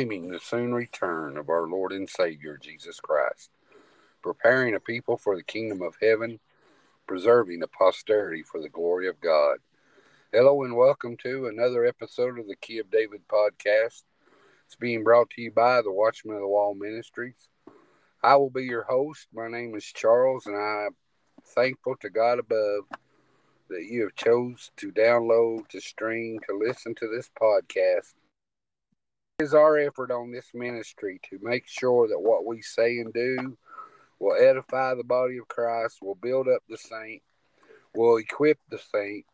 proclaiming 0.00 0.30
the 0.30 0.40
soon 0.40 0.72
return 0.72 1.36
of 1.36 1.50
our 1.50 1.66
Lord 1.66 1.92
and 1.92 2.08
Savior 2.08 2.56
Jesus 2.56 2.98
Christ, 3.00 3.50
preparing 4.22 4.74
a 4.74 4.80
people 4.80 5.18
for 5.18 5.36
the 5.36 5.42
kingdom 5.42 5.82
of 5.82 5.94
heaven, 6.00 6.40
preserving 7.06 7.62
a 7.62 7.66
posterity 7.66 8.42
for 8.42 8.62
the 8.62 8.70
glory 8.70 9.08
of 9.08 9.20
God. 9.20 9.58
Hello 10.32 10.62
and 10.62 10.74
welcome 10.74 11.18
to 11.18 11.48
another 11.48 11.84
episode 11.84 12.38
of 12.38 12.48
the 12.48 12.56
Key 12.56 12.78
of 12.78 12.90
David 12.90 13.28
podcast. 13.28 14.04
It's 14.64 14.76
being 14.80 15.04
brought 15.04 15.28
to 15.32 15.42
you 15.42 15.50
by 15.50 15.82
the 15.82 15.92
Watchmen 15.92 16.36
of 16.36 16.40
the 16.40 16.48
Wall 16.48 16.74
Ministries. 16.74 17.50
I 18.22 18.36
will 18.36 18.48
be 18.48 18.64
your 18.64 18.84
host. 18.84 19.26
My 19.34 19.48
name 19.48 19.74
is 19.74 19.84
Charles, 19.84 20.46
and 20.46 20.56
I'm 20.56 20.96
thankful 21.44 21.96
to 22.00 22.08
God 22.08 22.38
above 22.38 22.84
that 23.68 23.84
you 23.84 24.04
have 24.04 24.14
chose 24.14 24.70
to 24.78 24.92
download, 24.92 25.68
to 25.68 25.80
stream, 25.82 26.38
to 26.48 26.56
listen 26.56 26.94
to 26.94 27.06
this 27.14 27.28
podcast. 27.38 28.14
Is 29.40 29.54
our 29.54 29.78
effort 29.78 30.10
on 30.10 30.30
this 30.30 30.50
ministry 30.52 31.18
to 31.30 31.38
make 31.40 31.66
sure 31.66 32.06
that 32.08 32.20
what 32.20 32.44
we 32.44 32.60
say 32.60 32.98
and 32.98 33.10
do 33.10 33.56
will 34.18 34.36
edify 34.38 34.94
the 34.94 35.02
body 35.02 35.38
of 35.38 35.48
Christ, 35.48 36.02
will 36.02 36.14
build 36.14 36.46
up 36.46 36.60
the 36.68 36.76
saint, 36.76 37.22
will 37.94 38.18
equip 38.18 38.58
the 38.68 38.78
saint 38.78 39.24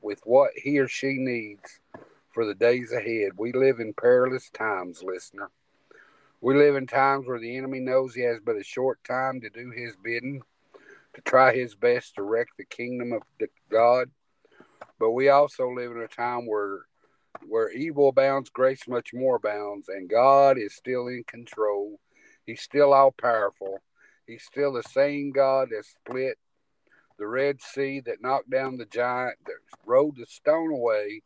with 0.00 0.20
what 0.22 0.52
he 0.54 0.78
or 0.78 0.86
she 0.86 1.14
needs 1.14 1.80
for 2.30 2.46
the 2.46 2.54
days 2.54 2.92
ahead. 2.92 3.32
We 3.36 3.52
live 3.52 3.80
in 3.80 3.92
perilous 3.92 4.50
times, 4.50 5.02
listener. 5.02 5.50
We 6.40 6.54
live 6.54 6.76
in 6.76 6.86
times 6.86 7.26
where 7.26 7.40
the 7.40 7.56
enemy 7.56 7.80
knows 7.80 8.14
he 8.14 8.22
has 8.22 8.38
but 8.38 8.54
a 8.54 8.62
short 8.62 9.02
time 9.02 9.40
to 9.40 9.50
do 9.50 9.72
his 9.76 9.96
bidding 9.96 10.42
to 11.14 11.20
try 11.22 11.52
his 11.52 11.74
best 11.74 12.14
to 12.14 12.22
wreck 12.22 12.46
the 12.56 12.66
kingdom 12.66 13.12
of 13.12 13.22
God. 13.68 14.10
But 15.00 15.10
we 15.10 15.28
also 15.28 15.68
live 15.70 15.90
in 15.90 16.02
a 16.02 16.06
time 16.06 16.46
where 16.46 16.82
where 17.46 17.70
evil 17.70 18.08
abounds, 18.08 18.50
grace 18.50 18.86
much 18.88 19.12
more 19.12 19.36
abounds, 19.36 19.88
and 19.88 20.08
God 20.08 20.58
is 20.58 20.74
still 20.74 21.08
in 21.08 21.24
control. 21.24 21.98
He's 22.44 22.62
still 22.62 22.92
all 22.92 23.12
powerful. 23.12 23.80
He's 24.26 24.44
still 24.44 24.72
the 24.72 24.82
same 24.82 25.30
God 25.32 25.68
that 25.70 25.84
split 25.84 26.38
the 27.18 27.26
Red 27.26 27.60
Sea, 27.60 28.00
that 28.00 28.20
knocked 28.20 28.50
down 28.50 28.76
the 28.76 28.86
giant, 28.86 29.38
that 29.46 29.54
rolled 29.84 30.16
the 30.16 30.26
stone 30.26 30.70
away 30.70 31.22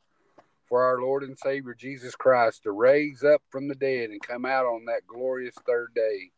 for 0.67 0.85
our 0.85 1.01
Lord 1.01 1.25
and 1.25 1.37
Savior 1.37 1.75
Jesus 1.75 2.15
Christ 2.15 2.63
to 2.63 2.73
raise 2.73 3.25
up 3.25 3.43
from 3.51 3.67
the 3.69 3.75
dead 3.75 4.11
and 4.11 4.23
come 4.23 4.47
out 4.47 4.67
on 4.67 4.85
that 4.85 5.07
glorious 5.07 5.57
third 5.67 5.89
day. 5.95 6.31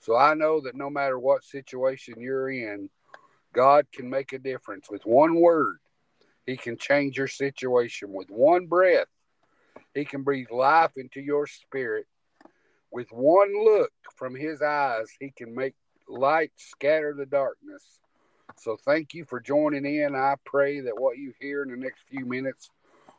So 0.00 0.16
I 0.16 0.34
know 0.34 0.60
that 0.62 0.74
no 0.74 0.88
matter 0.88 1.18
what 1.18 1.44
situation 1.44 2.14
you're 2.18 2.50
in, 2.50 2.88
God 3.52 3.86
can 3.92 4.08
make 4.08 4.32
a 4.32 4.38
difference 4.38 4.88
with 4.90 5.04
one 5.04 5.38
word. 5.38 5.78
He 6.46 6.56
can 6.56 6.76
change 6.76 7.16
your 7.16 7.28
situation 7.28 8.12
with 8.12 8.28
one 8.28 8.66
breath. 8.66 9.06
He 9.94 10.04
can 10.04 10.22
breathe 10.22 10.50
life 10.50 10.92
into 10.96 11.20
your 11.20 11.46
spirit. 11.46 12.06
With 12.90 13.08
one 13.10 13.52
look 13.64 13.92
from 14.16 14.34
his 14.34 14.60
eyes, 14.60 15.06
he 15.18 15.32
can 15.36 15.54
make 15.54 15.74
light 16.08 16.52
scatter 16.56 17.14
the 17.16 17.26
darkness. 17.26 18.00
So 18.58 18.76
thank 18.84 19.14
you 19.14 19.24
for 19.24 19.40
joining 19.40 19.86
in. 19.86 20.14
I 20.14 20.34
pray 20.44 20.80
that 20.80 21.00
what 21.00 21.16
you 21.16 21.32
hear 21.40 21.62
in 21.62 21.70
the 21.70 21.76
next 21.76 22.02
few 22.10 22.26
minutes 22.26 22.68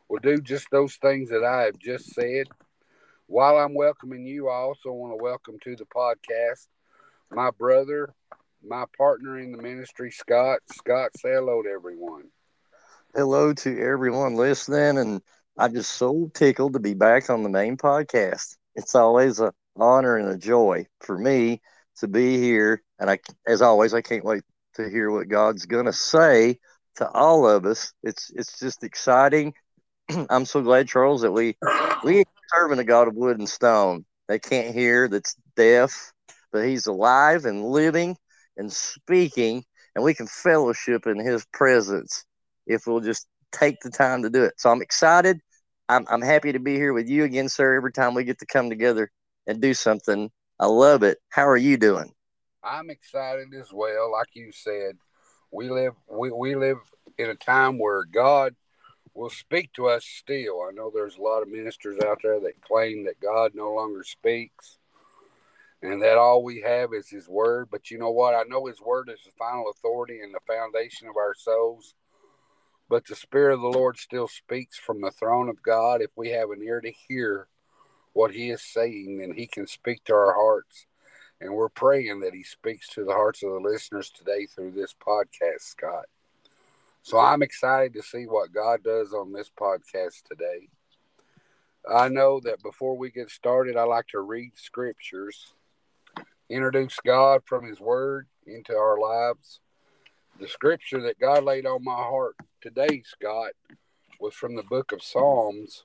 will 0.08 0.20
do 0.20 0.40
just 0.40 0.68
those 0.70 0.96
things 0.96 1.30
that 1.30 1.44
I 1.44 1.62
have 1.62 1.78
just 1.78 2.14
said. 2.14 2.46
While 3.26 3.56
I'm 3.56 3.74
welcoming 3.74 4.26
you, 4.26 4.48
I 4.48 4.54
also 4.54 4.92
want 4.92 5.12
to 5.12 5.22
welcome 5.22 5.58
to 5.64 5.76
the 5.76 5.86
podcast 5.86 6.68
my 7.30 7.50
brother, 7.50 8.14
my 8.62 8.84
partner 8.96 9.38
in 9.38 9.50
the 9.50 9.60
ministry, 9.60 10.10
Scott. 10.10 10.60
Scott, 10.72 11.10
say 11.18 11.32
hello 11.32 11.62
to 11.62 11.68
everyone. 11.68 12.24
Hello 13.16 13.52
to 13.52 13.80
everyone 13.80 14.34
listening, 14.34 14.98
and 14.98 15.22
I'm 15.56 15.72
just 15.72 15.92
so 15.92 16.32
tickled 16.34 16.72
to 16.72 16.80
be 16.80 16.94
back 16.94 17.30
on 17.30 17.44
the 17.44 17.48
main 17.48 17.76
podcast. 17.76 18.56
It's 18.74 18.96
always 18.96 19.38
an 19.38 19.52
honor 19.76 20.16
and 20.16 20.30
a 20.30 20.36
joy 20.36 20.86
for 20.98 21.16
me 21.16 21.62
to 21.98 22.08
be 22.08 22.38
here, 22.38 22.82
and 22.98 23.08
I, 23.08 23.20
as 23.46 23.62
always, 23.62 23.94
I 23.94 24.00
can't 24.00 24.24
wait 24.24 24.42
to 24.74 24.90
hear 24.90 25.12
what 25.12 25.28
God's 25.28 25.64
going 25.66 25.84
to 25.84 25.92
say 25.92 26.58
to 26.96 27.08
all 27.08 27.48
of 27.48 27.66
us. 27.66 27.92
It's 28.02 28.32
it's 28.34 28.58
just 28.58 28.82
exciting. 28.82 29.54
I'm 30.28 30.44
so 30.44 30.60
glad, 30.60 30.88
Charles, 30.88 31.22
that 31.22 31.30
we 31.30 31.56
we 32.02 32.24
serving 32.52 32.80
a 32.80 32.84
God 32.84 33.06
of 33.06 33.14
wood 33.14 33.38
and 33.38 33.48
stone. 33.48 34.04
They 34.26 34.40
can't 34.40 34.74
hear, 34.74 35.06
that's 35.06 35.36
deaf, 35.54 36.12
but 36.50 36.64
he's 36.64 36.88
alive 36.88 37.44
and 37.44 37.64
living 37.64 38.16
and 38.56 38.72
speaking, 38.72 39.64
and 39.94 40.02
we 40.02 40.14
can 40.14 40.26
fellowship 40.26 41.06
in 41.06 41.20
his 41.24 41.46
presence 41.52 42.24
if 42.66 42.86
we'll 42.86 43.00
just 43.00 43.26
take 43.52 43.80
the 43.80 43.90
time 43.90 44.22
to 44.22 44.30
do 44.30 44.44
it. 44.44 44.54
So 44.58 44.70
I'm 44.70 44.82
excited. 44.82 45.40
I'm, 45.88 46.06
I'm 46.08 46.22
happy 46.22 46.52
to 46.52 46.58
be 46.58 46.74
here 46.74 46.92
with 46.92 47.08
you 47.08 47.24
again, 47.24 47.48
sir, 47.48 47.74
every 47.74 47.92
time 47.92 48.14
we 48.14 48.24
get 48.24 48.38
to 48.38 48.46
come 48.46 48.70
together 48.70 49.10
and 49.46 49.60
do 49.60 49.74
something. 49.74 50.30
I 50.58 50.66
love 50.66 51.02
it. 51.02 51.18
How 51.28 51.46
are 51.46 51.56
you 51.56 51.76
doing? 51.76 52.12
I'm 52.62 52.90
excited 52.90 53.48
as 53.54 53.72
well. 53.72 54.12
Like 54.12 54.28
you 54.34 54.50
said, 54.52 54.96
we 55.50 55.68
live 55.70 55.94
we, 56.10 56.30
we 56.30 56.56
live 56.56 56.78
in 57.18 57.30
a 57.30 57.34
time 57.34 57.78
where 57.78 58.04
God 58.04 58.54
will 59.12 59.30
speak 59.30 59.72
to 59.74 59.88
us 59.88 60.04
still. 60.04 60.62
I 60.62 60.72
know 60.72 60.90
there's 60.92 61.16
a 61.16 61.22
lot 61.22 61.42
of 61.42 61.48
ministers 61.48 62.00
out 62.02 62.20
there 62.22 62.40
that 62.40 62.60
claim 62.62 63.04
that 63.04 63.20
God 63.20 63.52
no 63.54 63.72
longer 63.72 64.02
speaks 64.02 64.78
and 65.82 66.02
that 66.02 66.16
all 66.16 66.42
we 66.42 66.62
have 66.62 66.94
is 66.94 67.08
his 67.08 67.28
word. 67.28 67.68
But 67.70 67.90
you 67.90 67.98
know 67.98 68.10
what? 68.10 68.34
I 68.34 68.42
know 68.48 68.66
his 68.66 68.80
word 68.80 69.10
is 69.10 69.20
the 69.24 69.32
final 69.38 69.70
authority 69.70 70.20
and 70.20 70.34
the 70.34 70.40
foundation 70.46 71.08
of 71.08 71.16
our 71.16 71.34
souls. 71.34 71.94
But 72.88 73.06
the 73.06 73.14
Spirit 73.14 73.54
of 73.54 73.60
the 73.60 73.68
Lord 73.68 73.96
still 73.96 74.28
speaks 74.28 74.76
from 74.76 75.00
the 75.00 75.10
throne 75.10 75.48
of 75.48 75.62
God. 75.62 76.02
If 76.02 76.10
we 76.16 76.30
have 76.30 76.50
an 76.50 76.62
ear 76.62 76.80
to 76.80 76.92
hear 77.08 77.48
what 78.12 78.32
he 78.32 78.50
is 78.50 78.62
saying, 78.62 79.18
then 79.18 79.32
he 79.32 79.46
can 79.46 79.66
speak 79.66 80.04
to 80.04 80.12
our 80.12 80.34
hearts. 80.34 80.86
And 81.40 81.54
we're 81.54 81.68
praying 81.68 82.20
that 82.20 82.34
he 82.34 82.42
speaks 82.42 82.88
to 82.90 83.04
the 83.04 83.12
hearts 83.12 83.42
of 83.42 83.50
the 83.50 83.60
listeners 83.60 84.10
today 84.10 84.46
through 84.46 84.72
this 84.72 84.94
podcast, 84.94 85.60
Scott. 85.60 86.06
So 87.02 87.18
I'm 87.18 87.42
excited 87.42 87.92
to 87.94 88.02
see 88.02 88.24
what 88.24 88.52
God 88.52 88.82
does 88.82 89.12
on 89.12 89.32
this 89.32 89.50
podcast 89.50 90.22
today. 90.28 90.68
I 91.90 92.08
know 92.08 92.40
that 92.40 92.62
before 92.62 92.96
we 92.96 93.10
get 93.10 93.30
started, 93.30 93.76
I 93.76 93.84
like 93.84 94.06
to 94.08 94.20
read 94.20 94.52
scriptures 94.56 95.52
introduce 96.48 96.98
God 97.04 97.42
from 97.44 97.66
His 97.66 97.80
Word 97.80 98.26
into 98.46 98.74
our 98.74 98.98
lives. 98.98 99.60
The 100.40 100.48
scripture 100.48 101.02
that 101.02 101.20
God 101.20 101.44
laid 101.44 101.66
on 101.66 101.84
my 101.84 101.94
heart 101.94 102.36
today, 102.64 103.02
Scott, 103.04 103.50
was 104.18 104.32
from 104.32 104.56
the 104.56 104.62
book 104.62 104.92
of 104.92 105.02
Psalms, 105.02 105.84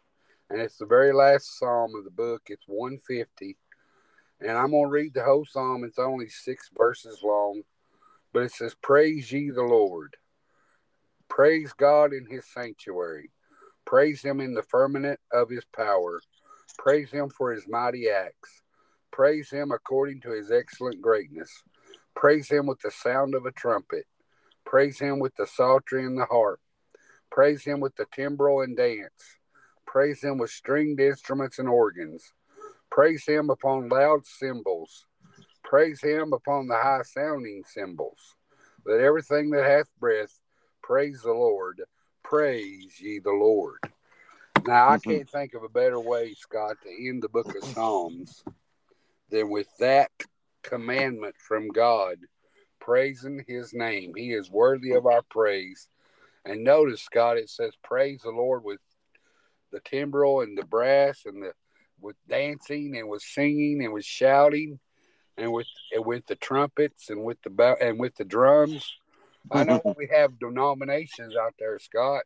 and 0.49 0.61
it's 0.61 0.77
the 0.77 0.85
very 0.85 1.11
last 1.11 1.59
psalm 1.59 1.93
of 1.93 2.05
the 2.05 2.09
book. 2.09 2.43
It's 2.47 2.63
150. 2.67 3.57
And 4.39 4.51
I'm 4.51 4.71
going 4.71 4.85
to 4.85 4.89
read 4.89 5.13
the 5.13 5.25
whole 5.25 5.43
psalm. 5.43 5.83
It's 5.83 5.99
only 5.99 6.29
six 6.29 6.69
verses 6.77 7.19
long, 7.21 7.63
but 8.31 8.43
it 8.43 8.53
says, 8.53 8.77
Praise 8.81 9.29
ye 9.29 9.49
the 9.49 9.61
Lord. 9.61 10.15
Praise 11.27 11.73
God 11.73 12.13
in 12.13 12.25
his 12.29 12.45
sanctuary. 12.47 13.31
Praise 13.85 14.21
him 14.21 14.39
in 14.39 14.53
the 14.53 14.63
firmament 14.63 15.19
of 15.33 15.49
his 15.49 15.65
power. 15.75 16.21
Praise 16.77 17.11
him 17.11 17.29
for 17.29 17.51
his 17.51 17.67
mighty 17.67 18.07
acts. 18.09 18.61
Praise 19.11 19.49
him 19.49 19.73
according 19.73 20.21
to 20.21 20.31
his 20.31 20.49
excellent 20.49 21.01
greatness. 21.01 21.51
Praise 22.15 22.49
him 22.49 22.67
with 22.67 22.79
the 22.79 22.91
sound 22.91 23.35
of 23.35 23.45
a 23.45 23.51
trumpet. 23.51 24.05
Praise 24.65 24.97
him 24.97 25.19
with 25.19 25.35
the 25.35 25.45
psaltery 25.45 26.05
and 26.05 26.17
the 26.17 26.25
harp. 26.25 26.61
Praise 27.31 27.63
him 27.63 27.79
with 27.79 27.95
the 27.95 28.05
timbrel 28.11 28.61
and 28.61 28.75
dance. 28.75 29.37
Praise 29.85 30.23
him 30.23 30.37
with 30.37 30.51
stringed 30.51 30.99
instruments 30.99 31.59
and 31.59 31.69
organs. 31.69 32.33
Praise 32.91 33.25
him 33.25 33.49
upon 33.49 33.89
loud 33.89 34.25
cymbals. 34.25 35.05
Praise 35.63 36.01
him 36.01 36.33
upon 36.33 36.67
the 36.67 36.75
high 36.75 37.03
sounding 37.03 37.63
cymbals. 37.65 38.35
Let 38.85 39.01
everything 39.01 39.51
that 39.51 39.65
hath 39.65 39.87
breath 39.99 40.39
praise 40.81 41.21
the 41.21 41.33
Lord. 41.33 41.81
Praise 42.23 42.99
ye 42.99 43.19
the 43.19 43.31
Lord. 43.31 43.79
Now, 44.65 44.89
I 44.89 44.97
mm-hmm. 44.97 45.09
can't 45.09 45.29
think 45.29 45.53
of 45.53 45.63
a 45.63 45.69
better 45.69 45.99
way, 45.99 46.33
Scott, 46.33 46.77
to 46.83 47.07
end 47.07 47.23
the 47.23 47.29
book 47.29 47.55
of 47.55 47.63
Psalms 47.63 48.43
than 49.29 49.49
with 49.49 49.67
that 49.79 50.11
commandment 50.63 51.35
from 51.37 51.69
God, 51.69 52.17
praising 52.79 53.43
his 53.47 53.73
name. 53.73 54.13
He 54.15 54.33
is 54.33 54.49
worthy 54.49 54.91
of 54.91 55.05
our 55.05 55.21
praise. 55.21 55.87
And 56.49 56.63
notice, 56.63 57.03
Scott, 57.03 57.37
it 57.37 57.47
says, 57.47 57.73
Praise 57.83 58.21
the 58.23 58.31
Lord 58.31 58.63
with 58.63 58.79
the 59.71 59.79
timbrel 59.81 60.41
and 60.41 60.57
the 60.57 60.65
brass 60.65 61.21
and 61.25 61.43
the 61.43 61.53
with 62.01 62.15
dancing 62.27 62.97
and 62.97 63.07
with 63.07 63.21
singing 63.21 63.83
and 63.83 63.93
with 63.93 64.05
shouting 64.05 64.79
and 65.37 65.51
with 65.53 65.67
and 65.93 66.03
with 66.03 66.25
the 66.25 66.35
trumpets 66.35 67.11
and 67.11 67.23
with 67.23 67.37
the 67.43 67.77
and 67.79 67.99
with 67.99 68.15
the 68.15 68.25
drums. 68.25 68.83
I 69.51 69.63
know 69.63 69.77
mm-hmm. 69.77 69.91
we 69.95 70.09
have 70.11 70.39
denominations 70.39 71.35
out 71.35 71.53
there, 71.59 71.77
Scott, 71.77 72.23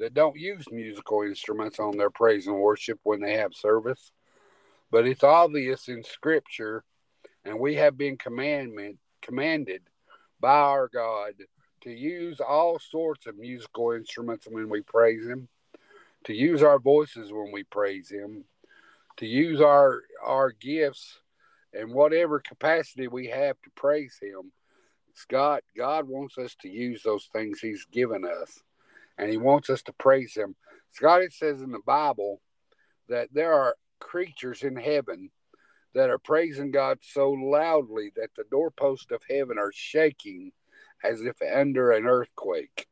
that 0.00 0.12
don't 0.12 0.36
use 0.36 0.64
musical 0.72 1.22
instruments 1.22 1.78
on 1.78 1.96
their 1.96 2.10
praise 2.10 2.48
and 2.48 2.58
worship 2.58 2.98
when 3.04 3.20
they 3.20 3.34
have 3.34 3.54
service. 3.54 4.10
But 4.90 5.06
it's 5.06 5.22
obvious 5.22 5.86
in 5.86 6.02
Scripture, 6.02 6.82
and 7.44 7.60
we 7.60 7.76
have 7.76 7.96
been 7.96 8.18
commandment 8.18 8.98
commanded 9.22 9.82
by 10.40 10.58
our 10.58 10.88
God 10.88 11.34
to 11.82 11.90
use 11.90 12.40
all 12.40 12.78
sorts 12.78 13.26
of 13.26 13.36
musical 13.36 13.92
instruments 13.92 14.46
when 14.50 14.68
we 14.68 14.82
praise 14.82 15.26
Him, 15.26 15.48
to 16.24 16.34
use 16.34 16.62
our 16.62 16.78
voices 16.78 17.32
when 17.32 17.52
we 17.52 17.64
praise 17.64 18.10
Him, 18.10 18.44
to 19.18 19.26
use 19.26 19.60
our 19.60 20.02
our 20.24 20.52
gifts 20.52 21.20
and 21.72 21.92
whatever 21.92 22.40
capacity 22.40 23.08
we 23.08 23.26
have 23.28 23.60
to 23.62 23.70
praise 23.74 24.18
Him. 24.20 24.52
Scott, 25.14 25.62
God 25.76 26.08
wants 26.08 26.36
us 26.38 26.54
to 26.60 26.68
use 26.68 27.02
those 27.02 27.28
things 27.32 27.60
He's 27.60 27.86
given 27.90 28.24
us, 28.24 28.62
and 29.18 29.30
He 29.30 29.36
wants 29.36 29.70
us 29.70 29.82
to 29.82 29.92
praise 29.92 30.34
Him. 30.34 30.56
Scott, 30.90 31.22
it 31.22 31.32
says 31.32 31.62
in 31.62 31.72
the 31.72 31.80
Bible 31.84 32.40
that 33.08 33.28
there 33.32 33.52
are 33.52 33.76
creatures 34.00 34.62
in 34.62 34.76
heaven 34.76 35.30
that 35.94 36.10
are 36.10 36.18
praising 36.18 36.70
God 36.70 36.98
so 37.00 37.30
loudly 37.30 38.12
that 38.16 38.34
the 38.36 38.44
doorposts 38.50 39.10
of 39.10 39.22
heaven 39.30 39.56
are 39.58 39.72
shaking 39.72 40.52
as 41.10 41.20
if 41.20 41.36
under 41.42 41.92
an 41.92 42.06
earthquake. 42.06 42.86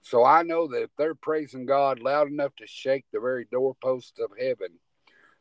So 0.00 0.24
I 0.24 0.42
know 0.42 0.68
that 0.68 0.82
if 0.82 0.90
they're 0.98 1.14
praising 1.14 1.66
God 1.66 1.98
loud 1.98 2.28
enough 2.28 2.54
to 2.56 2.66
shake 2.66 3.06
the 3.12 3.20
very 3.20 3.46
doorposts 3.50 4.18
of 4.20 4.30
heaven, 4.38 4.78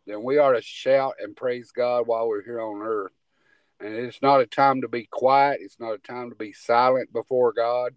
then 0.08 0.24
we 0.24 0.38
ought 0.38 0.54
to 0.54 0.62
shout 0.62 1.16
and 1.20 1.36
praise 1.36 1.72
God 1.72 2.08
while 2.08 2.28
we're 2.28 2.44
here 2.44 2.62
on 2.62 2.82
earth. 2.82 3.12
And 3.80 3.94
it's 3.94 4.22
not 4.22 4.40
a 4.40 4.46
time 4.46 4.82
to 4.82 4.88
be 4.88 5.06
quiet. 5.10 5.60
It's 5.62 5.80
not 5.80 5.94
a 5.94 5.98
time 5.98 6.30
to 6.30 6.36
be 6.36 6.54
silent 6.54 7.12
before 7.12 7.52
God. 7.52 7.94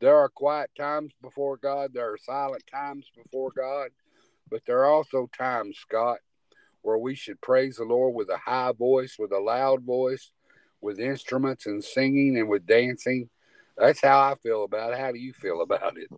There 0.00 0.16
are 0.16 0.28
quiet 0.28 0.70
times 0.76 1.12
before 1.22 1.56
God. 1.56 1.92
There 1.94 2.12
are 2.12 2.18
silent 2.18 2.64
times 2.68 3.06
before 3.16 3.52
God. 3.56 3.90
But 4.50 4.62
there 4.66 4.80
are 4.80 4.92
also 4.92 5.30
times, 5.36 5.78
Scott, 5.78 6.18
where 6.82 6.98
we 6.98 7.14
should 7.14 7.40
praise 7.40 7.76
the 7.76 7.84
Lord 7.84 8.14
with 8.14 8.28
a 8.28 8.38
high 8.38 8.72
voice, 8.72 9.16
with 9.18 9.32
a 9.32 9.38
loud 9.38 9.84
voice, 9.84 10.32
with 10.80 10.98
instruments 10.98 11.66
and 11.66 11.82
singing 11.82 12.36
and 12.36 12.48
with 12.48 12.66
dancing. 12.66 13.30
That's 13.76 14.00
how 14.02 14.20
I 14.20 14.34
feel 14.42 14.64
about 14.64 14.92
it. 14.92 14.98
How 14.98 15.12
do 15.12 15.18
you 15.18 15.32
feel 15.32 15.62
about 15.62 15.96
it? 15.96 16.08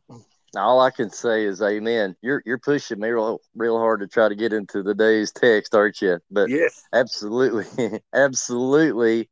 All 0.57 0.81
I 0.81 0.91
can 0.91 1.11
say 1.11 1.45
is 1.45 1.63
amen. 1.63 2.17
You're 2.23 2.43
you're 2.47 2.59
pushing 2.59 3.01
me 3.01 3.09
real 3.09 3.41
real 3.55 3.79
hard 3.79 4.01
to 4.01 4.07
try 4.07 4.29
to 4.29 4.35
get 4.35 4.53
into 4.53 4.83
the 4.83 4.95
day's 4.95 5.33
text, 5.33 5.75
aren't 5.75 6.01
you? 6.01 6.19
But 6.31 6.49
yes, 6.51 6.83
absolutely, 6.93 8.01
absolutely. 8.15 9.29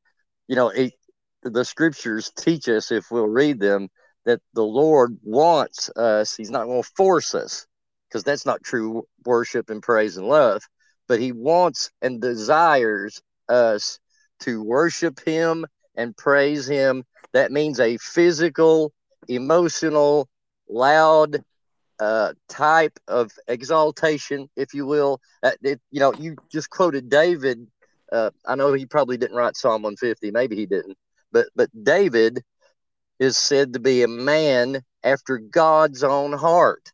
You 0.48 0.56
know, 0.56 0.68
it, 0.68 0.94
the 1.42 1.64
scriptures 1.64 2.32
teach 2.36 2.68
us 2.68 2.90
if 2.90 3.10
we'll 3.10 3.28
read 3.28 3.60
them 3.60 3.88
that 4.24 4.40
the 4.54 4.64
Lord 4.64 5.18
wants 5.22 5.90
us. 5.96 6.34
He's 6.34 6.50
not 6.50 6.66
going 6.66 6.82
to 6.82 6.90
force 6.96 7.34
us 7.34 7.66
because 8.08 8.24
that's 8.24 8.46
not 8.46 8.62
true 8.62 9.04
worship 9.24 9.70
and 9.70 9.82
praise 9.82 10.16
and 10.16 10.28
love. 10.28 10.62
But 11.08 11.20
He 11.20 11.32
wants 11.32 11.90
and 12.00 12.20
desires 12.20 13.20
us 13.48 13.98
to 14.40 14.62
worship 14.62 15.20
Him 15.24 15.66
and 15.96 16.16
praise 16.16 16.66
Him. 16.66 17.04
That 17.32 17.52
means 17.52 17.80
a 17.80 17.96
physical, 17.98 18.92
emotional, 19.28 20.28
loud 20.68 21.42
uh, 21.98 22.32
type 22.48 22.98
of 23.08 23.30
exaltation, 23.48 24.48
if 24.56 24.74
you 24.74 24.86
will. 24.86 25.20
Uh, 25.42 25.52
it, 25.62 25.80
you 25.90 26.00
know, 26.00 26.12
you 26.14 26.36
just 26.50 26.70
quoted 26.70 27.08
David. 27.08 27.66
Uh, 28.10 28.30
I 28.46 28.56
know 28.56 28.72
he 28.72 28.86
probably 28.86 29.16
didn't 29.16 29.36
write 29.36 29.56
Psalm 29.56 29.82
150. 29.82 30.30
Maybe 30.30 30.56
he 30.56 30.66
didn't. 30.66 30.96
But 31.30 31.46
but 31.54 31.70
David 31.84 32.42
is 33.18 33.36
said 33.36 33.72
to 33.72 33.80
be 33.80 34.02
a 34.02 34.08
man 34.08 34.82
after 35.04 35.38
God's 35.38 36.02
own 36.02 36.32
heart. 36.32 36.92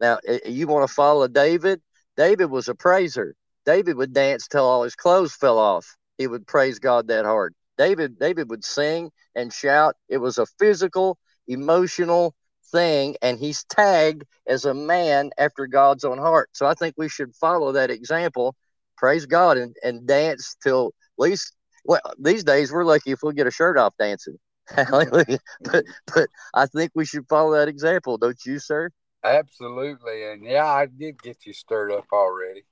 Now, 0.00 0.18
you 0.44 0.66
want 0.66 0.88
to 0.88 0.92
follow 0.92 1.28
David? 1.28 1.80
David 2.16 2.46
was 2.46 2.68
a 2.68 2.74
praiser. 2.74 3.34
David 3.64 3.96
would 3.96 4.12
dance 4.12 4.48
till 4.48 4.64
all 4.64 4.82
his 4.82 4.96
clothes 4.96 5.34
fell 5.34 5.58
off. 5.58 5.96
He 6.18 6.26
would 6.26 6.46
praise 6.46 6.78
God 6.78 7.08
that 7.08 7.24
hard. 7.24 7.54
David 7.78 8.18
David 8.18 8.50
would 8.50 8.64
sing 8.64 9.10
and 9.34 9.52
shout. 9.52 9.94
It 10.08 10.18
was 10.18 10.36
a 10.36 10.46
physical, 10.58 11.16
emotional 11.46 12.34
thing, 12.70 13.16
and 13.22 13.38
he's 13.38 13.64
tagged 13.64 14.24
as 14.46 14.64
a 14.64 14.74
man 14.74 15.30
after 15.38 15.66
God's 15.66 16.04
own 16.04 16.18
heart. 16.18 16.50
So 16.52 16.66
I 16.66 16.74
think 16.74 16.94
we 16.98 17.08
should 17.08 17.34
follow 17.34 17.72
that 17.72 17.90
example, 17.90 18.56
praise 18.96 19.26
God, 19.26 19.56
and, 19.56 19.74
and 19.82 20.06
dance 20.06 20.56
till 20.62 20.88
at 20.88 21.22
least. 21.22 21.54
Well, 21.84 22.00
these 22.18 22.44
days 22.44 22.70
we're 22.70 22.84
lucky 22.84 23.12
if 23.12 23.20
we 23.22 23.32
get 23.32 23.46
a 23.46 23.50
shirt 23.50 23.78
off 23.78 23.94
dancing. 23.98 24.36
Hallelujah. 24.68 25.38
but 25.60 25.84
but 26.14 26.28
I 26.52 26.66
think 26.66 26.92
we 26.94 27.06
should 27.06 27.26
follow 27.28 27.52
that 27.52 27.68
example, 27.68 28.18
don't 28.18 28.38
you, 28.44 28.58
sir? 28.58 28.90
Absolutely, 29.24 30.24
and 30.24 30.44
yeah, 30.44 30.66
I 30.66 30.86
did 30.86 31.22
get 31.22 31.46
you 31.46 31.52
stirred 31.52 31.90
up 31.90 32.06
already. 32.12 32.64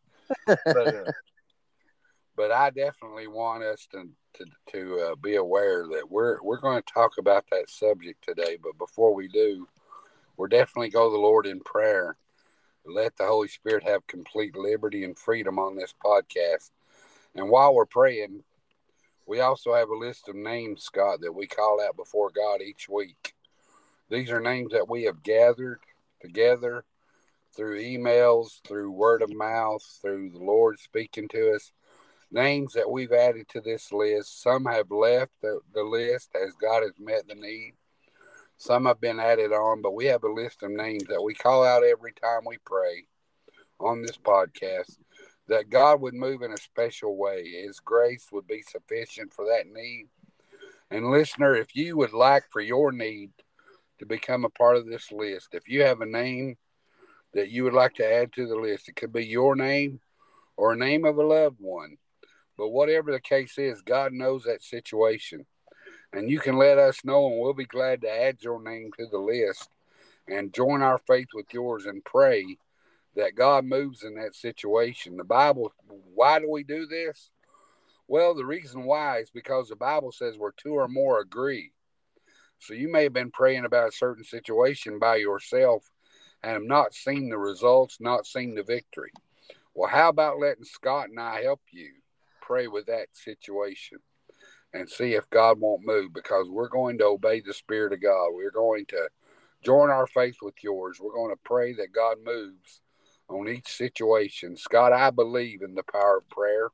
but, 0.47 0.77
uh, 0.77 1.13
but 2.37 2.53
I 2.53 2.71
definitely 2.71 3.27
want 3.27 3.65
us 3.65 3.87
to 3.93 4.09
to, 4.37 4.45
to 4.73 5.01
uh, 5.01 5.15
be 5.17 5.37
aware 5.37 5.87
that 5.89 6.11
we're 6.11 6.43
we're 6.43 6.61
going 6.61 6.83
to 6.83 6.93
talk 6.93 7.13
about 7.19 7.45
that 7.51 7.69
subject 7.69 8.25
today. 8.25 8.59
But 8.63 8.79
before 8.79 9.15
we 9.15 9.29
do, 9.29 9.69
we're 10.37 10.49
definitely 10.49 10.91
go 10.91 11.09
to 11.09 11.13
the 11.13 11.19
Lord 11.19 11.47
in 11.47 11.61
prayer. 11.61 12.17
Let 12.85 13.17
the 13.17 13.27
Holy 13.27 13.49
Spirit 13.49 13.85
have 13.85 14.07
complete 14.07 14.57
liberty 14.57 15.05
and 15.05 15.19
freedom 15.19 15.59
on 15.59 15.77
this 15.77 15.95
podcast. 16.05 16.71
And 17.35 17.51
while 17.51 17.75
we're 17.75 17.87
praying, 17.87 18.43
we 19.27 19.41
also 19.41 19.75
have 19.75 19.89
a 19.89 19.97
list 19.97 20.29
of 20.29 20.37
names, 20.37 20.83
Scott, 20.83 21.21
that 21.23 21.33
we 21.33 21.47
call 21.47 21.81
out 21.81 21.97
before 21.97 22.31
God 22.31 22.63
each 22.63 22.89
week. 22.89 23.35
These 24.09 24.31
are 24.31 24.41
names 24.41 24.73
that 24.73 24.89
we 24.89 25.03
have 25.05 25.23
gathered 25.23 25.81
together 26.21 26.85
through 27.57 27.81
emails, 27.81 28.61
through 28.67 28.93
word 28.93 29.23
of 29.23 29.35
mouth, 29.35 29.83
through 30.01 30.31
the 30.31 30.39
Lord 30.39 30.79
speaking 30.79 31.27
to 31.29 31.55
us. 31.55 31.73
Names 32.31 32.73
that 32.73 32.91
we've 32.91 33.13
added 33.13 33.49
to 33.49 33.61
this 33.61 33.93
list. 33.93 34.43
Some 34.43 34.65
have 34.67 34.91
left 34.91 35.33
the, 35.43 35.61
the 35.73 35.83
list 35.83 36.31
as 36.35 36.53
God 36.61 36.83
has 36.83 36.93
met 36.99 37.27
the 37.29 37.35
need. 37.35 37.75
Some 38.57 38.87
have 38.87 39.01
been 39.01 39.21
added 39.21 39.53
on, 39.53 39.83
but 39.83 39.95
we 39.95 40.07
have 40.07 40.25
a 40.25 40.33
list 40.33 40.63
of 40.63 40.71
names 40.71 41.05
that 41.09 41.23
we 41.23 41.35
call 41.35 41.65
out 41.65 41.85
every 41.85 42.13
time 42.13 42.41
we 42.47 42.59
pray 42.65 43.07
on 43.79 44.03
this 44.03 44.17
podcast 44.17 44.97
that 45.49 45.71
God 45.71 46.01
would 46.01 46.15
move 46.15 46.43
in 46.43 46.53
a 46.53 46.59
special 46.59 47.17
way. 47.17 47.45
His 47.45 47.81
grace 47.81 48.29
would 48.33 48.47
be 48.47 48.63
sufficient 48.63 49.33
for 49.33 49.45
that 49.47 49.67
need. 49.67 50.07
And 50.91 51.11
listener, 51.11 51.55
if 51.55 51.77
you 51.77 51.97
would 51.97 52.13
like 52.13 52.45
for 52.51 52.61
your 52.61 52.93
need 52.93 53.31
to 53.99 54.07
become 54.07 54.45
a 54.45 54.51
part 54.51 54.77
of 54.77 54.87
this 54.87 55.13
list, 55.13 55.49
if 55.53 55.69
you 55.69 55.83
have 55.83 56.01
a 56.01 56.07
name 56.07 56.57
that 57.35 57.51
you 57.51 57.65
would 57.65 57.75
like 57.75 57.95
to 57.95 58.11
add 58.11 58.33
to 58.33 58.47
the 58.47 58.57
list, 58.57 58.89
it 58.89 58.97
could 58.97 59.13
be 59.13 59.27
your 59.27 59.55
name 59.55 60.01
or 60.57 60.73
a 60.73 60.77
name 60.77 61.05
of 61.05 61.19
a 61.19 61.23
loved 61.23 61.61
one. 61.61 61.97
But 62.57 62.69
whatever 62.69 63.13
the 63.13 63.21
case 63.21 63.59
is, 63.59 63.83
God 63.83 64.13
knows 64.13 64.45
that 64.45 64.63
situation 64.63 65.47
and 66.13 66.31
you 66.31 66.41
can 66.41 66.57
let 66.57 66.79
us 66.79 67.05
know, 67.05 67.27
and 67.27 67.39
we'll 67.39 67.55
be 67.55 67.67
glad 67.67 68.01
to 68.03 68.11
add 68.11 68.39
your 68.41 68.63
name 68.63 68.91
to 68.99 69.07
the 69.07 69.19
list 69.19 69.69
and 70.29 70.53
join 70.53 70.83
our 70.83 70.99
faith 70.99 71.29
with 71.35 71.53
yours 71.53 71.87
and 71.87 72.05
pray 72.05 72.57
that 73.15 73.35
God 73.35 73.65
moves 73.65 74.03
in 74.03 74.15
that 74.15 74.35
situation. 74.35 75.17
The 75.17 75.25
Bible, 75.25 75.73
why 76.15 76.39
do 76.39 76.51
we 76.51 76.65
do 76.65 76.87
this? 76.87 77.31
Well, 78.09 78.35
the 78.35 78.45
reason 78.45 78.85
why 78.85 79.19
is 79.19 79.31
because 79.31 79.69
the 79.69 79.77
Bible 79.77 80.13
says 80.13 80.39
where 80.39 80.55
two 80.57 80.75
or 80.75 80.89
more 80.89 81.21
agree. 81.21 81.73
So 82.59 82.73
you 82.73 82.91
may 82.91 83.03
have 83.03 83.13
been 83.13 83.31
praying 83.31 83.65
about 83.65 83.89
a 83.89 83.93
certain 83.93 84.25
situation 84.25 84.99
by 84.99 85.17
yourself 85.17 85.91
and 86.43 86.53
have 86.53 86.63
not 86.63 86.95
seen 86.95 87.29
the 87.29 87.39
results, 87.39 87.99
not 88.01 88.27
seen 88.27 88.55
the 88.55 88.63
victory. 88.63 89.13
Well, 89.75 89.91
how 89.91 90.09
about 90.09 90.39
letting 90.39 90.65
Scott 90.65 91.09
and 91.09 91.21
I 91.21 91.43
help 91.43 91.61
you 91.71 91.91
pray 92.47 92.69
with 92.69 92.87
that 92.87 93.09
situation? 93.13 93.99
and 94.77 94.89
see 94.89 95.15
if 95.15 95.29
God 95.31 95.59
won't 95.59 95.87
move 95.87 96.13
because 96.13 96.49
we're 96.49 96.69
going 96.69 96.99
to 96.99 97.07
obey 97.07 97.41
the 97.41 97.55
Spirit 97.55 97.93
of 97.93 98.03
God. 98.03 98.29
We're 98.33 98.51
going 98.51 98.87
to 98.87 99.09
join 99.65 99.91
our 99.91 100.07
faith 100.07 100.37
with 100.43 100.55
yours. 100.63 100.99
We're 101.01 101.15
going 101.15 101.35
to 101.35 101.41
pray 101.45 101.73
that 101.75 101.93
God 101.93 102.19
moves 102.25 102.83
on 103.29 103.49
each 103.49 103.69
situation. 103.69 104.57
Scott, 104.57 104.93
I 104.93 105.11
believe 105.11 105.63
in 105.63 105.75
the 105.75 105.83
power 105.83 106.19
of 106.19 106.29
prayer. 106.29 106.71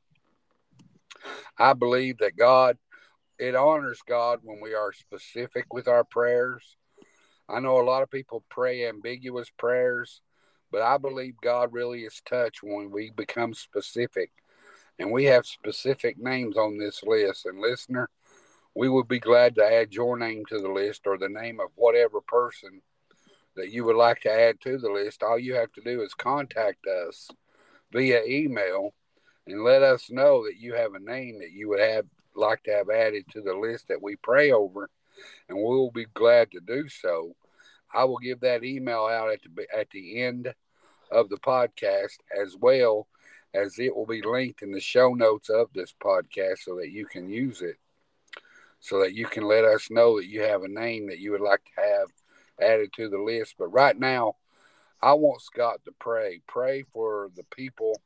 I 1.57 1.73
believe 1.73 2.17
that 2.19 2.35
God, 2.35 2.77
it 3.39 3.55
honors 3.55 3.99
God 4.07 4.39
when 4.43 4.59
we 4.61 4.73
are 4.73 4.91
specific 4.91 5.73
with 5.73 5.87
our 5.87 6.03
prayers. 6.03 6.75
I 7.47 7.59
know 7.59 7.79
a 7.79 7.83
lot 7.83 8.03
of 8.03 8.11
people 8.11 8.43
pray 8.49 8.87
ambiguous 8.87 9.49
prayers, 9.57 10.21
but 10.71 10.81
I 10.81 10.97
believe 10.97 11.35
God 11.41 11.71
really 11.71 12.01
is 12.01 12.21
touched 12.25 12.63
when 12.63 12.91
we 12.91 13.11
become 13.11 13.53
specific 13.53 14.31
and 14.99 15.11
we 15.11 15.25
have 15.25 15.45
specific 15.45 16.17
names 16.17 16.57
on 16.57 16.77
this 16.77 17.03
list. 17.03 17.45
And 17.45 17.59
listener, 17.59 18.09
we 18.75 18.89
would 18.89 19.07
be 19.07 19.19
glad 19.19 19.55
to 19.55 19.65
add 19.65 19.93
your 19.93 20.17
name 20.17 20.45
to 20.49 20.59
the 20.59 20.71
list 20.71 21.01
or 21.05 21.17
the 21.17 21.29
name 21.29 21.59
of 21.59 21.69
whatever 21.75 22.21
person 22.21 22.81
that 23.55 23.69
you 23.69 23.83
would 23.85 23.95
like 23.95 24.21
to 24.21 24.31
add 24.31 24.59
to 24.61 24.77
the 24.77 24.89
list. 24.89 25.23
All 25.23 25.37
you 25.37 25.55
have 25.55 25.71
to 25.73 25.81
do 25.81 26.01
is 26.01 26.13
contact 26.13 26.85
us 26.87 27.29
via 27.91 28.23
email 28.23 28.93
and 29.47 29.63
let 29.63 29.83
us 29.83 30.09
know 30.09 30.45
that 30.45 30.57
you 30.57 30.73
have 30.73 30.93
a 30.93 30.99
name 30.99 31.39
that 31.39 31.51
you 31.51 31.69
would 31.69 31.79
have 31.79 32.05
like 32.35 32.63
to 32.63 32.71
have 32.71 32.89
added 32.89 33.25
to 33.31 33.41
the 33.41 33.53
list 33.53 33.87
that 33.89 34.01
we 34.01 34.15
pray 34.17 34.51
over, 34.51 34.89
and 35.49 35.57
we'll 35.57 35.91
be 35.91 36.07
glad 36.13 36.49
to 36.51 36.59
do 36.61 36.87
so. 36.87 37.35
I 37.93 38.05
will 38.05 38.17
give 38.17 38.39
that 38.39 38.63
email 38.63 39.05
out 39.05 39.31
at 39.31 39.41
the 39.43 39.67
at 39.75 39.89
the 39.91 40.21
end 40.21 40.51
of 41.11 41.29
the 41.29 41.37
podcast 41.37 42.17
as 42.41 42.55
well 42.59 43.07
as 43.53 43.77
it 43.77 43.95
will 43.95 44.05
be 44.05 44.21
linked 44.21 44.61
in 44.61 44.71
the 44.71 44.79
show 44.79 45.13
notes 45.13 45.49
of 45.49 45.67
this 45.73 45.93
podcast 46.03 46.59
so 46.59 46.75
that 46.77 46.91
you 46.91 47.05
can 47.05 47.29
use 47.29 47.61
it, 47.61 47.77
so 48.79 48.99
that 48.99 49.13
you 49.13 49.25
can 49.25 49.43
let 49.43 49.63
us 49.63 49.89
know 49.91 50.17
that 50.17 50.27
you 50.27 50.41
have 50.41 50.63
a 50.63 50.67
name 50.67 51.07
that 51.07 51.19
you 51.19 51.31
would 51.31 51.41
like 51.41 51.63
to 51.63 51.81
have 51.81 52.07
added 52.61 52.91
to 52.93 53.09
the 53.09 53.19
list. 53.19 53.55
But 53.57 53.67
right 53.67 53.97
now, 53.97 54.35
I 55.01 55.13
want 55.13 55.41
Scott 55.41 55.81
to 55.85 55.91
pray. 55.99 56.41
Pray 56.47 56.83
for 56.93 57.29
the 57.35 57.43
people 57.55 58.01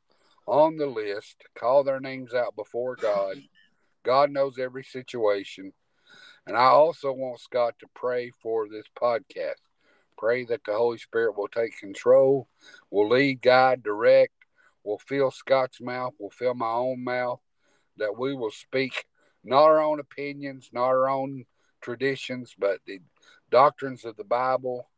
on 0.46 0.76
the 0.76 0.86
list, 0.86 1.36
call 1.54 1.84
their 1.84 2.00
names 2.00 2.34
out 2.34 2.56
before 2.56 2.96
God. 2.96 3.36
God 4.02 4.30
knows 4.30 4.58
every 4.58 4.82
situation. 4.82 5.72
And 6.46 6.56
I 6.56 6.64
also 6.64 7.12
want 7.12 7.40
Scott 7.40 7.74
to 7.80 7.86
pray 7.94 8.32
for 8.42 8.66
this 8.68 8.86
podcast. 9.00 9.60
Pray 10.16 10.44
that 10.46 10.62
the 10.64 10.72
Holy 10.72 10.98
Spirit 10.98 11.36
will 11.36 11.48
take 11.48 11.78
control, 11.78 12.48
will 12.90 13.08
lead, 13.08 13.42
guide, 13.42 13.82
direct, 13.82 14.32
will 14.88 14.98
fill 14.98 15.30
Scott's 15.30 15.80
mouth, 15.80 16.14
will 16.18 16.30
fill 16.30 16.54
my 16.54 16.72
own 16.72 17.04
mouth, 17.04 17.40
that 17.98 18.18
we 18.18 18.34
will 18.34 18.50
speak 18.50 19.04
not 19.44 19.64
our 19.64 19.80
own 19.80 20.00
opinions, 20.00 20.70
not 20.72 20.86
our 20.86 21.08
own 21.08 21.44
traditions, 21.80 22.54
but 22.58 22.78
the 22.86 22.98
doctrines 23.50 24.04
of 24.04 24.16
the 24.16 24.24
Bible, 24.24 24.88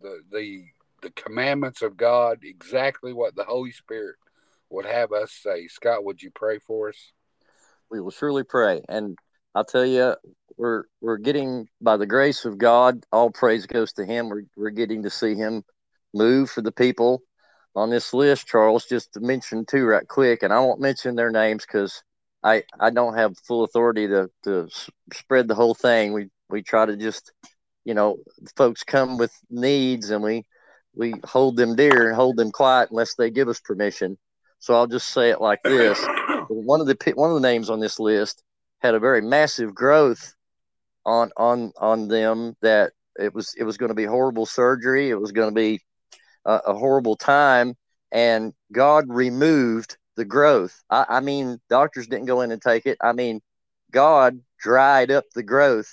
the 0.00 0.20
the 0.32 0.64
the 1.02 1.10
commandments 1.10 1.82
of 1.82 1.98
God, 1.98 2.38
exactly 2.42 3.12
what 3.12 3.36
the 3.36 3.44
Holy 3.44 3.70
Spirit 3.70 4.16
would 4.70 4.86
have 4.86 5.12
us 5.12 5.30
say. 5.30 5.68
Scott, 5.68 6.04
would 6.04 6.22
you 6.22 6.30
pray 6.30 6.58
for 6.58 6.88
us? 6.88 7.12
We 7.90 8.00
will 8.00 8.10
surely 8.10 8.44
pray. 8.44 8.80
And 8.88 9.18
I'll 9.54 9.66
tell 9.66 9.84
you, 9.84 10.16
we're 10.56 10.84
we're 11.02 11.18
getting 11.18 11.68
by 11.82 11.98
the 11.98 12.06
grace 12.06 12.46
of 12.46 12.56
God, 12.56 13.04
all 13.12 13.30
praise 13.30 13.66
goes 13.66 13.92
to 13.94 14.06
him. 14.06 14.30
We're 14.30 14.44
we're 14.56 14.70
getting 14.70 15.02
to 15.02 15.10
see 15.10 15.34
him 15.34 15.64
move 16.14 16.48
for 16.50 16.62
the 16.62 16.72
people 16.72 17.22
on 17.76 17.90
this 17.90 18.14
list, 18.14 18.46
Charles, 18.46 18.86
just 18.86 19.12
to 19.14 19.20
mention 19.20 19.64
two 19.64 19.84
right 19.84 20.06
quick, 20.06 20.42
and 20.42 20.52
I 20.52 20.60
won't 20.60 20.80
mention 20.80 21.14
their 21.14 21.30
names 21.30 21.66
because 21.66 22.02
I 22.42 22.62
I 22.78 22.90
don't 22.90 23.16
have 23.16 23.38
full 23.38 23.64
authority 23.64 24.06
to 24.08 24.30
to 24.44 24.68
spread 25.12 25.48
the 25.48 25.54
whole 25.54 25.74
thing. 25.74 26.12
We 26.12 26.28
we 26.48 26.62
try 26.62 26.86
to 26.86 26.96
just 26.96 27.32
you 27.84 27.94
know 27.94 28.18
folks 28.56 28.82
come 28.84 29.18
with 29.18 29.32
needs 29.50 30.10
and 30.10 30.22
we 30.22 30.44
we 30.94 31.14
hold 31.24 31.56
them 31.56 31.74
dear 31.74 32.06
and 32.08 32.14
hold 32.14 32.36
them 32.36 32.52
quiet 32.52 32.90
unless 32.90 33.14
they 33.14 33.30
give 33.30 33.48
us 33.48 33.60
permission. 33.60 34.18
So 34.60 34.74
I'll 34.74 34.86
just 34.86 35.08
say 35.08 35.30
it 35.30 35.40
like 35.40 35.62
this: 35.64 35.98
one 36.48 36.80
of 36.80 36.86
the 36.86 37.12
one 37.16 37.30
of 37.30 37.36
the 37.36 37.48
names 37.48 37.70
on 37.70 37.80
this 37.80 37.98
list 37.98 38.42
had 38.80 38.94
a 38.94 39.00
very 39.00 39.20
massive 39.22 39.74
growth 39.74 40.34
on 41.04 41.30
on 41.36 41.72
on 41.78 42.08
them 42.08 42.54
that 42.62 42.92
it 43.18 43.34
was 43.34 43.54
it 43.58 43.64
was 43.64 43.78
going 43.78 43.88
to 43.88 43.94
be 43.94 44.04
horrible 44.04 44.46
surgery. 44.46 45.10
It 45.10 45.20
was 45.20 45.32
going 45.32 45.50
to 45.50 45.54
be 45.54 45.80
a, 46.44 46.60
a 46.66 46.74
horrible 46.74 47.16
time, 47.16 47.74
and 48.12 48.52
God 48.72 49.04
removed 49.08 49.96
the 50.16 50.24
growth. 50.24 50.82
I, 50.90 51.06
I 51.08 51.20
mean, 51.20 51.58
doctors 51.68 52.06
didn't 52.06 52.26
go 52.26 52.42
in 52.42 52.52
and 52.52 52.62
take 52.62 52.86
it. 52.86 52.98
I 53.02 53.12
mean, 53.12 53.40
God 53.90 54.40
dried 54.58 55.10
up 55.10 55.24
the 55.34 55.42
growth 55.42 55.90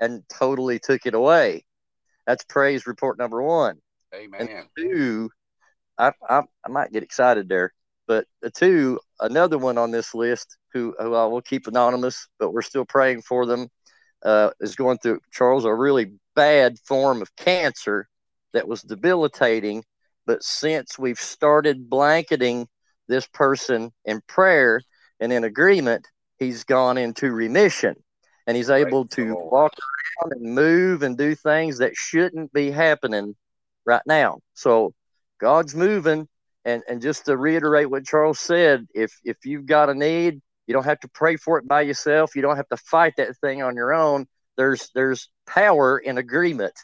and 0.00 0.22
totally 0.32 0.78
took 0.78 1.06
it 1.06 1.14
away. 1.14 1.64
That's 2.26 2.44
praise 2.44 2.86
report 2.86 3.18
number 3.18 3.42
one. 3.42 3.78
Amen. 4.14 4.48
And 4.48 4.68
two, 4.76 5.30
I, 5.98 6.12
I, 6.28 6.42
I 6.64 6.68
might 6.68 6.92
get 6.92 7.02
excited 7.02 7.48
there, 7.48 7.72
but 8.06 8.26
the 8.42 8.50
two, 8.50 9.00
another 9.20 9.58
one 9.58 9.78
on 9.78 9.90
this 9.90 10.14
list 10.14 10.56
who, 10.72 10.94
who 10.98 11.14
I 11.14 11.26
will 11.26 11.42
keep 11.42 11.66
anonymous, 11.66 12.28
but 12.38 12.52
we're 12.52 12.62
still 12.62 12.84
praying 12.84 13.22
for 13.22 13.46
them, 13.46 13.68
uh, 14.24 14.50
is 14.60 14.76
going 14.76 14.98
through, 14.98 15.20
Charles, 15.32 15.64
a 15.64 15.74
really 15.74 16.12
bad 16.34 16.78
form 16.80 17.22
of 17.22 17.34
cancer 17.36 18.08
that 18.56 18.66
was 18.66 18.82
debilitating. 18.82 19.84
But 20.26 20.42
since 20.42 20.98
we've 20.98 21.20
started 21.20 21.88
blanketing 21.88 22.66
this 23.06 23.26
person 23.26 23.92
in 24.04 24.20
prayer 24.26 24.80
and 25.20 25.32
in 25.32 25.44
agreement, 25.44 26.08
he's 26.38 26.64
gone 26.64 26.98
into 26.98 27.30
remission 27.30 27.94
and 28.46 28.56
he's 28.56 28.70
able 28.70 29.02
right. 29.02 29.10
to 29.12 29.34
walk 29.34 29.72
around 30.22 30.32
and 30.32 30.54
move 30.54 31.02
and 31.02 31.16
do 31.16 31.34
things 31.34 31.78
that 31.78 31.94
shouldn't 31.94 32.52
be 32.52 32.70
happening 32.70 33.36
right 33.84 34.02
now. 34.06 34.40
So 34.54 34.94
God's 35.40 35.74
moving. 35.74 36.28
And, 36.64 36.82
and 36.88 37.00
just 37.00 37.26
to 37.26 37.36
reiterate 37.36 37.88
what 37.88 38.04
Charles 38.04 38.40
said, 38.40 38.88
if 38.92 39.12
if 39.22 39.36
you've 39.44 39.66
got 39.66 39.88
a 39.88 39.94
need, 39.94 40.42
you 40.66 40.74
don't 40.74 40.84
have 40.84 40.98
to 41.00 41.08
pray 41.08 41.36
for 41.36 41.58
it 41.58 41.68
by 41.68 41.82
yourself. 41.82 42.34
You 42.34 42.42
don't 42.42 42.56
have 42.56 42.68
to 42.70 42.76
fight 42.76 43.12
that 43.18 43.36
thing 43.36 43.62
on 43.62 43.76
your 43.76 43.94
own. 43.94 44.26
There's 44.56 44.90
there's 44.92 45.30
power 45.46 45.96
in 45.96 46.18
agreement 46.18 46.74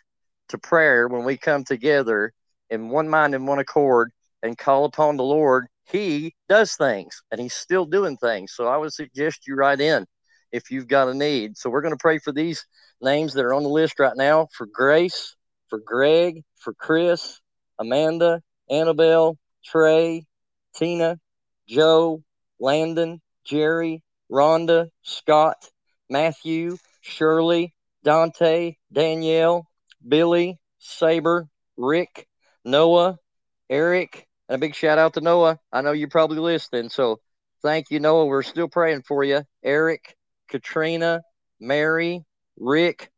to 0.52 0.58
prayer 0.58 1.08
when 1.08 1.24
we 1.24 1.36
come 1.36 1.64
together 1.64 2.32
in 2.70 2.88
one 2.88 3.08
mind 3.08 3.34
and 3.34 3.46
one 3.46 3.58
accord 3.58 4.12
and 4.42 4.56
call 4.56 4.84
upon 4.84 5.16
the 5.16 5.24
Lord. 5.24 5.66
He 5.90 6.34
does 6.48 6.74
things 6.76 7.22
and 7.30 7.40
he's 7.40 7.54
still 7.54 7.84
doing 7.84 8.16
things. 8.16 8.52
So 8.54 8.66
I 8.66 8.76
would 8.76 8.92
suggest 8.92 9.46
you 9.46 9.56
write 9.56 9.80
in 9.80 10.06
if 10.52 10.70
you've 10.70 10.88
got 10.88 11.08
a 11.08 11.14
need. 11.14 11.56
So 11.56 11.68
we're 11.68 11.82
going 11.82 11.94
to 11.94 12.00
pray 12.00 12.18
for 12.18 12.32
these 12.32 12.64
names 13.00 13.34
that 13.34 13.44
are 13.44 13.54
on 13.54 13.62
the 13.62 13.68
list 13.68 13.98
right 13.98 14.16
now 14.16 14.48
for 14.56 14.66
Grace, 14.66 15.34
for 15.68 15.80
Greg, 15.80 16.42
for 16.58 16.72
Chris, 16.74 17.40
Amanda, 17.78 18.40
Annabelle, 18.70 19.36
Trey, 19.64 20.24
Tina, 20.74 21.18
Joe, 21.68 22.22
Landon, 22.60 23.20
Jerry, 23.44 24.02
Rhonda, 24.30 24.88
Scott, 25.02 25.68
Matthew, 26.08 26.76
Shirley, 27.00 27.74
Dante, 28.04 28.76
Danielle, 28.92 29.66
Billy, 30.06 30.58
Saber, 30.78 31.48
Rick, 31.76 32.26
Noah, 32.64 33.18
Eric, 33.70 34.26
and 34.48 34.56
a 34.56 34.58
big 34.58 34.74
shout 34.74 34.98
out 34.98 35.14
to 35.14 35.20
Noah. 35.20 35.58
I 35.72 35.80
know 35.80 35.92
you're 35.92 36.08
probably 36.08 36.38
listening, 36.38 36.90
so 36.90 37.20
thank 37.62 37.90
you, 37.90 38.00
Noah. 38.00 38.26
We're 38.26 38.42
still 38.42 38.68
praying 38.68 39.02
for 39.02 39.24
you. 39.24 39.42
Eric, 39.62 40.16
Katrina, 40.48 41.22
Mary, 41.60 42.24
Rick, 42.58 43.10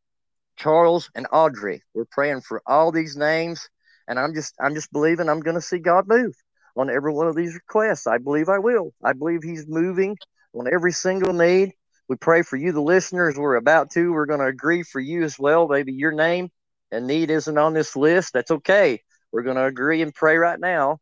Charles, 0.57 1.09
and 1.15 1.27
Audrey. 1.31 1.81
We're 1.93 2.05
praying 2.05 2.41
for 2.41 2.61
all 2.65 2.91
these 2.91 3.17
names, 3.17 3.67
and 4.07 4.19
I'm 4.19 4.33
just 4.33 4.55
I'm 4.59 4.75
just 4.75 4.91
believing 4.93 5.29
I'm 5.29 5.41
going 5.41 5.55
to 5.55 5.61
see 5.61 5.79
God 5.79 6.07
move 6.07 6.33
on 6.77 6.89
every 6.89 7.13
one 7.13 7.27
of 7.27 7.35
these 7.35 7.53
requests. 7.53 8.07
I 8.07 8.17
believe 8.17 8.49
I 8.49 8.59
will. 8.59 8.93
I 9.03 9.13
believe 9.13 9.43
He's 9.43 9.67
moving 9.67 10.17
on 10.53 10.67
every 10.71 10.91
single 10.91 11.33
need. 11.33 11.73
We 12.07 12.15
pray 12.15 12.43
for 12.43 12.55
you, 12.55 12.71
the 12.71 12.81
listeners. 12.81 13.35
We're 13.37 13.55
about 13.55 13.91
to. 13.91 14.11
We're 14.11 14.27
going 14.27 14.39
to 14.39 14.45
agree 14.45 14.83
for 14.83 14.99
you 14.99 15.23
as 15.23 15.39
well. 15.39 15.67
Maybe 15.67 15.91
your 15.91 16.11
name 16.11 16.51
and 16.95 17.07
need 17.07 17.29
isn't 17.29 17.57
on 17.57 17.73
this 17.73 17.95
list. 17.95 18.33
That's 18.33 18.51
okay. 18.51 19.01
We're 19.31 19.43
going 19.43 19.57
to 19.57 19.65
agree 19.65 20.01
and 20.01 20.13
pray 20.13 20.37
right 20.37 20.59
now. 20.59 20.99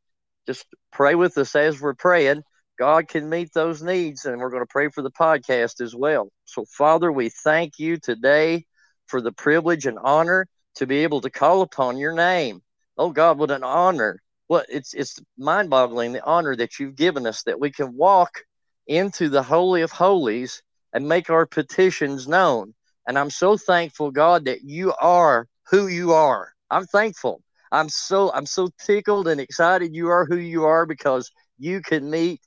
Just 0.47 0.65
pray 0.91 1.15
with 1.15 1.37
us 1.37 1.55
as 1.55 1.79
we're 1.79 1.93
praying. 1.93 2.43
God 2.79 3.07
can 3.07 3.29
meet 3.29 3.53
those 3.53 3.83
needs, 3.83 4.25
and 4.25 4.39
we're 4.39 4.49
going 4.49 4.63
to 4.63 4.69
pray 4.69 4.89
for 4.89 5.03
the 5.03 5.11
podcast 5.11 5.79
as 5.79 5.95
well. 5.95 6.29
So, 6.45 6.65
Father, 6.65 7.11
we 7.11 7.29
thank 7.29 7.77
you 7.77 7.97
today 7.97 8.65
for 9.07 9.21
the 9.21 9.31
privilege 9.31 9.85
and 9.85 9.99
honor 9.99 10.47
to 10.75 10.87
be 10.87 11.03
able 11.03 11.21
to 11.21 11.29
call 11.29 11.61
upon 11.61 11.97
your 11.97 12.13
name. 12.13 12.61
Oh 12.97 13.11
God, 13.11 13.37
what 13.37 13.51
an 13.51 13.63
honor. 13.63 14.21
What 14.47 14.65
it's 14.69 14.93
it's 14.93 15.19
mind-boggling 15.37 16.13
the 16.13 16.23
honor 16.23 16.55
that 16.55 16.79
you've 16.79 16.95
given 16.95 17.27
us 17.27 17.43
that 17.43 17.59
we 17.59 17.71
can 17.71 17.95
walk 17.95 18.39
into 18.87 19.29
the 19.29 19.43
holy 19.43 19.81
of 19.81 19.91
holies 19.91 20.61
and 20.93 21.07
make 21.07 21.29
our 21.29 21.45
petitions 21.45 22.27
known. 22.27 22.73
And 23.07 23.17
I'm 23.17 23.29
so 23.29 23.57
thankful, 23.57 24.11
God, 24.11 24.45
that 24.45 24.63
you 24.63 24.93
are 24.99 25.47
who 25.69 25.87
you 25.87 26.13
are. 26.13 26.51
I'm 26.69 26.85
thankful. 26.85 27.41
I'm 27.71 27.89
so 27.89 28.31
I'm 28.33 28.45
so 28.45 28.69
tickled 28.85 29.27
and 29.27 29.41
excited 29.41 29.95
you 29.95 30.09
are 30.09 30.25
who 30.25 30.37
you 30.37 30.65
are 30.65 30.85
because 30.85 31.31
you 31.57 31.81
can 31.81 32.09
meet 32.09 32.41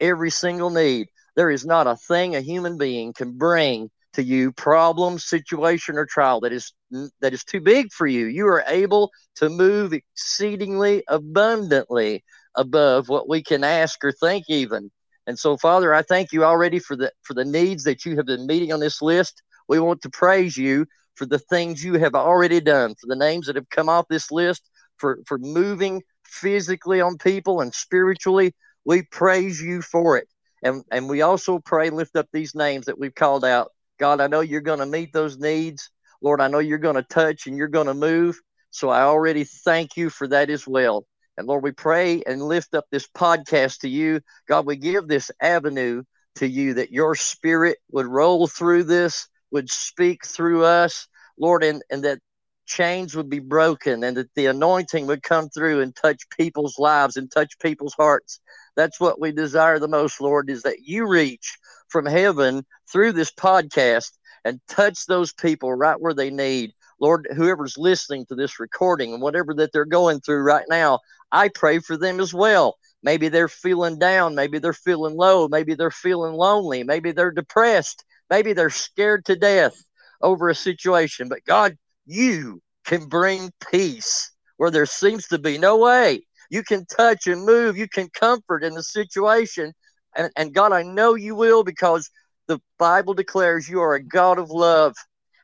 every 0.00 0.30
single 0.30 0.70
need. 0.70 1.08
There 1.36 1.50
is 1.50 1.66
not 1.66 1.86
a 1.86 1.96
thing 1.96 2.34
a 2.34 2.40
human 2.40 2.78
being 2.78 3.12
can 3.12 3.36
bring 3.36 3.90
to 4.14 4.22
you 4.22 4.52
problem 4.52 5.18
situation 5.18 5.96
or 5.96 6.06
trial 6.06 6.40
that 6.40 6.52
is 6.52 6.72
that 7.20 7.32
is 7.32 7.44
too 7.44 7.60
big 7.60 7.92
for 7.92 8.06
you 8.06 8.26
you 8.26 8.46
are 8.46 8.64
able 8.66 9.10
to 9.36 9.48
move 9.48 9.92
exceedingly 9.92 11.02
abundantly 11.08 12.24
above 12.56 13.08
what 13.08 13.28
we 13.28 13.42
can 13.42 13.62
ask 13.62 14.02
or 14.04 14.12
think 14.12 14.44
even 14.48 14.90
and 15.26 15.38
so 15.38 15.56
father 15.56 15.94
i 15.94 16.02
thank 16.02 16.32
you 16.32 16.44
already 16.44 16.78
for 16.78 16.96
the 16.96 17.12
for 17.22 17.34
the 17.34 17.44
needs 17.44 17.84
that 17.84 18.04
you 18.04 18.16
have 18.16 18.26
been 18.26 18.46
meeting 18.46 18.72
on 18.72 18.80
this 18.80 19.00
list 19.00 19.42
we 19.68 19.78
want 19.78 20.02
to 20.02 20.10
praise 20.10 20.56
you 20.56 20.84
for 21.20 21.26
the 21.26 21.38
things 21.38 21.84
you 21.84 21.94
have 21.94 22.14
already 22.14 22.60
done 22.60 22.94
for 22.94 23.06
the 23.06 23.16
names 23.16 23.46
that 23.46 23.56
have 23.56 23.68
come 23.68 23.88
off 23.88 24.06
this 24.08 24.30
list 24.30 24.70
for 24.96 25.18
for 25.26 25.38
moving 25.38 26.02
physically 26.24 27.00
on 27.00 27.18
people 27.18 27.60
and 27.60 27.74
spiritually 27.74 28.54
we 28.84 29.02
praise 29.02 29.60
you 29.60 29.82
for 29.82 30.16
it 30.16 30.26
and 30.62 30.82
and 30.90 31.08
we 31.08 31.20
also 31.20 31.58
pray 31.58 31.90
lift 31.90 32.16
up 32.16 32.26
these 32.32 32.54
names 32.54 32.86
that 32.86 32.98
we've 32.98 33.14
called 33.14 33.44
out 33.44 33.68
God, 34.00 34.22
I 34.22 34.28
know 34.28 34.40
you're 34.40 34.62
going 34.62 34.78
to 34.78 34.86
meet 34.86 35.12
those 35.12 35.38
needs. 35.38 35.90
Lord, 36.22 36.40
I 36.40 36.48
know 36.48 36.58
you're 36.58 36.78
going 36.78 36.96
to 36.96 37.02
touch 37.02 37.46
and 37.46 37.56
you're 37.56 37.68
going 37.68 37.86
to 37.86 37.94
move. 37.94 38.40
So 38.70 38.88
I 38.88 39.02
already 39.02 39.44
thank 39.44 39.96
you 39.96 40.08
for 40.08 40.26
that 40.28 40.48
as 40.48 40.66
well. 40.66 41.06
And 41.36 41.46
Lord, 41.46 41.62
we 41.62 41.72
pray 41.72 42.22
and 42.26 42.42
lift 42.42 42.74
up 42.74 42.86
this 42.90 43.06
podcast 43.06 43.80
to 43.80 43.88
you. 43.88 44.20
God, 44.48 44.66
we 44.66 44.76
give 44.76 45.06
this 45.06 45.30
avenue 45.40 46.02
to 46.36 46.48
you 46.48 46.74
that 46.74 46.92
your 46.92 47.14
spirit 47.14 47.76
would 47.92 48.06
roll 48.06 48.46
through 48.46 48.84
this, 48.84 49.28
would 49.50 49.68
speak 49.68 50.24
through 50.24 50.64
us, 50.64 51.06
Lord, 51.40 51.64
and, 51.64 51.82
and 51.90 52.04
that 52.04 52.20
chains 52.66 53.16
would 53.16 53.28
be 53.28 53.40
broken 53.40 54.04
and 54.04 54.16
that 54.16 54.32
the 54.34 54.46
anointing 54.46 55.06
would 55.06 55.22
come 55.22 55.48
through 55.48 55.80
and 55.80 55.94
touch 55.96 56.28
people's 56.36 56.78
lives 56.78 57.16
and 57.16 57.30
touch 57.30 57.58
people's 57.58 57.94
hearts. 57.94 58.40
That's 58.76 59.00
what 59.00 59.20
we 59.20 59.32
desire 59.32 59.78
the 59.78 59.88
most, 59.88 60.20
Lord, 60.20 60.48
is 60.48 60.62
that 60.62 60.80
you 60.80 61.08
reach 61.08 61.58
from 61.88 62.06
heaven 62.06 62.64
through 62.90 63.12
this 63.12 63.32
podcast 63.32 64.12
and 64.44 64.60
touch 64.68 65.06
those 65.06 65.32
people 65.32 65.72
right 65.74 66.00
where 66.00 66.14
they 66.14 66.30
need. 66.30 66.72
Lord, 67.00 67.26
whoever's 67.34 67.76
listening 67.76 68.26
to 68.26 68.34
this 68.34 68.60
recording 68.60 69.12
and 69.12 69.22
whatever 69.22 69.54
that 69.54 69.72
they're 69.72 69.84
going 69.84 70.20
through 70.20 70.42
right 70.42 70.66
now, 70.68 71.00
I 71.32 71.48
pray 71.48 71.80
for 71.80 71.96
them 71.96 72.20
as 72.20 72.32
well. 72.32 72.76
Maybe 73.02 73.28
they're 73.28 73.48
feeling 73.48 73.98
down. 73.98 74.34
Maybe 74.34 74.58
they're 74.58 74.72
feeling 74.72 75.16
low. 75.16 75.48
Maybe 75.48 75.74
they're 75.74 75.90
feeling 75.90 76.34
lonely. 76.34 76.84
Maybe 76.84 77.12
they're 77.12 77.30
depressed. 77.32 78.04
Maybe 78.28 78.52
they're 78.52 78.70
scared 78.70 79.24
to 79.24 79.36
death 79.36 79.82
over 80.20 80.48
a 80.48 80.54
situation. 80.54 81.28
But 81.28 81.44
God, 81.44 81.76
you 82.06 82.60
can 82.84 83.06
bring 83.06 83.50
peace 83.70 84.30
where 84.56 84.70
there 84.70 84.86
seems 84.86 85.26
to 85.28 85.38
be 85.38 85.58
no 85.58 85.78
way. 85.78 86.22
You 86.50 86.62
can 86.62 86.84
touch 86.86 87.26
and 87.26 87.44
move. 87.44 87.76
You 87.76 87.88
can 87.88 88.08
comfort 88.10 88.64
in 88.64 88.74
the 88.74 88.82
situation. 88.82 89.72
And, 90.16 90.30
and 90.36 90.52
God, 90.52 90.72
I 90.72 90.82
know 90.82 91.14
you 91.14 91.34
will 91.34 91.62
because 91.62 92.10
the 92.48 92.60
Bible 92.78 93.14
declares 93.14 93.68
you 93.68 93.80
are 93.80 93.94
a 93.94 94.02
God 94.02 94.38
of 94.38 94.50
love. 94.50 94.94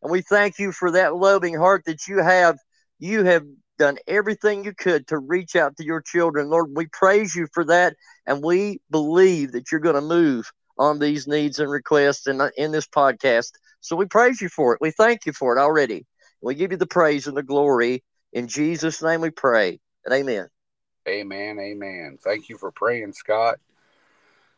And 0.03 0.11
we 0.11 0.23
thank 0.23 0.59
you 0.59 0.73
for 0.73 0.91
that 0.91 1.15
loving 1.15 1.55
heart 1.55 1.85
that 1.87 2.09
you 2.09 2.19
have. 2.19 2.59
You 2.99 3.25
have 3.25 3.45
done 3.79 3.99
everything 4.07 4.65
you 4.65 4.75
could 4.75 5.07
to 5.07 5.19
reach 5.19 5.55
out 5.55 5.77
to 5.77 5.85
your 5.85 6.01
children. 6.01 6.49
Lord, 6.49 6.71
we 6.75 6.87
praise 6.87 7.35
you 7.35 7.47
for 7.53 7.65
that. 7.67 7.95
And 8.27 8.43
we 8.43 8.81
believe 8.91 9.53
that 9.53 9.71
you're 9.71 9.81
going 9.81 9.95
to 9.95 10.01
move 10.01 10.51
on 10.79 10.99
these 10.99 11.27
needs 11.27 11.61
and 11.61 11.71
requests 11.71 12.27
in, 12.27 12.41
in 12.57 12.73
this 12.73 12.87
podcast. 12.87 13.53
So 13.87 13.95
we 13.95 14.07
praise 14.07 14.41
you 14.41 14.49
for 14.49 14.75
it. 14.75 14.81
We 14.81 14.91
thank 14.91 15.27
you 15.27 15.33
for 15.33 15.57
it 15.57 15.61
already. 15.61 16.07
We 16.43 16.57
give 16.57 16.73
you 16.73 16.77
the 16.77 16.89
praise 16.89 17.29
and 17.29 17.37
the 17.37 17.45
glory. 17.45 18.03
In 18.33 18.49
Jesus' 18.49 19.01
name 19.01 19.21
we 19.21 19.31
pray. 19.31 19.79
And 20.05 20.13
amen. 20.13 20.49
Amen. 21.07 21.61
Amen. 21.61 22.19
Thank 22.21 22.49
you 22.49 22.59
for 22.59 22.73
praying, 22.73 23.13
Scott. 23.13 23.61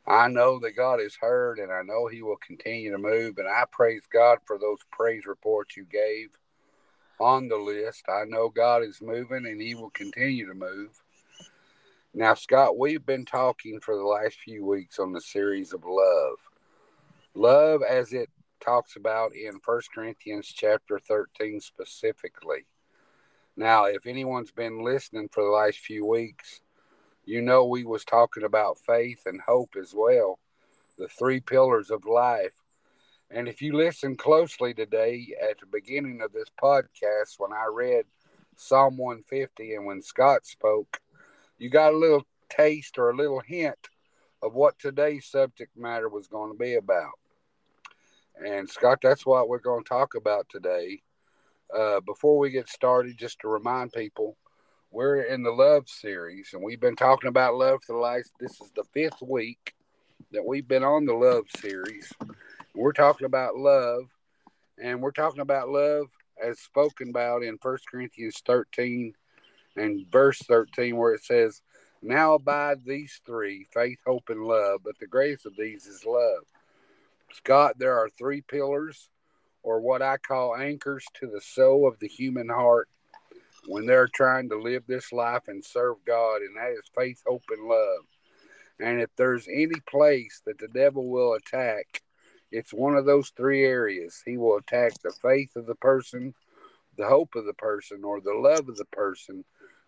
I 0.07 0.29
know 0.29 0.59
that 0.61 0.77
God 0.77 1.01
has 1.01 1.15
heard 1.21 1.59
and 1.59 1.71
I 1.71 1.83
know 1.83 2.07
He 2.07 2.23
will 2.23 2.39
continue 2.39 2.91
to 2.91 2.97
move. 2.97 3.37
And 3.37 3.47
I 3.47 3.65
praise 3.71 4.01
God 4.11 4.39
for 4.47 4.59
those 4.59 4.79
praise 4.91 5.27
reports 5.27 5.77
you 5.77 5.85
gave 5.85 6.31
on 7.21 7.49
the 7.49 7.59
list. 7.59 8.05
I 8.09 8.25
know 8.25 8.49
God 8.49 8.83
is 8.83 9.03
moving 9.03 9.45
and 9.45 9.61
He 9.61 9.75
will 9.75 9.91
continue 9.91 10.47
to 10.47 10.55
move. 10.55 11.03
Now, 12.15 12.33
Scott, 12.33 12.79
we've 12.79 13.05
been 13.05 13.27
talking 13.27 13.79
for 13.81 13.95
the 13.95 14.05
last 14.05 14.37
few 14.37 14.65
weeks 14.65 14.99
on 14.99 15.13
the 15.13 15.21
series 15.21 15.75
of 15.75 15.85
love. 15.85 16.39
Love, 17.35 17.83
as 17.87 18.15
it 18.15 18.31
talks 18.61 18.97
about 18.97 19.35
in 19.35 19.61
First 19.61 19.93
Corinthians 19.93 20.47
chapter 20.47 20.99
13 20.99 21.61
specifically. 21.61 22.67
Now, 23.57 23.87
if 23.87 24.07
anyone's 24.07 24.53
been 24.53 24.85
listening 24.85 25.29
for 25.33 25.43
the 25.43 25.51
last 25.51 25.79
few 25.79 26.07
weeks, 26.07 26.61
you 27.25 27.43
know 27.43 27.65
we 27.65 27.85
was 27.85 28.05
talking 28.05 28.45
about 28.45 28.79
faith 28.79 29.23
and 29.27 29.41
hope 29.41 29.75
as 29.79 29.93
well, 29.95 30.39
the 30.97 31.09
three 31.09 31.41
pillars 31.41 31.91
of 31.91 32.07
life. 32.07 32.63
And 33.31 33.49
if 33.49 33.61
you 33.61 33.77
listen 33.77 34.17
closely 34.17 34.75
today 34.75 35.35
at 35.43 35.59
the 35.59 35.67
beginning 35.67 36.23
of 36.23 36.33
this 36.33 36.49
podcast, 36.63 37.35
when 37.39 37.53
I 37.53 37.67
read 37.71 38.05
Psalm 38.57 38.97
150 38.97 39.75
and 39.75 39.85
when 39.85 40.03
Scott 40.03 40.47
spoke, 40.47 41.01
you 41.59 41.69
got 41.69 41.93
a 41.93 41.99
little 41.99 42.27
taste 42.49 42.97
or 42.97 43.11
a 43.11 43.17
little 43.17 43.41
hint 43.41 43.89
of 44.43 44.55
what 44.55 44.79
today's 44.79 45.27
subject 45.27 45.77
matter 45.77 46.09
was 46.09 46.29
going 46.29 46.53
to 46.53 46.59
be 46.59 46.75
about. 46.77 47.19
And 48.45 48.71
Scott, 48.71 49.01
that's 49.03 49.27
what 49.27 49.49
we're 49.49 49.59
going 49.59 49.83
to 49.83 49.89
talk 49.89 50.15
about 50.15 50.49
today. 50.49 51.03
Uh, 51.77 52.01
before 52.01 52.39
we 52.39 52.51
get 52.51 52.69
started, 52.69 53.19
just 53.19 53.41
to 53.41 53.49
remind 53.49 53.93
people, 53.93 54.37
we're 54.91 55.23
in 55.23 55.43
the 55.43 55.51
love 55.51 55.89
series, 55.89 56.51
and 56.53 56.63
we've 56.63 56.81
been 56.81 56.97
talking 56.97 57.29
about 57.29 57.57
love 57.57 57.83
for 57.83 57.95
the 57.95 57.99
last. 57.99 58.31
This 58.39 58.61
is 58.61 58.71
the 58.75 58.85
fifth 58.93 59.21
week 59.21 59.75
that 60.33 60.45
we've 60.45 60.69
been 60.69 60.85
on 60.85 61.05
the 61.05 61.15
love 61.15 61.45
series. 61.57 62.13
We're 62.75 62.93
talking 62.93 63.27
about 63.27 63.57
love, 63.57 64.05
and 64.81 65.03
we're 65.03 65.11
talking 65.11 65.41
about 65.41 65.69
love 65.69 66.07
as 66.43 66.61
spoken 66.61 67.11
about 67.11 67.43
in 67.43 67.59
First 67.59 67.91
Corinthians 67.91 68.41
13 68.47 69.15
and 69.77 70.07
verse 70.11 70.39
13, 70.39 70.97
where 70.97 71.15
it 71.15 71.25
says, 71.25 71.61
Now 72.03 72.35
abide 72.35 72.85
these 72.85 73.21
three 73.27 73.67
faith, 73.75 73.99
hope, 74.07 74.29
and 74.29 74.45
love, 74.45 74.83
but 74.85 74.99
the 75.01 75.07
greatest 75.09 75.45
of 75.45 75.57
these 75.57 75.87
is 75.87 76.05
love. 76.07 76.45
Scott, 77.33 77.79
there 77.79 77.99
are 77.99 78.09
three 78.09 78.41
pillars, 78.43 79.11
or 79.63 79.81
what 79.81 80.03
I 80.03 80.17
call 80.17 80.57
anchors 80.57 81.05
to 81.21 81.27
the 81.27 81.41
soul 81.41 81.87
of 81.87 81.99
the 81.99 82.09
human 82.09 82.49
heart 82.49 82.89
when 83.67 83.87
they're 83.87 84.09
trying 84.09 84.49
to 84.49 84.59
live 84.61 84.85
this 84.87 85.13
life 85.13 85.43
and 85.49 85.65
serve 85.65 85.97
God, 86.07 86.43
and 86.43 86.57
that 86.57 86.73
is 86.73 86.91
faith, 86.95 87.23
hope, 87.27 87.45
and 87.51 87.69
love. 87.69 88.05
And 88.81 89.01
if 89.01 89.11
there's 89.17 89.47
any 89.49 89.81
place 89.89 90.41
that 90.47 90.59
the 90.59 90.69
devil 90.69 91.09
will 91.09 91.35
attack, 91.35 92.03
it's 92.51 92.73
one 92.73 92.95
of 92.95 93.05
those 93.05 93.31
three 93.31 93.65
areas. 93.65 94.23
He 94.25 94.39
will 94.39 94.57
attack 94.57 94.93
the 95.03 95.13
faith 95.21 95.55
of 95.57 95.67
the 95.67 95.75
person, 95.75 96.35
the 96.97 97.07
hope 97.07 97.35
of 97.35 97.45
the 97.45 97.55
person, 97.55 98.05
or 98.05 98.21
the 98.21 98.35
love 98.35 98.69
of 98.69 98.77
the 98.77 98.87
person 98.87 99.45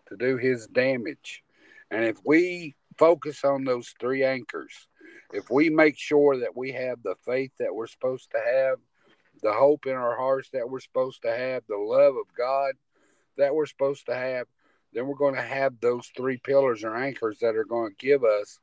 to 0.09 0.17
do 0.17 0.37
his 0.37 0.67
damage. 0.67 1.43
And 1.89 2.03
if 2.03 2.17
we 2.25 2.75
focus 2.97 3.43
on 3.43 3.63
those 3.63 3.95
three 3.99 4.23
anchors, 4.23 4.87
if 5.33 5.49
we 5.49 5.69
make 5.69 5.97
sure 5.97 6.37
that 6.39 6.55
we 6.55 6.71
have 6.73 7.01
the 7.03 7.15
faith 7.25 7.51
that 7.59 7.73
we're 7.73 7.87
supposed 7.87 8.31
to 8.31 8.39
have, 8.39 8.77
the 9.41 9.53
hope 9.53 9.85
in 9.85 9.93
our 9.93 10.15
hearts 10.15 10.49
that 10.51 10.69
we're 10.69 10.79
supposed 10.79 11.21
to 11.23 11.35
have, 11.35 11.63
the 11.67 11.77
love 11.77 12.15
of 12.15 12.25
God 12.37 12.73
that 13.37 13.55
we're 13.55 13.65
supposed 13.65 14.05
to 14.05 14.15
have, 14.15 14.47
then 14.93 15.07
we're 15.07 15.15
going 15.15 15.35
to 15.35 15.41
have 15.41 15.73
those 15.79 16.11
three 16.15 16.37
pillars 16.37 16.83
or 16.83 16.95
anchors 16.95 17.39
that 17.39 17.55
are 17.55 17.63
going 17.63 17.91
to 17.91 18.05
give 18.05 18.23
us 18.23 18.59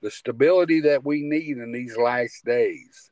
the 0.00 0.10
stability 0.10 0.80
that 0.80 1.04
we 1.04 1.22
need 1.22 1.58
in 1.58 1.72
these 1.72 1.96
last 1.96 2.44
days. 2.44 3.10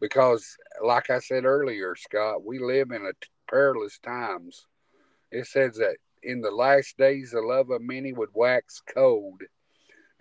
Because, 0.00 0.56
like 0.82 1.10
I 1.10 1.20
said 1.20 1.44
earlier, 1.44 1.94
Scott, 1.96 2.44
we 2.44 2.58
live 2.58 2.90
in 2.90 3.06
a 3.06 3.12
perilous 3.48 3.98
times. 3.98 4.66
It 5.30 5.46
says 5.46 5.76
that 5.76 5.96
in 6.22 6.40
the 6.40 6.50
last 6.50 6.96
days, 6.96 7.30
the 7.32 7.40
love 7.40 7.70
of 7.70 7.82
many 7.82 8.12
would 8.12 8.30
wax 8.34 8.82
cold 8.92 9.42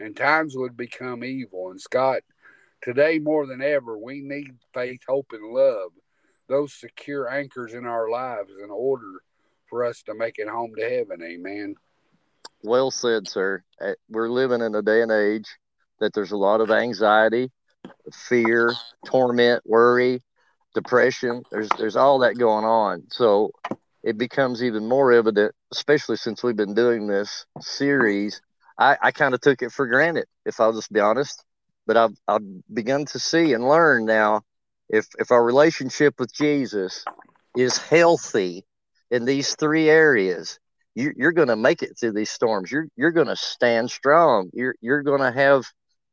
and 0.02 0.16
times 0.16 0.56
would 0.56 0.76
become 0.76 1.24
evil. 1.24 1.72
And, 1.72 1.80
Scott, 1.80 2.22
today 2.82 3.20
more 3.20 3.46
than 3.46 3.62
ever, 3.62 3.98
we 3.98 4.22
need 4.22 4.52
faith, 4.74 5.02
hope, 5.08 5.28
and 5.32 5.54
love, 5.54 5.92
those 6.48 6.74
secure 6.74 7.30
anchors 7.30 7.74
in 7.74 7.86
our 7.86 8.10
lives 8.10 8.54
in 8.62 8.70
order 8.70 9.22
for 9.70 9.86
us 9.86 10.04
to 10.04 10.14
make 10.14 10.38
it 10.38 10.50
home 10.50 10.74
to 10.76 10.90
heaven. 10.90 11.22
Amen. 11.24 11.76
Well 12.64 12.92
said, 12.92 13.28
sir. 13.28 13.64
Uh, 13.80 13.94
we're 14.10 14.30
living 14.30 14.62
in 14.62 14.76
a 14.76 14.82
day 14.82 15.02
and 15.02 15.12
age 15.12 15.48
that 16.00 16.14
there's 16.14 16.32
a 16.32 16.38
lot 16.38 16.62
of 16.62 16.72
anxiety, 16.72 17.52
fear, 18.12 18.74
torment, 19.06 19.64
worry, 19.66 20.22
depression. 20.76 21.44
There's 21.52 21.70
there's 21.78 21.96
all 21.96 22.20
that 22.20 22.38
going 22.38 22.66
on. 22.66 23.04
So 23.10 23.52
it 24.04 24.18
becomes 24.18 24.64
even 24.64 24.88
more 24.88 25.12
evident, 25.12 25.54
especially 25.72 26.18
since 26.18 26.44
we've 26.44 26.56
been 26.56 26.74
doing 26.74 27.08
this 27.08 27.46
series. 27.60 28.42
I, 28.82 28.98
I 29.00 29.12
kind 29.12 29.36
of 29.36 29.42
took 29.42 29.62
it 29.62 29.72
for 29.72 29.86
granted, 29.86 30.26
if 30.46 30.60
I'll 30.60 30.74
just 30.74 30.92
be 30.92 31.00
honest. 31.00 31.44
But 31.86 31.98
I've 31.98 32.18
I've 32.28 32.42
begun 32.74 33.06
to 33.06 33.20
see 33.20 33.54
and 33.54 33.68
learn 33.68 34.06
now 34.06 34.42
if 34.90 35.08
if 35.20 35.32
our 35.32 35.44
relationship 35.44 36.16
with 36.20 36.34
Jesus 36.34 37.06
is 37.56 37.78
healthy 37.78 38.66
in 39.12 39.26
these 39.26 39.56
three 39.56 39.90
areas, 39.90 40.60
you, 40.96 41.14
you're 41.16 41.32
going 41.32 41.50
to 41.50 41.56
make 41.56 41.84
it 41.84 41.98
through 42.00 42.14
these 42.14 42.32
storms. 42.32 42.72
You're 42.72 42.88
you're 42.96 43.12
going 43.12 43.28
to 43.28 43.36
stand 43.36 43.92
strong. 43.92 44.50
You're 44.54 44.76
you're 44.82 45.04
going 45.04 45.22
to 45.22 45.32
have 45.32 45.66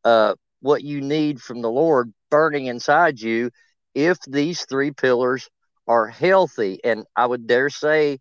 uh, 0.05 0.35
what 0.61 0.83
you 0.83 1.01
need 1.01 1.41
from 1.41 1.63
the 1.63 1.71
Lord 1.71 2.13
burning 2.31 2.67
inside 2.67 3.21
you 3.21 3.51
if 3.95 4.19
these 4.27 4.65
three 4.67 4.91
pillars 4.91 5.49
are 5.87 6.07
healthy. 6.07 6.81
And 6.85 7.05
I 7.17 7.27
would 7.27 7.47
dare 7.47 7.71
say, 7.71 8.19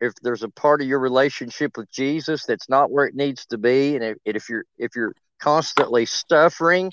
if 0.00 0.14
there's 0.22 0.42
a 0.42 0.48
part 0.48 0.80
of 0.80 0.88
your 0.88 0.98
relationship 0.98 1.76
with 1.76 1.90
Jesus 1.90 2.44
that's 2.46 2.68
not 2.68 2.90
where 2.90 3.06
it 3.06 3.14
needs 3.14 3.46
to 3.46 3.58
be, 3.58 3.96
and 3.96 4.04
if, 4.04 4.16
if 4.24 4.48
you're 4.48 4.64
if 4.78 4.96
you're 4.96 5.14
constantly 5.40 6.06
suffering, 6.06 6.92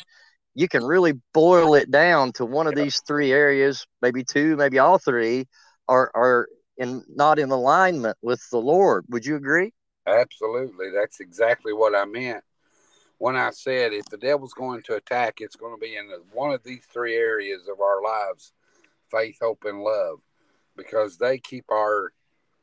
you 0.55 0.67
can 0.67 0.83
really 0.83 1.13
boil 1.33 1.75
it 1.75 1.91
down 1.91 2.31
to 2.33 2.45
one 2.45 2.67
of 2.67 2.75
these 2.75 3.01
three 3.07 3.31
areas, 3.31 3.85
maybe 4.01 4.23
two, 4.23 4.55
maybe 4.55 4.79
all 4.79 4.97
three, 4.97 5.45
are 5.87 6.11
are 6.13 6.47
and 6.79 7.03
not 7.09 7.39
in 7.39 7.49
alignment 7.49 8.17
with 8.21 8.41
the 8.51 8.59
Lord. 8.59 9.05
Would 9.09 9.25
you 9.25 9.35
agree? 9.35 9.73
Absolutely. 10.05 10.91
That's 10.91 11.19
exactly 11.19 11.73
what 11.73 11.95
I 11.95 12.05
meant 12.05 12.43
when 13.17 13.35
I 13.35 13.51
said 13.51 13.93
if 13.93 14.05
the 14.05 14.17
devil's 14.17 14.53
going 14.53 14.83
to 14.83 14.95
attack, 14.95 15.37
it's 15.39 15.55
going 15.55 15.75
to 15.75 15.79
be 15.79 15.95
in 15.95 16.09
one 16.33 16.53
of 16.53 16.63
these 16.63 16.85
three 16.91 17.15
areas 17.15 17.67
of 17.67 17.81
our 17.81 18.01
lives 18.01 18.53
faith, 19.09 19.37
hope, 19.41 19.63
and 19.65 19.81
love 19.81 20.19
because 20.75 21.17
they 21.17 21.39
keep 21.39 21.65
our 21.71 22.11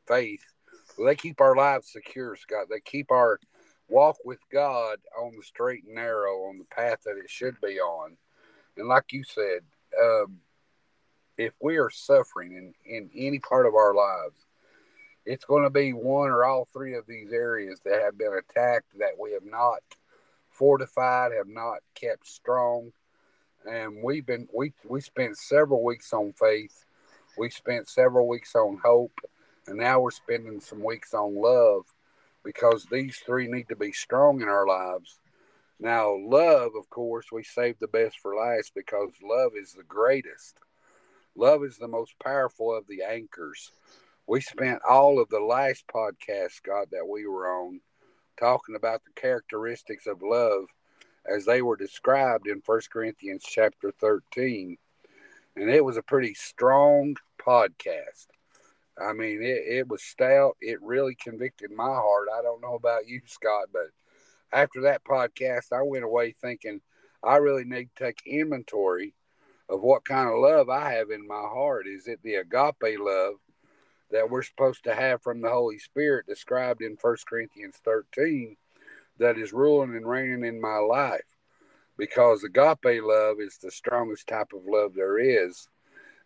faith, 0.07 0.43
they 0.97 1.15
keep 1.15 1.41
our 1.41 1.55
lives 1.55 1.91
secure, 1.91 2.35
Scott. 2.35 2.67
They 2.69 2.79
keep 2.79 3.11
our 3.11 3.39
walk 3.87 4.17
with 4.25 4.39
God 4.51 4.97
on 5.19 5.35
the 5.35 5.43
straight 5.43 5.83
and 5.85 5.95
narrow, 5.95 6.45
on 6.45 6.57
the 6.57 6.65
path 6.75 6.99
that 7.05 7.17
it 7.17 7.29
should 7.29 7.59
be 7.61 7.79
on. 7.79 8.17
And 8.77 8.87
like 8.87 9.11
you 9.11 9.23
said, 9.23 9.61
um, 10.01 10.37
if 11.37 11.53
we 11.61 11.77
are 11.77 11.89
suffering 11.89 12.53
in, 12.53 12.73
in 12.85 13.09
any 13.15 13.39
part 13.39 13.65
of 13.65 13.75
our 13.75 13.93
lives, 13.93 14.45
it's 15.25 15.45
going 15.45 15.63
to 15.63 15.69
be 15.69 15.91
one 15.91 16.29
or 16.29 16.45
all 16.45 16.67
three 16.71 16.93
of 16.95 17.05
these 17.07 17.31
areas 17.31 17.79
that 17.83 18.01
have 18.01 18.17
been 18.17 18.33
attacked 18.37 18.97
that 18.99 19.17
we 19.19 19.33
have 19.33 19.45
not 19.45 19.79
fortified, 20.49 21.31
have 21.35 21.47
not 21.47 21.79
kept 21.95 22.27
strong. 22.27 22.91
And 23.67 24.03
we've 24.03 24.25
been 24.25 24.47
we 24.53 24.73
we 24.87 25.01
spent 25.01 25.37
several 25.37 25.83
weeks 25.83 26.13
on 26.13 26.33
faith. 26.33 26.85
We 27.37 27.49
spent 27.49 27.89
several 27.89 28.27
weeks 28.27 28.55
on 28.55 28.79
hope, 28.83 29.19
and 29.67 29.77
now 29.77 29.99
we're 29.99 30.11
spending 30.11 30.59
some 30.59 30.83
weeks 30.83 31.13
on 31.13 31.35
love 31.41 31.85
because 32.43 32.85
these 32.85 33.17
three 33.25 33.47
need 33.47 33.67
to 33.69 33.75
be 33.75 33.91
strong 33.91 34.41
in 34.41 34.47
our 34.47 34.67
lives 34.67 35.19
Now, 35.79 36.15
love, 36.15 36.71
of 36.77 36.89
course, 36.89 37.31
we 37.31 37.43
save 37.43 37.79
the 37.79 37.87
best 37.87 38.19
for 38.19 38.35
last 38.35 38.73
because 38.75 39.11
love 39.23 39.53
is 39.55 39.73
the 39.73 39.83
greatest. 39.83 40.59
Love 41.35 41.63
is 41.63 41.77
the 41.77 41.87
most 41.87 42.15
powerful 42.23 42.75
of 42.75 42.87
the 42.87 43.03
anchors. 43.03 43.71
We 44.27 44.41
spent 44.41 44.81
all 44.89 45.19
of 45.19 45.29
the 45.29 45.39
last 45.41 45.85
podcast, 45.87 46.51
Scott, 46.53 46.89
that 46.91 47.07
we 47.07 47.27
were 47.27 47.47
on 47.47 47.81
talking 48.39 48.75
about 48.75 49.03
the 49.05 49.19
characteristics 49.19 50.07
of 50.07 50.21
love 50.21 50.65
as 51.25 51.45
they 51.45 51.61
were 51.61 51.77
described 51.77 52.47
in 52.47 52.61
1 52.65 52.81
Corinthians 52.91 53.43
chapter 53.47 53.91
13. 53.91 54.77
And 55.57 55.69
it 55.69 55.83
was 55.85 55.97
a 55.97 56.03
pretty 56.03 56.33
strong 56.33 57.17
podcast. 57.39 58.27
I 58.99 59.13
mean, 59.13 59.41
it, 59.41 59.63
it 59.67 59.87
was 59.87 60.03
stout. 60.03 60.55
It 60.61 60.81
really 60.81 61.15
convicted 61.15 61.71
my 61.71 61.83
heart. 61.83 62.27
I 62.37 62.41
don't 62.41 62.61
know 62.61 62.75
about 62.75 63.07
you, 63.07 63.21
Scott, 63.25 63.67
but 63.73 63.87
after 64.53 64.81
that 64.81 65.03
podcast, 65.03 65.73
I 65.73 65.81
went 65.81 66.05
away 66.05 66.31
thinking 66.31 66.81
I 67.23 67.37
really 67.37 67.65
need 67.65 67.89
to 67.95 68.03
take 68.05 68.21
inventory 68.25 69.13
of 69.67 69.81
what 69.81 70.05
kind 70.05 70.29
of 70.29 70.39
love 70.39 70.69
I 70.69 70.93
have 70.93 71.09
in 71.09 71.27
my 71.27 71.41
heart. 71.41 71.87
Is 71.87 72.07
it 72.07 72.19
the 72.23 72.35
agape 72.35 72.99
love 72.99 73.35
that 74.11 74.29
we're 74.29 74.43
supposed 74.43 74.83
to 74.83 74.95
have 74.95 75.21
from 75.23 75.41
the 75.41 75.49
Holy 75.49 75.79
Spirit 75.79 76.27
described 76.27 76.81
in 76.81 76.97
1 77.01 77.17
Corinthians 77.27 77.77
13 77.83 78.55
that 79.17 79.37
is 79.37 79.53
ruling 79.53 79.95
and 79.95 80.07
reigning 80.07 80.45
in 80.45 80.61
my 80.61 80.77
life? 80.77 81.21
Because 81.97 82.43
agape 82.43 83.01
love 83.03 83.37
is 83.39 83.57
the 83.57 83.71
strongest 83.71 84.27
type 84.27 84.53
of 84.53 84.61
love 84.67 84.93
there 84.93 85.17
is. 85.17 85.67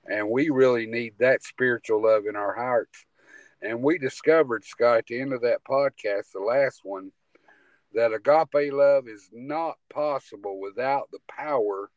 And 0.09 0.29
we 0.29 0.49
really 0.49 0.87
need 0.87 1.13
that 1.19 1.43
spiritual 1.43 2.03
love 2.03 2.25
in 2.27 2.35
our 2.35 2.53
hearts. 2.53 3.05
And 3.61 3.83
we 3.83 3.97
discovered, 3.97 4.65
Scott, 4.65 4.97
at 4.97 5.05
the 5.07 5.21
end 5.21 5.33
of 5.33 5.41
that 5.41 5.63
podcast, 5.63 6.31
the 6.33 6.39
last 6.39 6.81
one, 6.83 7.11
that 7.93 8.13
agape 8.13 8.73
love 8.73 9.07
is 9.07 9.29
not 9.31 9.77
possible 9.93 10.59
without 10.59 11.09
the 11.11 11.19
power 11.29 11.91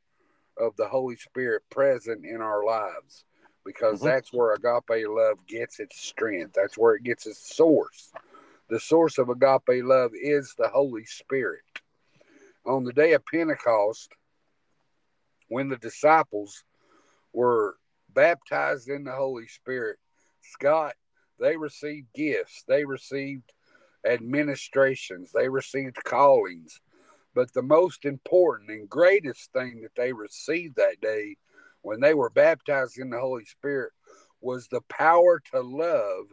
of 0.59 0.77
the 0.77 0.89
Holy 0.89 1.17
Spirit 1.17 1.63
present 1.71 2.25
in 2.25 2.41
our 2.41 2.65
lives 2.65 3.25
because 3.65 3.99
mm-hmm. 3.99 4.09
that's 4.09 4.33
where 4.33 4.55
agape 4.55 5.07
love 5.09 5.47
gets 5.47 5.81
its 5.81 6.01
strength. 6.01 6.53
That's 6.55 6.77
where 6.77 6.95
it 6.95 7.05
gets 7.05 7.27
its 7.27 7.55
source. 7.55 8.13
The 8.69 8.81
source 8.81 9.19
of 9.19 9.29
agape 9.29 9.85
love 9.85 10.13
is 10.15 10.55
the 10.57 10.69
Holy 10.69 11.05
Spirit. 11.05 11.63
On 12.67 12.85
the 12.85 12.93
day 12.93 13.13
of 13.13 13.25
Pentecost, 13.27 14.13
when 15.49 15.69
the 15.69 15.77
disciples 15.77 16.65
were 17.33 17.77
baptized 18.15 18.89
in 18.89 19.05
the 19.05 19.13
Holy 19.13 19.47
Spirit, 19.47 19.99
Scott, 20.41 20.95
they 21.39 21.57
received 21.57 22.09
gifts. 22.15 22.65
They 22.67 22.85
received 22.85 23.53
administrations, 24.07 25.31
they 25.33 25.49
received 25.49 25.97
callings. 26.05 26.81
But 27.35 27.53
the 27.53 27.63
most 27.63 28.05
important 28.05 28.71
and 28.71 28.89
greatest 28.89 29.53
thing 29.53 29.81
that 29.83 29.95
they 29.97 30.13
received 30.13 30.77
that 30.77 31.01
day 31.01 31.37
when 31.81 32.01
they 32.01 32.15
were 32.15 32.31
baptized 32.31 32.99
in 32.99 33.11
the 33.11 33.19
Holy 33.19 33.45
Spirit 33.45 33.93
was 34.41 34.69
the 34.69 34.83
power 34.89 35.41
to 35.53 35.61
love 35.61 36.27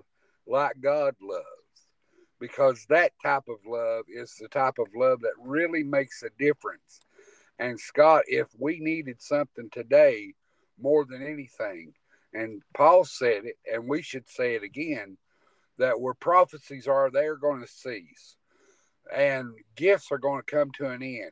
like 0.46 0.82
God 0.82 1.16
loves. 1.22 1.46
Because 2.40 2.86
that 2.90 3.12
type 3.24 3.44
of 3.48 3.58
love 3.66 4.06
is 4.08 4.36
the 4.40 4.48
type 4.48 4.80
of 4.80 4.88
love 4.96 5.22
that 5.22 5.34
really 5.40 5.84
makes 5.84 6.24
a 6.24 6.30
difference. 6.38 7.02
And 7.60 7.80
Scott, 7.80 8.24
if 8.28 8.48
we 8.58 8.80
needed 8.80 9.22
something 9.22 9.70
today 9.72 10.34
more 10.82 11.06
than 11.06 11.22
anything, 11.22 11.94
and 12.34 12.62
Paul 12.76 13.06
said 13.06 13.46
it, 13.46 13.56
and 13.72 13.90
we 13.90 14.02
should 14.02 14.28
say 14.28 14.56
it 14.56 14.64
again, 14.64 15.18
that 15.78 16.00
where 16.00 16.14
prophecies 16.14 16.88
are, 16.88 17.10
they're 17.10 17.38
going 17.38 17.62
to 17.62 17.68
cease 17.68 18.36
and 19.16 19.54
gifts 19.76 20.12
are 20.12 20.18
going 20.18 20.42
to 20.42 20.56
come 20.56 20.72
to 20.72 20.90
an 20.90 21.02
end. 21.02 21.32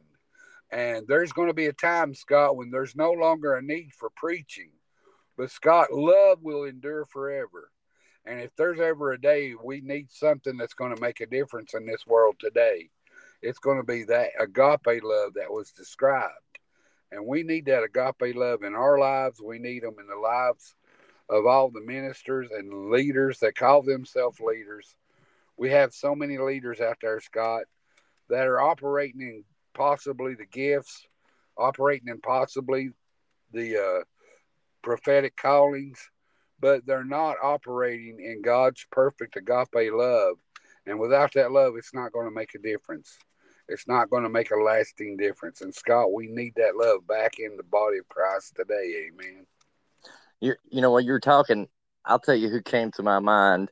And 0.72 1.08
there's 1.08 1.32
going 1.32 1.48
to 1.48 1.54
be 1.54 1.68
a 1.68 1.74
time, 1.74 2.14
Scott, 2.14 2.58
when 2.58 2.72
there's 2.72 2.96
no 2.96 3.12
longer 3.12 3.56
a 3.56 3.62
need 3.62 3.94
for 3.94 4.10
preaching. 4.16 4.72
But, 5.38 5.52
Scott, 5.52 5.94
love 5.94 6.40
will 6.42 6.66
endure 6.66 7.06
forever. 7.06 7.72
And 8.26 8.42
if 8.42 8.54
there's 8.58 8.80
ever 8.80 9.12
a 9.12 9.22
day 9.22 9.54
we 9.64 9.80
need 9.80 10.12
something 10.12 10.58
that's 10.58 10.74
going 10.74 10.94
to 10.94 11.02
make 11.02 11.22
a 11.22 11.26
difference 11.26 11.74
in 11.74 11.86
this 11.86 12.06
world 12.06 12.36
today, 12.40 12.90
it's 13.42 13.60
going 13.60 13.78
to 13.78 13.84
be 13.84 14.04
that 14.06 14.30
agape 14.40 15.04
love 15.04 15.36
that 15.36 15.52
was 15.52 15.72
described. 15.72 16.34
And 17.12 17.26
we 17.26 17.44
need 17.44 17.66
that 17.66 17.84
agape 17.84 18.36
love 18.36 18.64
in 18.64 18.76
our 18.76 19.00
lives. 19.00 19.42
We 19.42 19.60
need 19.60 19.84
them 19.84 19.96
in 20.00 20.08
the 20.08 20.16
lives 20.16 20.76
of 21.30 21.46
all 21.46 21.70
the 21.70 21.82
ministers 21.82 22.50
and 22.52 22.90
leaders 22.90 23.40
that 23.40 23.56
call 23.56 23.82
themselves 23.82 24.40
leaders. 24.40 24.96
We 25.58 25.72
have 25.72 25.94
so 25.94 26.16
many 26.16 26.38
leaders 26.38 26.80
out 26.80 26.98
there, 27.02 27.20
Scott, 27.20 27.64
that 28.30 28.48
are 28.48 28.62
operating 28.62 29.22
in 29.22 29.44
possibly 29.74 30.36
the 30.36 30.46
gifts, 30.46 31.08
operating 31.58 32.10
in 32.10 32.20
possibly 32.20 32.92
the 33.52 33.78
uh, 33.78 34.04
prophetic 34.82 35.36
callings, 35.36 36.10
but 36.60 36.86
they're 36.86 37.04
not 37.04 37.38
operating 37.42 38.20
in 38.20 38.42
God's 38.42 38.86
perfect 38.92 39.36
agape 39.36 39.92
love. 39.94 40.38
And 40.86 41.00
without 41.00 41.34
that 41.34 41.52
love, 41.52 41.74
it's 41.78 41.94
not 41.94 42.12
going 42.12 42.28
to 42.28 42.34
make 42.34 42.56
a 42.56 42.60
difference. 42.60 43.18
It's 43.70 43.88
not 43.88 44.10
going 44.10 44.24
to 44.24 44.30
make 44.30 44.52
a 44.52 44.56
lasting 44.56 45.18
difference. 45.18 45.62
And 45.62 45.74
Scott, 45.74 46.14
we 46.14 46.28
need 46.28 46.54
that 46.56 46.78
love 46.78 47.06
back 47.08 47.40
in 47.40 47.58
the 47.58 47.64
body 47.64 47.98
of 47.98 48.08
Christ 48.08 48.56
today. 48.56 49.10
Amen 49.10 49.46
you 50.40 50.56
you 50.70 50.82
know, 50.82 50.92
while 50.92 51.02
you're 51.02 51.20
talking, 51.20 51.68
I'll 52.06 52.20
tell 52.20 52.36
you 52.36 52.50
who 52.50 52.62
came 52.62 52.92
to 52.92 53.04
my 53.04 53.20
mind 53.20 53.72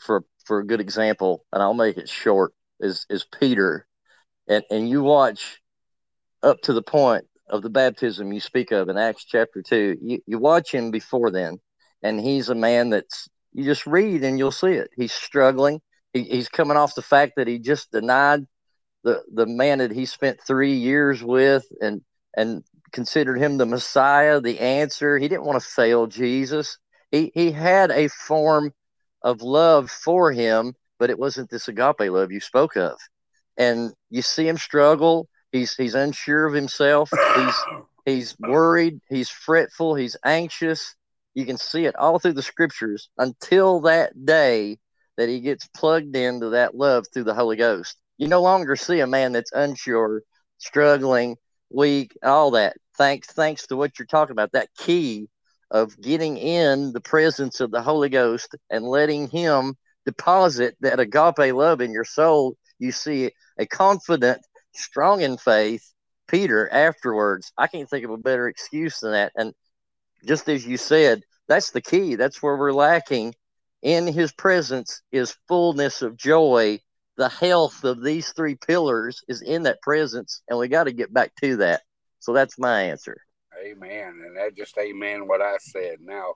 for 0.00 0.24
for 0.44 0.58
a 0.58 0.66
good 0.66 0.80
example, 0.80 1.44
and 1.52 1.62
I'll 1.62 1.74
make 1.74 1.96
it 1.96 2.08
short. 2.08 2.52
Is 2.80 3.06
is 3.08 3.24
Peter, 3.24 3.86
and 4.48 4.64
and 4.70 4.88
you 4.88 5.02
watch 5.02 5.60
up 6.42 6.60
to 6.62 6.72
the 6.72 6.82
point 6.82 7.24
of 7.48 7.62
the 7.62 7.70
baptism 7.70 8.32
you 8.32 8.40
speak 8.40 8.72
of 8.72 8.88
in 8.88 8.98
Acts 8.98 9.24
chapter 9.24 9.62
two. 9.62 9.96
You 10.00 10.20
you 10.26 10.38
watch 10.38 10.72
him 10.72 10.90
before 10.90 11.30
then, 11.30 11.58
and 12.02 12.20
he's 12.20 12.48
a 12.48 12.54
man 12.54 12.90
that's 12.90 13.28
you 13.52 13.64
just 13.64 13.86
read 13.86 14.24
and 14.24 14.38
you'll 14.38 14.50
see 14.50 14.72
it. 14.72 14.90
He's 14.96 15.12
struggling. 15.12 15.80
He, 16.12 16.24
he's 16.24 16.48
coming 16.48 16.76
off 16.76 16.94
the 16.94 17.02
fact 17.02 17.34
that 17.36 17.48
he 17.48 17.58
just 17.58 17.90
denied 17.90 18.46
the 19.04 19.22
the 19.32 19.46
man 19.46 19.78
that 19.78 19.92
he 19.92 20.06
spent 20.06 20.40
three 20.40 20.74
years 20.74 21.22
with, 21.22 21.66
and 21.80 22.02
and 22.36 22.64
considered 22.92 23.38
him 23.38 23.56
the 23.56 23.66
Messiah, 23.66 24.40
the 24.40 24.60
answer. 24.60 25.18
He 25.18 25.28
didn't 25.28 25.44
want 25.44 25.60
to 25.60 25.68
fail 25.68 26.06
Jesus. 26.06 26.78
He, 27.10 27.30
he 27.34 27.50
had 27.50 27.90
a 27.90 28.08
form 28.08 28.72
of 29.22 29.42
love 29.42 29.90
for 29.90 30.32
him, 30.32 30.74
but 30.98 31.10
it 31.10 31.18
wasn't 31.18 31.50
this 31.50 31.68
agape 31.68 32.00
love 32.00 32.32
you 32.32 32.40
spoke 32.40 32.76
of. 32.76 32.98
And 33.56 33.92
you 34.10 34.22
see 34.22 34.48
him 34.48 34.56
struggle. 34.56 35.28
He's 35.50 35.74
he's 35.74 35.94
unsure 35.94 36.46
of 36.46 36.54
himself. 36.54 37.10
He's 37.36 37.54
he's 38.06 38.38
worried. 38.38 39.00
He's 39.10 39.28
fretful. 39.28 39.94
He's 39.94 40.16
anxious. 40.24 40.94
You 41.34 41.44
can 41.44 41.58
see 41.58 41.84
it 41.84 41.96
all 41.96 42.18
through 42.18 42.34
the 42.34 42.42
scriptures 42.42 43.10
until 43.18 43.80
that 43.82 44.24
day 44.24 44.78
that 45.16 45.28
he 45.28 45.40
gets 45.40 45.66
plugged 45.68 46.16
into 46.16 46.50
that 46.50 46.74
love 46.74 47.06
through 47.12 47.24
the 47.24 47.34
Holy 47.34 47.56
Ghost. 47.56 47.96
You 48.22 48.28
no 48.28 48.40
longer 48.40 48.76
see 48.76 49.00
a 49.00 49.06
man 49.08 49.32
that's 49.32 49.50
unsure, 49.50 50.22
struggling, 50.58 51.38
weak, 51.70 52.16
all 52.22 52.52
that. 52.52 52.76
Thanks, 52.96 53.26
thanks 53.26 53.66
to 53.66 53.76
what 53.76 53.98
you're 53.98 54.06
talking 54.06 54.30
about, 54.30 54.52
that 54.52 54.68
key 54.78 55.28
of 55.72 56.00
getting 56.00 56.36
in 56.36 56.92
the 56.92 57.00
presence 57.00 57.58
of 57.58 57.72
the 57.72 57.82
Holy 57.82 58.08
Ghost 58.08 58.54
and 58.70 58.84
letting 58.84 59.28
Him 59.28 59.74
deposit 60.06 60.76
that 60.82 61.00
agape 61.00 61.52
love 61.52 61.80
in 61.80 61.92
your 61.92 62.04
soul. 62.04 62.56
You 62.78 62.92
see 62.92 63.32
a 63.58 63.66
confident, 63.66 64.40
strong 64.72 65.22
in 65.22 65.36
faith 65.36 65.82
Peter 66.28 66.72
afterwards. 66.72 67.50
I 67.58 67.66
can't 67.66 67.90
think 67.90 68.04
of 68.04 68.12
a 68.12 68.18
better 68.18 68.46
excuse 68.46 69.00
than 69.00 69.10
that. 69.10 69.32
And 69.34 69.52
just 70.24 70.48
as 70.48 70.64
you 70.64 70.76
said, 70.76 71.22
that's 71.48 71.72
the 71.72 71.82
key. 71.82 72.14
That's 72.14 72.40
where 72.40 72.56
we're 72.56 72.72
lacking. 72.72 73.34
In 73.82 74.06
His 74.06 74.32
presence 74.32 75.02
is 75.10 75.36
fullness 75.48 76.02
of 76.02 76.16
joy 76.16 76.78
the 77.16 77.28
health 77.28 77.84
of 77.84 78.02
these 78.02 78.30
three 78.30 78.54
pillars 78.54 79.22
is 79.28 79.42
in 79.42 79.64
that 79.64 79.82
presence, 79.82 80.42
and 80.48 80.58
we 80.58 80.68
got 80.68 80.84
to 80.84 80.92
get 80.92 81.12
back 81.12 81.32
to 81.42 81.56
that. 81.56 81.82
So 82.20 82.32
that's 82.32 82.58
my 82.58 82.82
answer. 82.82 83.16
Amen. 83.64 84.22
And 84.24 84.36
that 84.36 84.56
just 84.56 84.76
amen 84.78 85.28
what 85.28 85.42
I 85.42 85.56
said. 85.58 85.98
Now, 86.00 86.34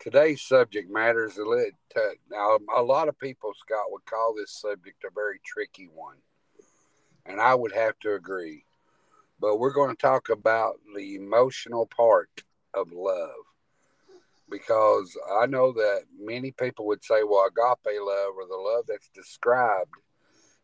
today's 0.00 0.42
subject 0.42 0.90
matter 0.90 1.24
is 1.24 1.38
a 1.38 1.44
little 1.44 1.70
t- 1.94 2.00
uh, 2.00 2.10
now 2.30 2.58
a 2.76 2.82
lot 2.82 3.08
of 3.08 3.18
people, 3.18 3.52
Scott, 3.56 3.90
would 3.90 4.04
call 4.04 4.34
this 4.34 4.52
subject 4.52 5.04
a 5.04 5.10
very 5.14 5.40
tricky 5.44 5.88
one, 5.94 6.16
and 7.24 7.40
I 7.40 7.54
would 7.54 7.72
have 7.72 7.98
to 8.00 8.14
agree. 8.14 8.64
But 9.40 9.58
we're 9.58 9.72
going 9.72 9.94
to 9.94 10.00
talk 10.00 10.28
about 10.28 10.74
the 10.94 11.14
emotional 11.14 11.86
part 11.86 12.42
of 12.74 12.92
love 12.92 13.30
because 14.50 15.16
I 15.40 15.46
know 15.46 15.72
that 15.72 16.02
many 16.18 16.50
people 16.52 16.86
would 16.86 17.02
say, 17.02 17.22
well, 17.22 17.46
agape 17.46 18.00
love 18.00 18.34
or 18.36 18.46
the 18.48 18.56
love 18.56 18.84
that's 18.88 19.10
described 19.14 19.94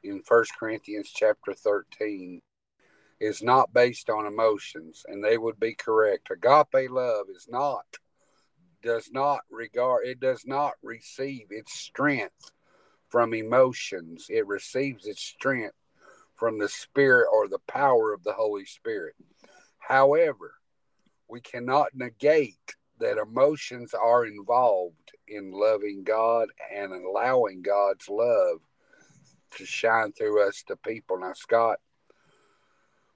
in 0.03 0.23
First 0.23 0.53
Corinthians 0.59 1.11
chapter 1.15 1.55
13 1.55 2.41
is 3.21 3.43
not 3.43 3.73
based 3.73 4.11
on 4.11 4.27
emotions, 4.27 5.05
and 5.07 5.25
they 5.25 5.39
would 5.39 5.59
be 5.59 5.75
correct. 5.75 6.31
Agape 6.31 6.91
love 6.91 7.27
is 7.35 7.47
not, 7.49 7.87
does 8.83 9.11
not 9.11 9.41
regard, 9.51 10.07
it 10.07 10.21
does 10.21 10.43
not 10.47 10.75
receive 10.83 11.47
its 11.51 11.73
strength 11.73 12.53
from 13.09 13.33
emotions. 13.33 14.27
It 14.29 14.47
receives 14.47 15.07
its 15.07 15.23
strength 15.23 15.75
from 16.35 16.59
the 16.59 16.69
Spirit 16.69 17.29
or 17.33 17.49
the 17.49 17.61
power 17.67 18.13
of 18.13 18.23
the 18.25 18.35
Holy 18.35 18.67
Spirit. 18.67 19.15
However, 19.79 20.55
we 21.29 21.41
cannot 21.41 21.95
negate 21.95 22.76
that 22.99 23.19
emotions 23.19 23.95
are 23.95 24.25
involved 24.27 25.13
in 25.29 25.53
loving 25.53 26.03
God 26.05 26.49
and 26.75 26.93
allowing 26.93 27.63
God's 27.63 28.09
love 28.09 28.59
to 29.57 29.67
shine 29.67 30.13
through 30.13 30.47
us 30.47 30.63
to 30.69 30.77
people. 30.77 31.19
Now, 31.19 31.33
Scott, 31.33 31.79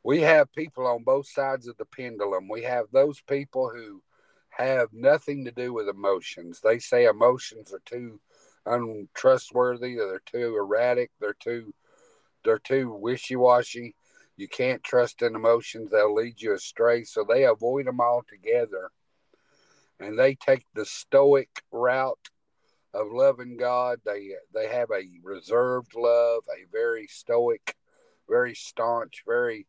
we 0.03 0.21
have 0.21 0.53
people 0.53 0.87
on 0.87 1.03
both 1.05 1.29
sides 1.29 1.69
of 1.69 1.77
the 1.77 1.85
pendulum. 1.85 2.49
We 2.49 2.63
have 2.63 2.87
those 2.93 3.21
people 3.21 3.71
who 3.75 4.03
have 4.51 4.89
nothing 4.93 5.45
to 5.45 5.51
do 5.51 5.73
with 5.73 5.89
emotions. 5.89 6.61
They 6.61 6.79
say 6.79 7.05
emotions 7.07 7.73
are 7.73 7.83
too 7.85 8.21
untrustworthy, 8.67 9.95
they're 9.97 10.23
too 10.27 10.57
erratic, 10.57 11.11
they're 11.21 11.35
too 11.35 11.75
they're 12.45 12.59
too 12.59 12.93
wishy-washy. 12.95 13.95
You 14.37 14.49
can't 14.49 14.83
trust 14.83 15.21
in 15.21 15.35
emotions; 15.35 15.91
they'll 15.91 16.15
lead 16.15 16.41
you 16.41 16.55
astray. 16.55 17.05
So 17.05 17.25
they 17.29 17.45
avoid 17.45 17.87
them 17.87 18.01
altogether, 18.01 18.91
and 20.01 20.19
they 20.19 20.35
take 20.35 20.65
the 20.75 20.85
stoic 20.85 21.63
route 21.71 22.29
of 22.95 23.13
loving 23.13 23.57
God. 23.57 24.01
They 24.05 24.31
they 24.53 24.69
have 24.69 24.91
a 24.91 25.05
reserved 25.23 25.95
love, 25.95 26.43
a 26.51 26.67
very 26.73 27.07
stoic, 27.07 27.77
very 28.29 28.55
staunch, 28.55 29.23
very 29.27 29.67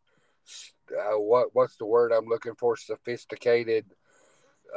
uh, 0.91 1.19
what 1.19 1.49
what's 1.53 1.77
the 1.77 1.85
word 1.85 2.11
I'm 2.11 2.25
looking 2.25 2.55
for? 2.55 2.75
Sophisticated, 2.77 3.85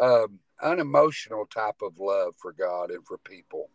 um, 0.00 0.40
unemotional 0.62 1.46
type 1.46 1.80
of 1.82 1.98
love 1.98 2.34
for 2.40 2.52
God 2.52 2.90
and 2.90 3.06
for 3.06 3.18
people. 3.18 3.70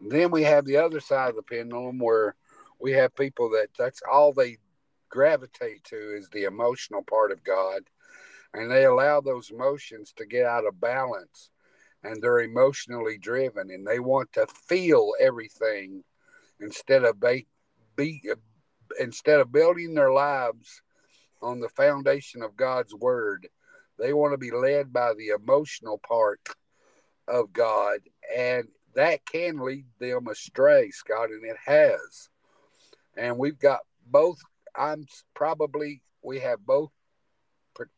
And 0.00 0.10
then 0.10 0.30
we 0.30 0.44
have 0.44 0.64
the 0.64 0.78
other 0.78 1.00
side 1.00 1.30
of 1.30 1.36
the 1.36 1.42
pendulum 1.42 1.98
where 1.98 2.34
we 2.80 2.92
have 2.92 3.14
people 3.14 3.50
that 3.50 3.68
that's 3.78 4.00
all 4.10 4.32
they 4.32 4.58
gravitate 5.10 5.84
to 5.84 5.96
is 5.96 6.28
the 6.30 6.44
emotional 6.44 7.02
part 7.02 7.32
of 7.32 7.44
God, 7.44 7.82
and 8.54 8.70
they 8.70 8.84
allow 8.84 9.20
those 9.20 9.50
emotions 9.50 10.12
to 10.16 10.26
get 10.26 10.44
out 10.44 10.66
of 10.66 10.80
balance, 10.80 11.50
and 12.02 12.20
they're 12.20 12.40
emotionally 12.40 13.18
driven, 13.18 13.70
and 13.70 13.86
they 13.86 14.00
want 14.00 14.32
to 14.32 14.46
feel 14.46 15.12
everything 15.20 16.02
instead 16.60 17.04
of 17.04 17.20
be, 17.20 17.46
be 17.96 18.22
instead 18.98 19.40
of 19.40 19.52
building 19.52 19.94
their 19.94 20.12
lives 20.12 20.82
on 21.42 21.60
the 21.60 21.68
foundation 21.70 22.42
of 22.42 22.56
God's 22.56 22.94
word. 22.94 23.48
They 23.98 24.12
want 24.12 24.32
to 24.32 24.38
be 24.38 24.50
led 24.50 24.92
by 24.92 25.12
the 25.14 25.28
emotional 25.28 25.98
part 25.98 26.40
of 27.28 27.52
God, 27.52 28.00
and 28.34 28.68
that 28.94 29.24
can 29.24 29.58
lead 29.58 29.86
them 29.98 30.26
astray, 30.26 30.90
Scott, 30.90 31.30
and 31.30 31.44
it 31.44 31.56
has. 31.64 32.28
And 33.16 33.38
we've 33.38 33.58
got 33.58 33.80
both. 34.06 34.38
I'm 34.76 35.06
probably 35.34 36.02
we 36.22 36.40
have 36.40 36.64
both 36.64 36.90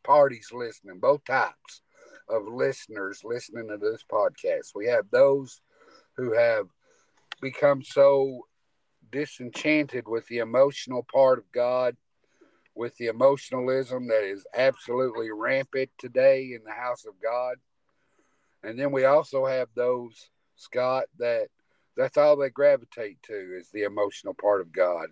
parties 0.03 0.49
listening, 0.53 0.99
both 0.99 1.23
types 1.25 1.81
of 2.29 2.47
listeners 2.47 3.21
listening 3.23 3.67
to 3.67 3.77
this 3.77 4.03
podcast. 4.09 4.75
We 4.75 4.87
have 4.87 5.05
those 5.11 5.61
who 6.15 6.33
have 6.33 6.67
become 7.41 7.83
so 7.83 8.47
disenchanted 9.11 10.07
with 10.07 10.25
the 10.27 10.39
emotional 10.39 11.05
part 11.11 11.39
of 11.39 11.51
God 11.51 11.95
with 12.75 12.95
the 12.97 13.07
emotionalism 13.07 14.07
that 14.07 14.23
is 14.23 14.45
absolutely 14.55 15.29
rampant 15.31 15.89
today 15.97 16.53
in 16.53 16.63
the 16.63 16.71
house 16.71 17.05
of 17.05 17.13
God. 17.21 17.57
And 18.63 18.79
then 18.79 18.91
we 18.91 19.05
also 19.05 19.45
have 19.45 19.67
those, 19.75 20.29
Scott, 20.55 21.05
that 21.19 21.47
that's 21.95 22.17
all 22.17 22.35
they 22.37 22.49
gravitate 22.49 23.21
to 23.23 23.33
is 23.33 23.69
the 23.69 23.83
emotional 23.83 24.33
part 24.33 24.61
of 24.61 24.71
God. 24.71 25.07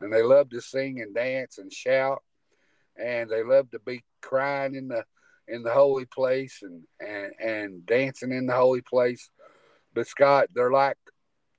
And 0.00 0.12
they 0.12 0.22
love 0.22 0.50
to 0.50 0.60
sing 0.60 1.00
and 1.00 1.14
dance 1.14 1.58
and 1.58 1.72
shout. 1.72 2.22
And 3.02 3.30
they 3.30 3.42
love 3.42 3.70
to 3.70 3.78
be 3.78 4.02
crying 4.20 4.74
in 4.74 4.88
the 4.88 5.04
in 5.46 5.62
the 5.62 5.72
holy 5.72 6.04
place 6.04 6.62
and, 6.62 6.82
and, 7.00 7.32
and 7.40 7.86
dancing 7.86 8.32
in 8.32 8.46
the 8.46 8.54
holy 8.54 8.82
place. 8.82 9.30
But 9.94 10.06
Scott, 10.06 10.48
they're 10.54 10.70
like 10.70 10.98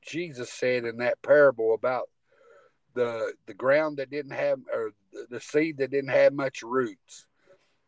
Jesus 0.06 0.52
said 0.52 0.86
in 0.86 0.98
that 0.98 1.22
parable 1.22 1.74
about 1.74 2.10
the 2.96 3.34
the 3.48 3.54
ground 3.54 3.98
that 3.98 4.12
didn't 4.12 4.34
have 4.34 4.60
or 4.74 4.92
the 5.30 5.40
seed 5.40 5.78
that 5.78 5.92
didn't 5.92 6.12
have 6.12 6.34
much 6.34 6.62
roots. 6.62 7.26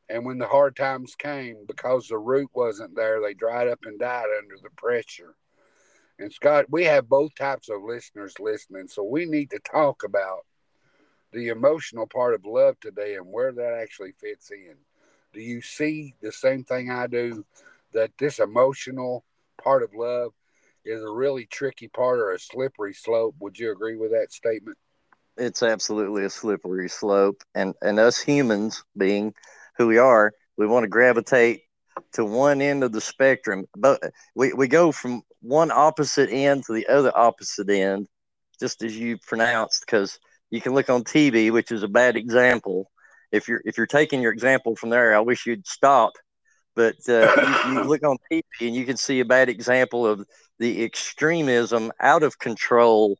And 0.09 0.25
when 0.25 0.39
the 0.39 0.47
hard 0.47 0.75
times 0.75 1.15
came, 1.15 1.65
because 1.65 2.07
the 2.07 2.17
root 2.17 2.49
wasn't 2.53 2.95
there, 2.95 3.21
they 3.21 3.33
dried 3.33 3.69
up 3.69 3.79
and 3.83 3.97
died 3.97 4.27
under 4.37 4.55
the 4.61 4.69
pressure. 4.75 5.35
And 6.19 6.31
Scott, 6.31 6.65
we 6.69 6.83
have 6.83 7.07
both 7.07 7.33
types 7.35 7.69
of 7.69 7.81
listeners 7.81 8.35
listening, 8.39 8.87
so 8.89 9.03
we 9.03 9.25
need 9.25 9.49
to 9.51 9.59
talk 9.59 10.03
about 10.03 10.45
the 11.31 11.49
emotional 11.49 12.07
part 12.07 12.33
of 12.33 12.45
love 12.45 12.79
today 12.79 13.15
and 13.15 13.31
where 13.31 13.51
that 13.51 13.73
actually 13.73 14.13
fits 14.19 14.51
in. 14.51 14.75
Do 15.33 15.41
you 15.41 15.61
see 15.61 16.15
the 16.21 16.31
same 16.31 16.63
thing 16.63 16.91
I 16.91 17.07
do? 17.07 17.45
That 17.93 18.11
this 18.17 18.39
emotional 18.39 19.23
part 19.61 19.83
of 19.83 19.93
love 19.93 20.33
is 20.85 21.01
a 21.01 21.11
really 21.11 21.45
tricky 21.45 21.87
part 21.87 22.19
or 22.19 22.31
a 22.31 22.39
slippery 22.39 22.93
slope. 22.93 23.35
Would 23.39 23.59
you 23.59 23.71
agree 23.71 23.95
with 23.95 24.11
that 24.11 24.31
statement? 24.31 24.77
it's 25.37 25.63
absolutely 25.63 26.25
a 26.25 26.29
slippery 26.29 26.89
slope 26.89 27.41
and 27.55 27.73
and 27.81 27.99
us 27.99 28.19
humans 28.19 28.83
being 28.97 29.33
who 29.77 29.87
we 29.87 29.97
are 29.97 30.31
we 30.57 30.67
want 30.67 30.83
to 30.83 30.89
gravitate 30.89 31.61
to 32.13 32.23
one 32.23 32.61
end 32.61 32.83
of 32.83 32.91
the 32.91 33.01
spectrum 33.01 33.65
but 33.75 34.01
we, 34.35 34.53
we 34.53 34.67
go 34.67 34.91
from 34.91 35.21
one 35.41 35.71
opposite 35.71 36.29
end 36.29 36.63
to 36.63 36.73
the 36.73 36.87
other 36.87 37.11
opposite 37.15 37.69
end 37.69 38.07
just 38.59 38.83
as 38.83 38.97
you 38.97 39.17
pronounced 39.17 39.83
because 39.85 40.19
you 40.51 40.61
can 40.61 40.73
look 40.73 40.89
on 40.89 41.03
tv 41.03 41.51
which 41.51 41.71
is 41.71 41.83
a 41.83 41.87
bad 41.87 42.15
example. 42.15 42.89
If 43.31 43.47
you're 43.47 43.61
if 43.65 43.77
you're 43.77 43.87
taking 43.87 44.21
your 44.21 44.33
example 44.33 44.75
from 44.75 44.89
there 44.89 45.15
i 45.15 45.19
wish 45.19 45.45
you'd 45.45 45.67
stop. 45.67 46.13
But 46.75 46.95
uh, 47.09 47.63
you, 47.67 47.73
you 47.73 47.83
look 47.83 48.03
on 48.03 48.17
tv 48.31 48.43
and 48.61 48.75
you 48.75 48.85
can 48.85 48.97
see 48.97 49.19
a 49.19 49.25
bad 49.25 49.49
example 49.49 50.05
of 50.05 50.25
the 50.59 50.83
extremism 50.83 51.91
out 51.99 52.23
of 52.23 52.37
control 52.39 53.17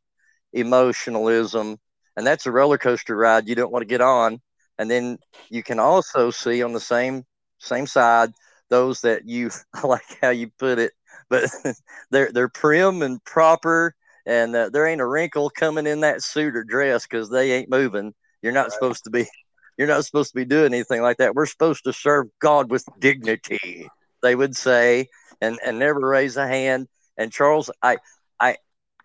emotionalism. 0.52 1.78
And 2.16 2.26
that's 2.26 2.46
a 2.46 2.52
roller 2.52 2.78
coaster 2.78 3.16
ride 3.16 3.48
you 3.48 3.54
don't 3.54 3.72
want 3.72 3.82
to 3.82 3.86
get 3.88 4.00
on. 4.00 4.40
And 4.78 4.90
then 4.90 5.18
you 5.50 5.62
can 5.62 5.78
also 5.78 6.30
see 6.30 6.62
on 6.62 6.72
the 6.72 6.80
same 6.80 7.24
same 7.58 7.86
side 7.86 8.32
those 8.68 9.02
that 9.02 9.26
you 9.26 9.50
I 9.74 9.86
like 9.86 10.18
how 10.20 10.30
you 10.30 10.50
put 10.58 10.78
it, 10.78 10.92
but 11.28 11.50
they're 12.10 12.32
they're 12.32 12.48
prim 12.48 13.02
and 13.02 13.22
proper, 13.24 13.94
and 14.26 14.54
uh, 14.54 14.68
there 14.70 14.86
ain't 14.86 15.00
a 15.00 15.06
wrinkle 15.06 15.50
coming 15.50 15.86
in 15.86 16.00
that 16.00 16.22
suit 16.22 16.56
or 16.56 16.64
dress 16.64 17.06
because 17.06 17.30
they 17.30 17.52
ain't 17.52 17.70
moving. 17.70 18.14
You're 18.42 18.52
not 18.52 18.64
right. 18.64 18.72
supposed 18.72 19.04
to 19.04 19.10
be. 19.10 19.26
You're 19.78 19.88
not 19.88 20.04
supposed 20.04 20.30
to 20.32 20.36
be 20.36 20.44
doing 20.44 20.74
anything 20.74 21.02
like 21.02 21.16
that. 21.16 21.34
We're 21.34 21.46
supposed 21.46 21.84
to 21.84 21.92
serve 21.92 22.26
God 22.40 22.70
with 22.70 22.84
dignity, 22.98 23.88
they 24.22 24.34
would 24.34 24.56
say, 24.56 25.08
and 25.40 25.58
and 25.64 25.78
never 25.78 26.00
raise 26.00 26.36
a 26.36 26.46
hand. 26.46 26.88
And 27.16 27.32
Charles, 27.32 27.70
I 27.82 27.96
I 28.38 28.56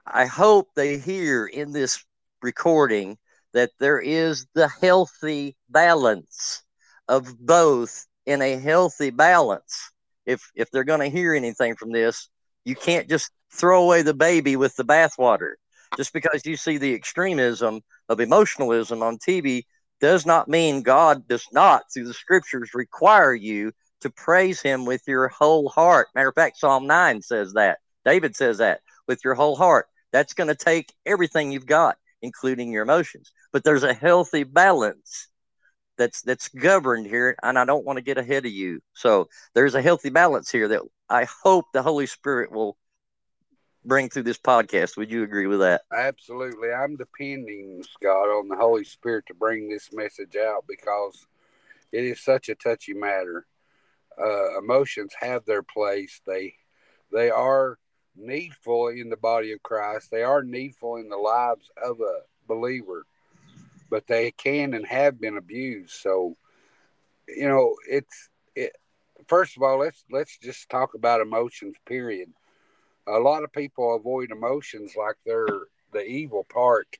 I 0.05 0.25
hope 0.25 0.69
they 0.75 0.97
hear 0.97 1.45
in 1.45 1.71
this 1.71 2.03
recording 2.41 3.17
that 3.53 3.71
there 3.79 3.99
is 3.99 4.45
the 4.53 4.67
healthy 4.67 5.55
balance 5.69 6.63
of 7.07 7.37
both 7.39 8.05
in 8.25 8.41
a 8.41 8.57
healthy 8.57 9.09
balance. 9.09 9.91
If 10.25 10.51
if 10.55 10.69
they're 10.69 10.83
going 10.83 10.99
to 10.99 11.17
hear 11.17 11.33
anything 11.33 11.75
from 11.75 11.91
this, 11.91 12.29
you 12.65 12.75
can't 12.75 13.09
just 13.09 13.31
throw 13.51 13.83
away 13.83 14.01
the 14.01 14.13
baby 14.13 14.55
with 14.55 14.75
the 14.75 14.85
bathwater. 14.85 15.53
Just 15.95 16.13
because 16.13 16.45
you 16.45 16.57
see 16.57 16.77
the 16.77 16.93
extremism 16.93 17.81
of 18.09 18.19
emotionalism 18.19 19.01
on 19.01 19.17
TV 19.17 19.63
does 19.99 20.25
not 20.25 20.47
mean 20.47 20.81
God 20.81 21.27
does 21.27 21.47
not, 21.51 21.83
through 21.91 22.07
the 22.07 22.13
scriptures, 22.13 22.71
require 22.73 23.33
you 23.33 23.71
to 24.01 24.09
praise 24.09 24.61
Him 24.61 24.85
with 24.85 25.01
your 25.07 25.27
whole 25.29 25.69
heart. 25.69 26.07
Matter 26.13 26.29
of 26.29 26.35
fact, 26.35 26.57
Psalm 26.57 26.85
9 26.87 27.21
says 27.21 27.53
that. 27.53 27.79
David 28.05 28.35
says 28.35 28.59
that 28.59 28.81
with 29.07 29.21
your 29.23 29.33
whole 29.33 29.55
heart. 29.55 29.87
That's 30.11 30.33
going 30.33 30.47
to 30.49 30.55
take 30.55 30.93
everything 31.05 31.51
you've 31.51 31.65
got 31.65 31.97
including 32.21 32.71
your 32.71 32.83
emotions. 32.83 33.31
But 33.51 33.63
there's 33.63 33.83
a 33.83 33.93
healthy 33.93 34.43
balance 34.43 35.27
that's 35.97 36.21
that's 36.21 36.49
governed 36.49 37.07
here, 37.07 37.35
and 37.41 37.57
I 37.57 37.65
don't 37.65 37.85
want 37.85 37.97
to 37.97 38.03
get 38.03 38.17
ahead 38.17 38.45
of 38.45 38.51
you. 38.51 38.81
So 38.93 39.27
there's 39.55 39.75
a 39.75 39.81
healthy 39.81 40.09
balance 40.09 40.51
here 40.51 40.67
that 40.67 40.81
I 41.09 41.27
hope 41.43 41.65
the 41.73 41.81
Holy 41.81 42.05
Spirit 42.05 42.51
will 42.51 42.77
bring 43.87 44.09
through 44.09 44.23
this 44.23 44.37
podcast. 44.37 44.97
Would 44.97 45.11
you 45.11 45.23
agree 45.23 45.47
with 45.47 45.59
that? 45.59 45.81
Absolutely. 45.91 46.71
I'm 46.71 46.97
depending, 46.97 47.83
Scott, 47.83 48.27
on 48.27 48.47
the 48.49 48.55
Holy 48.55 48.83
Spirit 48.83 49.25
to 49.27 49.33
bring 49.33 49.69
this 49.69 49.91
message 49.93 50.35
out 50.35 50.65
because 50.67 51.25
it 51.91 52.03
is 52.03 52.21
such 52.21 52.49
a 52.49 52.55
touchy 52.55 52.93
matter. 52.93 53.45
Uh, 54.19 54.57
emotions 54.59 55.13
have 55.19 55.45
their 55.45 55.63
place. 55.63 56.21
They 56.25 56.55
they 57.11 57.29
are 57.29 57.77
needful 58.15 58.89
in 58.89 59.09
the 59.09 59.17
body 59.17 59.53
of 59.53 59.63
Christ. 59.63 60.11
They 60.11 60.23
are 60.23 60.43
needful 60.43 60.97
in 60.97 61.07
the 61.09 61.17
lives 61.17 61.69
of 61.81 61.99
a 62.01 62.21
believer, 62.47 63.05
but 63.89 64.07
they 64.07 64.31
can 64.31 64.73
and 64.73 64.85
have 64.87 65.21
been 65.21 65.37
abused. 65.37 65.91
So, 65.91 66.35
you 67.27 67.47
know, 67.47 67.75
it's 67.87 68.29
it. 68.55 68.75
First 69.27 69.55
of 69.55 69.63
all, 69.63 69.79
let's 69.79 70.03
let's 70.11 70.37
just 70.39 70.69
talk 70.69 70.95
about 70.95 71.21
emotions. 71.21 71.75
Period. 71.85 72.29
A 73.07 73.19
lot 73.19 73.43
of 73.43 73.51
people 73.53 73.95
avoid 73.95 74.31
emotions 74.31 74.95
like 74.97 75.15
they're 75.25 75.67
the 75.93 76.03
evil 76.03 76.43
part 76.43 76.97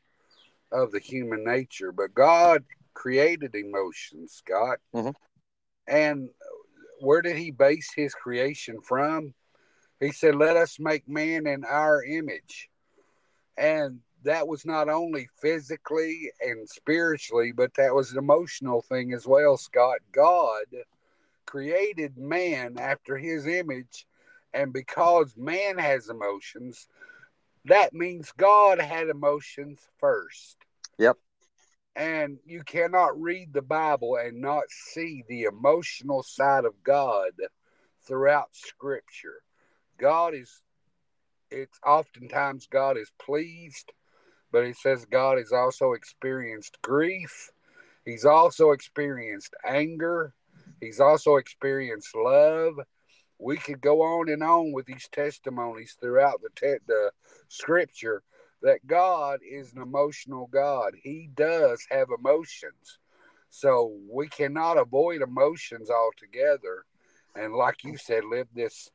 of 0.72 0.92
the 0.92 1.00
human 1.00 1.44
nature, 1.44 1.92
but 1.92 2.14
God 2.14 2.64
created 2.94 3.56
emotions, 3.56 4.34
Scott. 4.34 4.80
Mhm. 4.94 5.16
And 5.88 6.30
where 7.00 7.22
did 7.22 7.38
he 7.38 7.52
base 7.52 7.92
his 7.94 8.14
creation 8.14 8.82
from? 8.82 9.34
He 10.00 10.12
said, 10.12 10.36
Let 10.36 10.58
us 10.58 10.80
make 10.80 11.08
man 11.08 11.48
in 11.48 11.64
our 11.64 12.04
image. 12.04 12.70
And 13.58 14.02
that 14.24 14.48
was 14.48 14.66
not 14.66 14.90
only 14.90 15.28
physically 15.42 16.32
and 16.42 16.68
spiritually, 16.70 17.52
but 17.52 17.74
that 17.76 17.94
was 17.94 18.12
an 18.12 18.18
emotional 18.18 18.82
thing 18.82 19.14
as 19.14 19.26
well, 19.26 19.58
Scott. 19.58 20.00
God 20.12 20.66
created 21.46 22.18
man 22.18 22.78
after 22.78 23.18
his 23.18 23.48
image. 23.48 24.06
And 24.54 24.74
because 24.74 25.36
man 25.38 25.78
has 25.78 26.10
emotions, 26.10 26.88
that 27.66 27.94
means 27.94 28.32
God 28.38 28.80
had 28.80 29.10
emotions 29.10 29.80
first. 30.00 30.58
Yep. 30.98 31.18
And 31.96 32.38
you 32.46 32.64
cannot 32.64 33.20
read 33.20 33.54
the 33.54 33.62
Bible 33.62 34.18
and 34.18 34.40
not 34.40 34.64
see 34.70 35.24
the 35.28 35.44
emotional 35.44 36.24
side 36.24 36.66
of 36.66 36.84
God 36.84 37.32
throughout 38.06 38.50
Scripture. 38.56 39.42
God 39.98 40.34
is, 40.34 40.62
it's 41.50 41.80
oftentimes 41.86 42.68
God 42.68 42.98
is 42.98 43.12
pleased, 43.20 43.92
but 44.52 44.64
it 44.64 44.78
says 44.78 45.06
God 45.06 45.38
has 45.38 45.52
also 45.52 45.94
experienced 45.94 46.82
grief. 46.82 47.52
He's 48.06 48.26
also 48.26 48.72
experienced 48.72 49.54
anger. 49.68 50.34
He's 50.80 51.00
also 51.00 51.36
experienced 51.36 52.16
love. 52.16 52.76
We 53.40 53.58
could 53.58 53.82
go 53.82 54.02
on 54.02 54.30
and 54.30 54.44
on 54.44 54.72
with 54.72 54.86
these 54.86 55.08
testimonies 55.12 55.98
throughout 56.00 56.42
the, 56.42 56.50
te- 56.56 56.84
the 56.88 57.12
scripture 57.48 58.24
that 58.62 58.86
God 58.88 59.40
is 59.48 59.74
an 59.74 59.82
emotional 59.82 60.48
God. 60.52 60.94
He 61.02 61.30
does 61.36 61.86
have 61.92 62.08
emotions. 62.18 63.00
So 63.50 63.96
we 64.10 64.28
cannot 64.28 64.78
avoid 64.78 65.22
emotions 65.22 65.90
altogether. 65.90 66.86
And 67.36 67.54
like 67.54 67.84
you 67.84 67.98
said, 67.98 68.26
live 68.26 68.48
this 68.54 68.90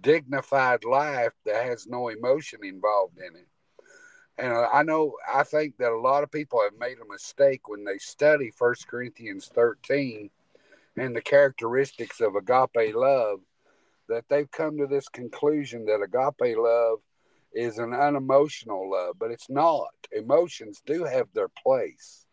dignified 0.00 0.84
life 0.84 1.32
that 1.46 1.64
has 1.64 1.86
no 1.86 2.08
emotion 2.08 2.60
involved 2.64 3.18
in 3.18 3.36
it. 3.36 3.46
And 4.36 4.52
I 4.52 4.82
know, 4.82 5.14
I 5.32 5.44
think 5.44 5.76
that 5.78 5.92
a 5.92 5.98
lot 5.98 6.24
of 6.24 6.32
people 6.32 6.60
have 6.62 6.78
made 6.78 6.98
a 6.98 7.12
mistake 7.12 7.68
when 7.68 7.84
they 7.84 7.98
study 7.98 8.50
First 8.50 8.88
Corinthians 8.88 9.48
13 9.54 10.28
and 10.96 11.14
the 11.14 11.20
characteristics 11.20 12.20
of 12.20 12.34
agape 12.34 12.94
love, 12.94 13.40
that 14.08 14.24
they've 14.28 14.50
come 14.50 14.78
to 14.78 14.86
this 14.86 15.08
conclusion 15.08 15.86
that 15.86 16.02
agape 16.02 16.56
love 16.56 16.98
is 17.52 17.78
an 17.78 17.92
unemotional 17.94 18.90
love, 18.90 19.16
but 19.18 19.30
it's 19.30 19.48
not. 19.48 19.88
Emotions 20.12 20.82
do 20.84 21.04
have 21.04 21.28
their 21.32 21.48
place. 21.62 22.26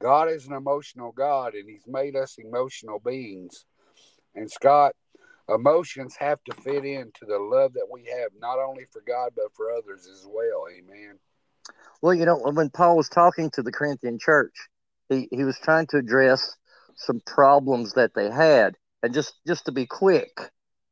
God 0.00 0.28
is 0.30 0.46
an 0.46 0.52
emotional 0.52 1.12
God, 1.12 1.54
and 1.54 1.68
He's 1.68 1.86
made 1.86 2.16
us 2.16 2.36
emotional 2.38 3.00
beings. 3.00 3.64
And 4.34 4.50
Scott, 4.50 4.94
emotions 5.48 6.16
have 6.18 6.42
to 6.44 6.54
fit 6.62 6.84
into 6.84 7.24
the 7.26 7.38
love 7.38 7.72
that 7.74 7.86
we 7.90 8.04
have, 8.06 8.30
not 8.38 8.58
only 8.58 8.84
for 8.92 9.02
God, 9.06 9.32
but 9.36 9.54
for 9.54 9.72
others 9.72 10.08
as 10.10 10.26
well. 10.28 10.64
Amen. 10.76 11.18
Well, 12.00 12.14
you 12.14 12.24
know, 12.24 12.38
when 12.38 12.70
Paul 12.70 12.96
was 12.96 13.08
talking 13.08 13.50
to 13.50 13.62
the 13.62 13.72
Corinthian 13.72 14.18
church, 14.18 14.54
he, 15.08 15.28
he 15.30 15.44
was 15.44 15.58
trying 15.62 15.86
to 15.88 15.98
address 15.98 16.56
some 16.96 17.20
problems 17.26 17.92
that 17.94 18.14
they 18.14 18.30
had. 18.30 18.76
And 19.02 19.14
just, 19.14 19.34
just 19.46 19.66
to 19.66 19.72
be 19.72 19.86
quick, 19.86 20.30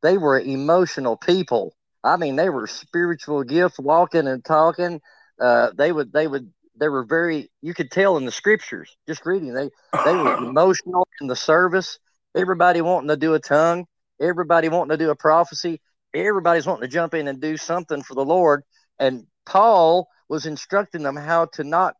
they 0.01 0.17
were 0.17 0.39
emotional 0.39 1.17
people. 1.17 1.73
I 2.03 2.17
mean, 2.17 2.35
they 2.35 2.49
were 2.49 2.67
spiritual 2.67 3.43
gifts, 3.43 3.79
walking 3.79 4.27
and 4.27 4.43
talking. 4.43 5.01
Uh, 5.39 5.71
they 5.75 5.91
would, 5.91 6.11
they 6.11 6.27
would, 6.27 6.51
they 6.79 6.89
were 6.89 7.03
very. 7.03 7.51
You 7.61 7.73
could 7.73 7.91
tell 7.91 8.17
in 8.17 8.25
the 8.25 8.31
scriptures, 8.31 8.95
just 9.07 9.25
reading. 9.25 9.53
They, 9.53 9.69
they 10.03 10.15
were 10.15 10.33
emotional 10.49 11.07
in 11.19 11.27
the 11.27 11.35
service. 11.35 11.99
Everybody 12.35 12.81
wanting 12.81 13.09
to 13.09 13.17
do 13.17 13.33
a 13.33 13.39
tongue. 13.39 13.85
Everybody 14.19 14.69
wanting 14.69 14.97
to 14.97 15.03
do 15.03 15.11
a 15.11 15.15
prophecy. 15.15 15.81
Everybody's 16.13 16.65
wanting 16.65 16.87
to 16.89 16.93
jump 16.93 17.13
in 17.13 17.27
and 17.27 17.39
do 17.39 17.57
something 17.57 18.01
for 18.01 18.15
the 18.15 18.25
Lord. 18.25 18.63
And 18.99 19.25
Paul 19.45 20.07
was 20.29 20.45
instructing 20.45 21.03
them 21.03 21.15
how 21.15 21.45
to 21.53 21.63
not, 21.63 21.95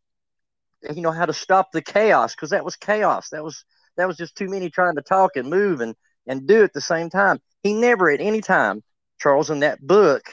you 0.96 1.02
know, 1.02 1.12
how 1.12 1.26
to 1.26 1.34
stop 1.34 1.72
the 1.72 1.82
chaos 1.82 2.36
because 2.36 2.52
that 2.52 2.66
was 2.66 2.76
chaos. 2.76 3.30
That 3.30 3.44
was 3.44 3.64
that 3.98 4.08
was 4.08 4.18
just 4.18 4.36
too 4.36 4.48
many 4.48 4.70
trying 4.70 4.96
to 4.96 5.02
talk 5.02 5.36
and 5.36 5.50
move 5.50 5.82
and 5.82 5.96
and 6.28 6.48
do 6.48 6.64
at 6.64 6.74
the 6.74 6.82
same 6.82 7.10
time. 7.10 7.40
He 7.64 7.74
never 7.74 8.10
at 8.10 8.22
any 8.22 8.42
time, 8.42 8.82
Charles, 9.20 9.50
in 9.50 9.60
that 9.60 9.86
book, 9.86 10.24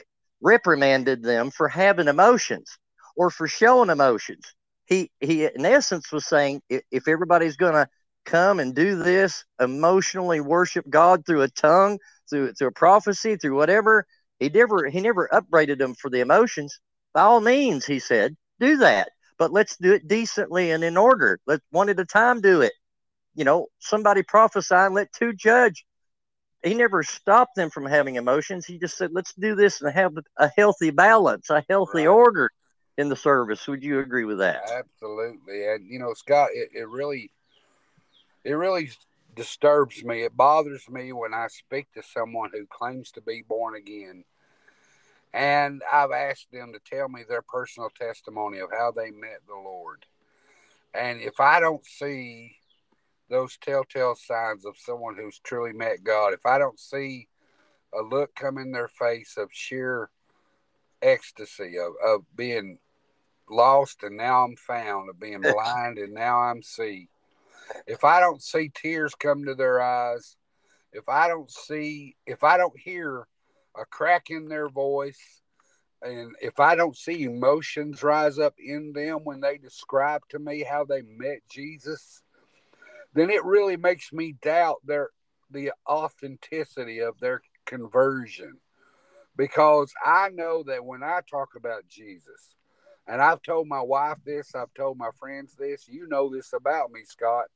reprimanded 0.40 1.22
them 1.22 1.50
for 1.50 1.68
having 1.68 2.08
emotions 2.08 2.78
or 3.16 3.30
for 3.30 3.48
showing 3.48 3.90
emotions. 3.90 4.54
He 4.86 5.10
he 5.20 5.44
in 5.44 5.66
essence 5.66 6.10
was 6.12 6.26
saying 6.26 6.62
if, 6.70 7.06
everybody's 7.06 7.56
gonna 7.56 7.88
come 8.24 8.60
and 8.60 8.74
do 8.74 8.96
this 8.96 9.44
emotionally 9.60 10.40
worship 10.40 10.84
God 10.88 11.26
through 11.26 11.42
a 11.42 11.48
tongue, 11.48 11.98
through 12.30 12.52
through 12.54 12.68
a 12.68 12.72
prophecy, 12.72 13.36
through 13.36 13.56
whatever, 13.56 14.06
he 14.38 14.48
never 14.48 14.88
he 14.88 15.00
never 15.00 15.28
upbraided 15.32 15.78
them 15.78 15.94
for 15.94 16.10
the 16.10 16.20
emotions. 16.20 16.78
By 17.12 17.22
all 17.22 17.40
means, 17.40 17.84
he 17.84 17.98
said, 17.98 18.36
do 18.60 18.76
that. 18.78 19.10
But 19.38 19.52
let's 19.52 19.76
do 19.76 19.92
it 19.92 20.08
decently 20.08 20.70
and 20.72 20.82
in 20.82 20.96
order. 20.96 21.38
Let 21.46 21.60
one 21.70 21.88
at 21.88 22.00
a 22.00 22.04
time 22.04 22.40
do 22.40 22.60
it. 22.60 22.72
You 23.38 23.44
know, 23.44 23.68
somebody 23.78 24.22
prophesy 24.24 24.74
and 24.74 24.94
let 24.94 25.12
two 25.12 25.32
judge 25.32 25.86
he 26.64 26.74
never 26.74 27.02
stopped 27.02 27.54
them 27.54 27.70
from 27.70 27.86
having 27.86 28.16
emotions. 28.16 28.66
He 28.66 28.78
just 28.78 28.98
said, 28.98 29.12
let's 29.12 29.32
do 29.34 29.54
this 29.54 29.80
and 29.80 29.92
have 29.92 30.14
a 30.36 30.50
healthy 30.56 30.90
balance, 30.90 31.50
a 31.50 31.64
healthy 31.68 32.06
Right. 32.06 32.08
order 32.08 32.50
in 32.96 33.08
the 33.08 33.16
service. 33.16 33.66
Would 33.68 33.84
you 33.84 34.00
agree 34.00 34.24
with 34.24 34.38
that? 34.38 34.62
Absolutely. 34.68 35.66
And 35.68 35.86
you 35.88 36.00
know, 36.00 36.14
Scott, 36.14 36.50
it, 36.52 36.70
it 36.74 36.88
really 36.88 37.30
it 38.44 38.54
really 38.54 38.90
disturbs 39.36 40.02
me. 40.02 40.24
It 40.24 40.36
bothers 40.36 40.88
me 40.90 41.12
when 41.12 41.32
I 41.32 41.46
speak 41.48 41.92
to 41.92 42.02
someone 42.02 42.50
who 42.52 42.66
claims 42.66 43.12
to 43.12 43.20
be 43.20 43.44
born 43.48 43.76
again. 43.76 44.24
And 45.32 45.82
I've 45.92 46.10
asked 46.10 46.50
them 46.52 46.72
to 46.72 46.80
tell 46.80 47.08
me 47.08 47.22
their 47.28 47.42
personal 47.42 47.90
testimony 47.90 48.58
of 48.58 48.70
how 48.72 48.90
they 48.90 49.10
met 49.10 49.42
the 49.46 49.54
Lord. 49.54 50.06
And 50.94 51.20
if 51.20 51.38
I 51.38 51.60
don't 51.60 51.84
see 51.84 52.57
those 53.28 53.56
telltale 53.58 54.14
signs 54.14 54.64
of 54.64 54.76
someone 54.78 55.16
who's 55.16 55.40
truly 55.40 55.72
met 55.72 56.02
God, 56.02 56.32
if 56.32 56.44
I 56.46 56.58
don't 56.58 56.78
see 56.78 57.28
a 57.94 58.02
look 58.02 58.34
come 58.34 58.58
in 58.58 58.72
their 58.72 58.88
face 58.88 59.36
of 59.36 59.50
sheer 59.52 60.10
ecstasy, 61.02 61.78
of, 61.78 61.92
of 62.04 62.24
being 62.36 62.78
lost 63.50 64.02
and 64.02 64.16
now 64.16 64.44
I'm 64.44 64.56
found, 64.56 65.10
of 65.10 65.20
being 65.20 65.40
blind 65.42 65.98
and 65.98 66.12
now 66.12 66.40
I'm 66.40 66.62
see. 66.62 67.08
If 67.86 68.04
I 68.04 68.20
don't 68.20 68.42
see 68.42 68.70
tears 68.74 69.14
come 69.14 69.44
to 69.44 69.54
their 69.54 69.80
eyes, 69.80 70.36
if 70.92 71.08
I 71.08 71.28
don't 71.28 71.50
see, 71.50 72.16
if 72.26 72.42
I 72.42 72.56
don't 72.56 72.78
hear 72.78 73.26
a 73.76 73.84
crack 73.84 74.30
in 74.30 74.48
their 74.48 74.68
voice, 74.68 75.42
and 76.00 76.34
if 76.40 76.60
I 76.60 76.76
don't 76.76 76.96
see 76.96 77.24
emotions 77.24 78.02
rise 78.02 78.38
up 78.38 78.54
in 78.58 78.92
them 78.92 79.20
when 79.24 79.40
they 79.40 79.58
describe 79.58 80.22
to 80.30 80.38
me 80.38 80.62
how 80.62 80.84
they 80.84 81.02
met 81.02 81.40
Jesus, 81.50 82.22
then 83.14 83.30
it 83.30 83.44
really 83.44 83.76
makes 83.76 84.12
me 84.12 84.34
doubt 84.42 84.76
their 84.84 85.10
the 85.50 85.72
authenticity 85.88 87.00
of 87.00 87.18
their 87.20 87.42
conversion. 87.64 88.58
Because 89.36 89.92
I 90.04 90.30
know 90.30 90.64
that 90.64 90.84
when 90.84 91.02
I 91.02 91.20
talk 91.30 91.50
about 91.56 91.86
Jesus, 91.88 92.56
and 93.06 93.22
I've 93.22 93.40
told 93.42 93.68
my 93.68 93.80
wife 93.80 94.18
this, 94.24 94.54
I've 94.54 94.74
told 94.74 94.98
my 94.98 95.10
friends 95.18 95.54
this, 95.54 95.88
you 95.88 96.08
know 96.08 96.28
this 96.28 96.52
about 96.52 96.90
me, 96.90 97.00
Scott. 97.04 97.46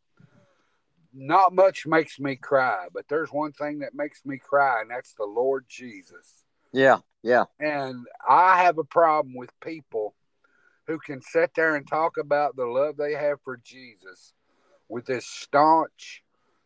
Not 1.13 1.53
much 1.53 1.87
makes 1.87 2.19
me 2.19 2.37
cry, 2.37 2.87
but 2.95 3.07
there's 3.09 3.31
one 3.31 3.53
thing 3.53 3.81
that 3.81 3.95
makes 3.95 4.25
me 4.25 4.39
cry, 4.39 4.81
and 4.81 4.91
that's 4.91 5.13
the 5.15 5.27
Lord 5.27 5.67
Jesus. 5.69 6.45
Yeah, 6.73 6.99
yeah. 7.23 7.45
And 7.61 8.07
I 8.27 8.63
have 8.63 8.79
a 8.79 8.85
problem 8.85 9.35
with 9.35 9.51
people 9.61 10.15
who 10.87 10.99
can 10.99 11.21
sit 11.21 11.51
there 11.55 11.77
and 11.77 11.87
talk 11.87 12.17
about 12.17 12.57
the 12.57 12.65
love 12.65 12.97
they 12.97 13.13
have 13.13 13.39
for 13.45 13.59
Jesus 13.63 14.33
with 14.93 15.07
this 15.07 15.27
staunch, 15.27 16.23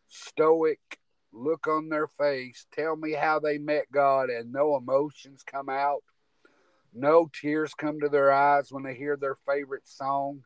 stoic 0.09 0.99
look 1.31 1.65
on 1.65 1.87
their 1.87 2.07
face, 2.07 2.67
tell 2.73 2.97
me 2.97 3.13
how 3.13 3.39
they 3.39 3.57
met 3.57 3.85
God, 3.89 4.29
and 4.29 4.51
no 4.51 4.75
emotions 4.75 5.43
come 5.49 5.69
out, 5.69 6.03
no 6.93 7.29
tears 7.31 7.73
come 7.73 8.01
to 8.01 8.09
their 8.09 8.29
eyes 8.29 8.69
when 8.69 8.83
they 8.83 8.95
hear 8.95 9.15
their 9.15 9.37
favorite 9.47 9.87
song. 9.87 10.43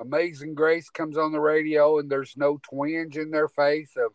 Amazing 0.00 0.54
Grace 0.54 0.90
comes 0.90 1.16
on 1.16 1.30
the 1.30 1.38
radio, 1.38 2.00
and 2.00 2.10
there's 2.10 2.34
no 2.36 2.58
twinge 2.68 3.16
in 3.16 3.30
their 3.30 3.48
face 3.48 3.92
of, 3.96 4.10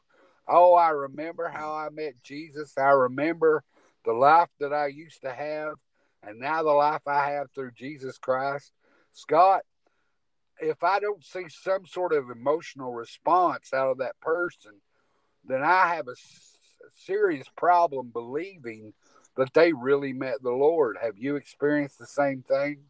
oh, 0.46 0.76
I 0.76 0.90
remember 0.90 1.48
how 1.48 1.74
I 1.74 1.88
met 1.92 2.22
Jesus. 2.24 2.78
I 2.78 2.90
remember 2.90 3.64
the 4.04 4.12
life 4.12 4.50
that 4.60 4.74
I 4.74 4.88
used 4.88 5.22
to 5.22 5.32
have, 5.32 5.76
and 6.24 6.40
now 6.40 6.62
the 6.62 6.72
life 6.72 7.08
I 7.08 7.32
have 7.32 7.52
through 7.52 7.72
Jesus 7.72 8.18
Christ. 8.18 8.74
Scott, 9.14 9.62
if 10.62 10.84
I 10.84 11.00
don't 11.00 11.24
see 11.26 11.46
some 11.50 11.86
sort 11.86 12.14
of 12.14 12.30
emotional 12.30 12.94
response 12.94 13.74
out 13.74 13.90
of 13.90 13.98
that 13.98 14.20
person, 14.22 14.74
then 15.44 15.64
I 15.64 15.96
have 15.96 16.08
a 16.08 16.16
serious 16.96 17.48
problem 17.58 18.10
believing 18.10 18.94
that 19.38 19.54
they 19.54 19.74
really 19.74 20.14
met 20.14 20.42
the 20.42 20.52
Lord. 20.52 20.98
Have 21.02 21.18
you 21.18 21.36
experienced 21.36 21.98
the 21.98 22.06
same 22.06 22.44
thing? 22.44 22.84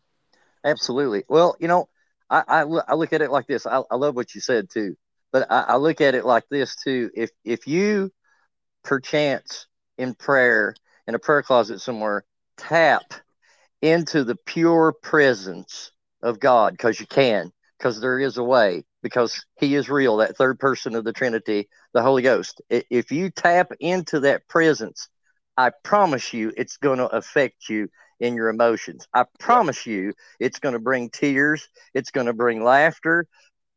Absolutely. 0.64 1.24
Well, 1.30 1.56
you 1.60 1.68
know, 1.68 1.88
I, 2.30 2.44
I, 2.48 2.62
I 2.62 2.94
look 2.96 3.14
at 3.14 3.22
it 3.22 3.32
like 3.32 3.48
this. 3.48 3.66
I, 3.66 3.82
I 3.90 3.96
love 3.96 4.16
what 4.16 4.36
you 4.36 4.42
said 4.42 4.70
too, 4.70 4.96
but 5.32 5.50
I, 5.52 5.62
I 5.62 5.76
look 5.78 6.02
at 6.02 6.16
it 6.16 6.26
like 6.26 6.48
this 6.50 6.76
too. 6.76 7.10
If 7.16 7.30
if 7.44 7.68
you 7.68 8.12
perchance 8.84 9.68
in 9.98 10.14
prayer 10.14 10.76
in 11.08 11.16
a 11.16 11.20
prayer 11.20 11.44
closet 11.44 11.80
somewhere 11.80 12.26
tap 12.58 13.14
into 13.82 14.24
the 14.24 14.36
pure 14.46 14.94
presence 15.02 15.92
of 16.22 16.40
God 16.40 16.74
because 16.74 17.00
you 17.00 17.08
can, 17.08 17.52
because 17.82 18.00
there 18.00 18.20
is 18.20 18.38
a 18.38 18.44
way, 18.44 18.86
because 19.02 19.44
He 19.60 19.74
is 19.74 19.90
real, 19.90 20.18
that 20.18 20.38
third 20.38 20.60
person 20.60 20.94
of 20.94 21.04
the 21.04 21.14
Trinity, 21.14 21.68
the 21.96 22.04
Holy 22.04 22.22
Ghost. 22.22 22.62
If 22.70 23.12
you 23.12 23.32
tap 23.32 23.72
into 23.80 24.20
that 24.20 24.48
presence, 24.48 25.10
I 25.58 25.72
promise 25.84 26.32
you 26.32 26.54
it's 26.56 26.78
going 26.78 27.00
to 27.00 27.08
affect 27.08 27.70
you 27.70 27.90
in 28.20 28.36
your 28.36 28.50
emotions. 28.50 29.08
I 29.16 29.26
promise 29.40 29.88
you 29.88 30.14
it's 30.40 30.60
going 30.60 30.74
to 30.74 30.80
bring 30.80 31.10
tears, 31.10 31.68
it's 31.96 32.12
going 32.12 32.28
to 32.28 32.34
bring 32.34 32.64
laughter. 32.64 33.26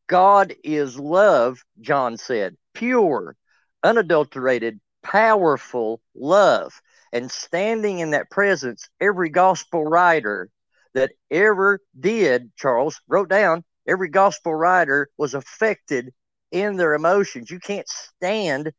God 0.06 0.54
is 0.62 0.98
love, 0.98 1.64
John 1.80 2.18
said, 2.18 2.58
pure, 2.74 3.36
unadulterated, 3.82 4.80
powerful 5.02 6.02
love. 6.14 6.78
And 7.10 7.30
standing 7.30 8.00
in 8.00 8.10
that 8.10 8.30
presence, 8.30 8.86
every 9.00 9.30
gospel 9.30 9.82
writer 9.82 10.50
that 10.92 11.12
ever 11.30 11.80
did, 11.98 12.52
Charles 12.58 13.00
wrote 13.08 13.30
down, 13.30 13.64
every 13.86 14.08
gospel 14.08 14.54
writer 14.54 15.08
was 15.16 15.34
affected 15.34 16.12
in 16.50 16.76
their 16.76 16.94
emotions. 16.94 17.50
You 17.50 17.58
can't 17.58 17.88
stand 17.88 18.72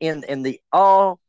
in, 0.00 0.24
in 0.24 0.42
the 0.42 0.60
all 0.72 1.20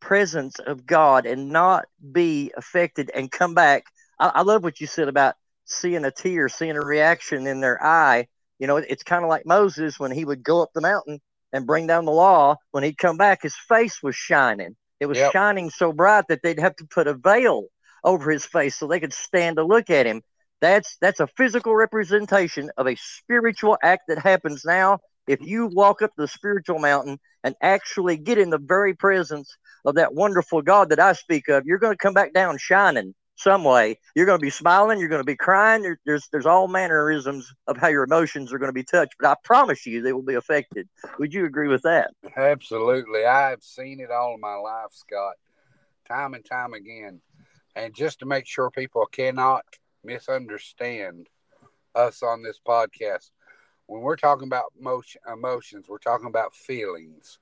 presence 0.00 0.58
of 0.58 0.86
God 0.86 1.24
and 1.26 1.48
not 1.48 1.86
be 2.12 2.52
affected 2.56 3.10
and 3.14 3.30
come 3.30 3.54
back. 3.54 3.84
I, 4.18 4.28
I 4.34 4.42
love 4.42 4.62
what 4.62 4.80
you 4.80 4.86
said 4.86 5.08
about 5.08 5.34
seeing 5.64 6.04
a 6.04 6.10
tear, 6.10 6.48
seeing 6.48 6.76
a 6.76 6.80
reaction 6.80 7.46
in 7.46 7.60
their 7.60 7.82
eye. 7.82 8.28
You 8.58 8.66
know, 8.66 8.76
it, 8.76 8.86
it's 8.88 9.02
kind 9.02 9.24
of 9.24 9.30
like 9.30 9.46
Moses 9.46 9.98
when 9.98 10.10
he 10.10 10.24
would 10.24 10.42
go 10.42 10.62
up 10.62 10.70
the 10.74 10.80
mountain 10.80 11.20
and 11.52 11.66
bring 11.66 11.86
down 11.86 12.04
the 12.04 12.12
law. 12.12 12.56
When 12.70 12.84
he'd 12.84 12.98
come 12.98 13.16
back, 13.16 13.42
his 13.42 13.56
face 13.56 14.02
was 14.02 14.14
shining. 14.14 14.76
It 15.00 15.06
was 15.06 15.18
yep. 15.18 15.32
shining 15.32 15.70
so 15.70 15.92
bright 15.92 16.26
that 16.28 16.40
they'd 16.42 16.60
have 16.60 16.76
to 16.76 16.86
put 16.86 17.06
a 17.06 17.14
veil 17.14 17.64
over 18.04 18.30
his 18.30 18.44
face 18.44 18.76
so 18.76 18.86
they 18.86 19.00
could 19.00 19.12
stand 19.12 19.56
to 19.56 19.64
look 19.64 19.90
at 19.90 20.06
him. 20.06 20.22
That's 20.64 20.96
that's 20.98 21.20
a 21.20 21.26
physical 21.26 21.76
representation 21.76 22.70
of 22.78 22.86
a 22.86 22.96
spiritual 22.96 23.76
act 23.82 24.04
that 24.08 24.18
happens 24.18 24.64
now. 24.64 25.00
If 25.28 25.42
you 25.42 25.66
walk 25.66 26.00
up 26.00 26.12
the 26.16 26.26
spiritual 26.26 26.78
mountain 26.78 27.18
and 27.42 27.54
actually 27.60 28.16
get 28.16 28.38
in 28.38 28.48
the 28.48 28.56
very 28.56 28.94
presence 28.94 29.54
of 29.84 29.96
that 29.96 30.14
wonderful 30.14 30.62
God 30.62 30.88
that 30.88 30.98
I 30.98 31.12
speak 31.12 31.48
of, 31.48 31.66
you're 31.66 31.76
going 31.76 31.92
to 31.92 31.98
come 31.98 32.14
back 32.14 32.32
down 32.32 32.56
shining 32.56 33.14
some 33.36 33.62
way. 33.62 33.98
You're 34.14 34.24
going 34.24 34.38
to 34.38 34.42
be 34.42 34.48
smiling. 34.48 34.98
You're 34.98 35.10
going 35.10 35.20
to 35.20 35.26
be 35.26 35.36
crying. 35.36 35.96
There's 36.06 36.26
there's 36.32 36.46
all 36.46 36.66
mannerisms 36.66 37.52
of 37.66 37.76
how 37.76 37.88
your 37.88 38.04
emotions 38.04 38.50
are 38.50 38.58
going 38.58 38.70
to 38.70 38.72
be 38.72 38.84
touched. 38.84 39.16
But 39.20 39.28
I 39.28 39.34
promise 39.44 39.84
you, 39.84 40.00
they 40.00 40.14
will 40.14 40.22
be 40.22 40.32
affected. 40.32 40.88
Would 41.18 41.34
you 41.34 41.44
agree 41.44 41.68
with 41.68 41.82
that? 41.82 42.12
Absolutely. 42.38 43.26
I've 43.26 43.62
seen 43.62 44.00
it 44.00 44.10
all 44.10 44.38
my 44.40 44.54
life, 44.54 44.92
Scott, 44.92 45.34
time 46.08 46.32
and 46.32 46.42
time 46.42 46.72
again. 46.72 47.20
And 47.76 47.94
just 47.94 48.20
to 48.20 48.26
make 48.26 48.46
sure 48.46 48.70
people 48.70 49.04
cannot 49.04 49.66
misunderstand 50.04 51.28
us 51.94 52.22
on 52.22 52.42
this 52.42 52.60
podcast, 52.66 53.30
when 53.86 54.00
we're 54.00 54.16
talking 54.16 54.48
about 54.48 54.72
emotion, 54.78 55.20
emotions, 55.32 55.86
we're 55.88 55.98
talking 55.98 56.28
about 56.28 56.54
feelings. 56.54 57.38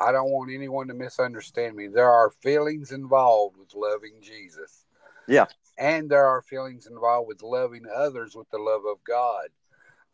I 0.00 0.12
don't 0.12 0.30
want 0.30 0.50
anyone 0.52 0.88
to 0.88 0.94
misunderstand 0.94 1.76
me. 1.76 1.88
There 1.88 2.10
are 2.10 2.32
feelings 2.42 2.92
involved 2.92 3.56
with 3.56 3.74
loving 3.74 4.14
Jesus. 4.20 4.86
Yeah. 5.28 5.46
And 5.78 6.10
there 6.10 6.26
are 6.26 6.42
feelings 6.42 6.86
involved 6.86 7.28
with 7.28 7.42
loving 7.42 7.84
others 7.94 8.34
with 8.34 8.48
the 8.50 8.58
love 8.58 8.82
of 8.88 9.02
God. 9.04 9.48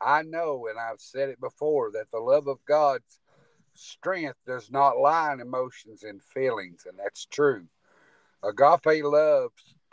I 0.00 0.22
know, 0.22 0.68
and 0.68 0.78
I've 0.78 1.00
said 1.00 1.28
it 1.28 1.40
before, 1.40 1.90
that 1.92 2.10
the 2.10 2.18
love 2.18 2.46
of 2.46 2.64
God's 2.64 3.20
strength 3.74 4.38
does 4.46 4.70
not 4.70 4.98
lie 4.98 5.32
in 5.32 5.40
emotions 5.40 6.02
and 6.02 6.22
feelings, 6.22 6.86
and 6.88 6.98
that's 6.98 7.26
true. 7.26 7.66
Agape 8.44 9.04
love, 9.04 9.50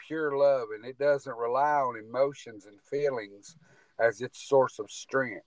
pure 0.08 0.38
love, 0.38 0.68
and 0.76 0.86
it 0.86 0.98
doesn't 0.98 1.38
rely 1.38 1.80
on 1.80 1.98
emotions 1.98 2.66
and 2.66 2.80
feelings 2.82 3.56
as 4.00 4.22
its 4.22 4.48
source 4.48 4.80
of 4.80 4.92
strength. 4.92 5.46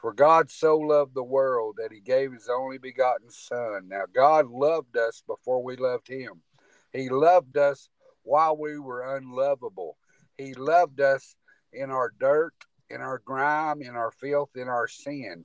For 0.00 0.12
God 0.12 0.50
so 0.50 0.76
loved 0.76 1.14
the 1.14 1.22
world 1.22 1.76
that 1.78 1.92
he 1.92 2.00
gave 2.00 2.32
his 2.32 2.48
only 2.54 2.78
begotten 2.78 3.30
Son. 3.30 3.88
Now, 3.88 4.04
God 4.14 4.46
loved 4.46 4.96
us 4.96 5.22
before 5.26 5.62
we 5.62 5.76
loved 5.76 6.08
him. 6.08 6.42
He 6.92 7.08
loved 7.08 7.56
us 7.56 7.88
while 8.22 8.56
we 8.56 8.78
were 8.78 9.16
unlovable. 9.16 9.96
He 10.36 10.52
loved 10.54 11.00
us 11.00 11.34
in 11.72 11.90
our 11.90 12.12
dirt, 12.20 12.54
in 12.90 13.00
our 13.00 13.20
grime, 13.24 13.80
in 13.80 13.96
our 13.96 14.10
filth, 14.10 14.50
in 14.54 14.68
our 14.68 14.86
sin. 14.86 15.44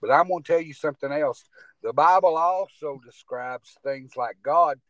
But 0.00 0.10
I'm 0.10 0.28
going 0.28 0.42
to 0.42 0.52
tell 0.52 0.62
you 0.62 0.74
something 0.74 1.12
else. 1.12 1.44
The 1.82 1.92
Bible 1.92 2.36
also 2.36 3.00
describes 3.04 3.76
things 3.82 4.16
like 4.16 4.36
God 4.42 4.80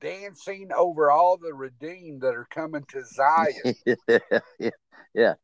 dancing 0.00 0.70
over 0.76 1.10
all 1.10 1.36
the 1.36 1.54
redeemed 1.54 2.22
that 2.22 2.34
are 2.34 2.46
coming 2.50 2.84
to 2.88 3.04
Zion. 3.04 3.74
yeah, 4.58 4.70
yeah. 5.14 5.34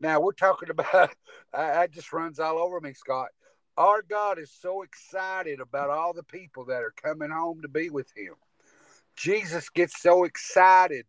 Now 0.00 0.20
we're 0.20 0.32
talking 0.32 0.70
about 0.70 1.14
that 1.52 1.92
just 1.92 2.12
runs 2.12 2.38
all 2.38 2.58
over 2.58 2.80
me, 2.80 2.92
Scott. 2.92 3.28
Our 3.76 4.02
God 4.02 4.38
is 4.38 4.50
so 4.50 4.82
excited 4.82 5.60
about 5.60 5.90
all 5.90 6.12
the 6.12 6.24
people 6.24 6.66
that 6.66 6.82
are 6.82 6.92
coming 7.02 7.30
home 7.30 7.62
to 7.62 7.68
be 7.68 7.88
with 7.88 8.12
Him. 8.16 8.34
Jesus 9.16 9.68
gets 9.70 10.00
so 10.00 10.24
excited 10.24 11.06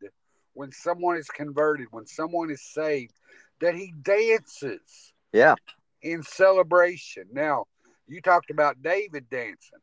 when 0.54 0.72
someone 0.72 1.18
is 1.18 1.28
converted, 1.28 1.88
when 1.92 2.06
someone 2.06 2.50
is 2.50 2.62
saved, 2.62 3.14
that 3.60 3.76
he 3.76 3.94
dances. 4.02 5.14
Yeah. 5.32 5.56
In 6.02 6.22
celebration. 6.22 7.24
Now, 7.32 7.66
you 8.08 8.22
talked 8.22 8.52
about 8.52 8.82
David 8.82 9.30
dancing 9.30 9.80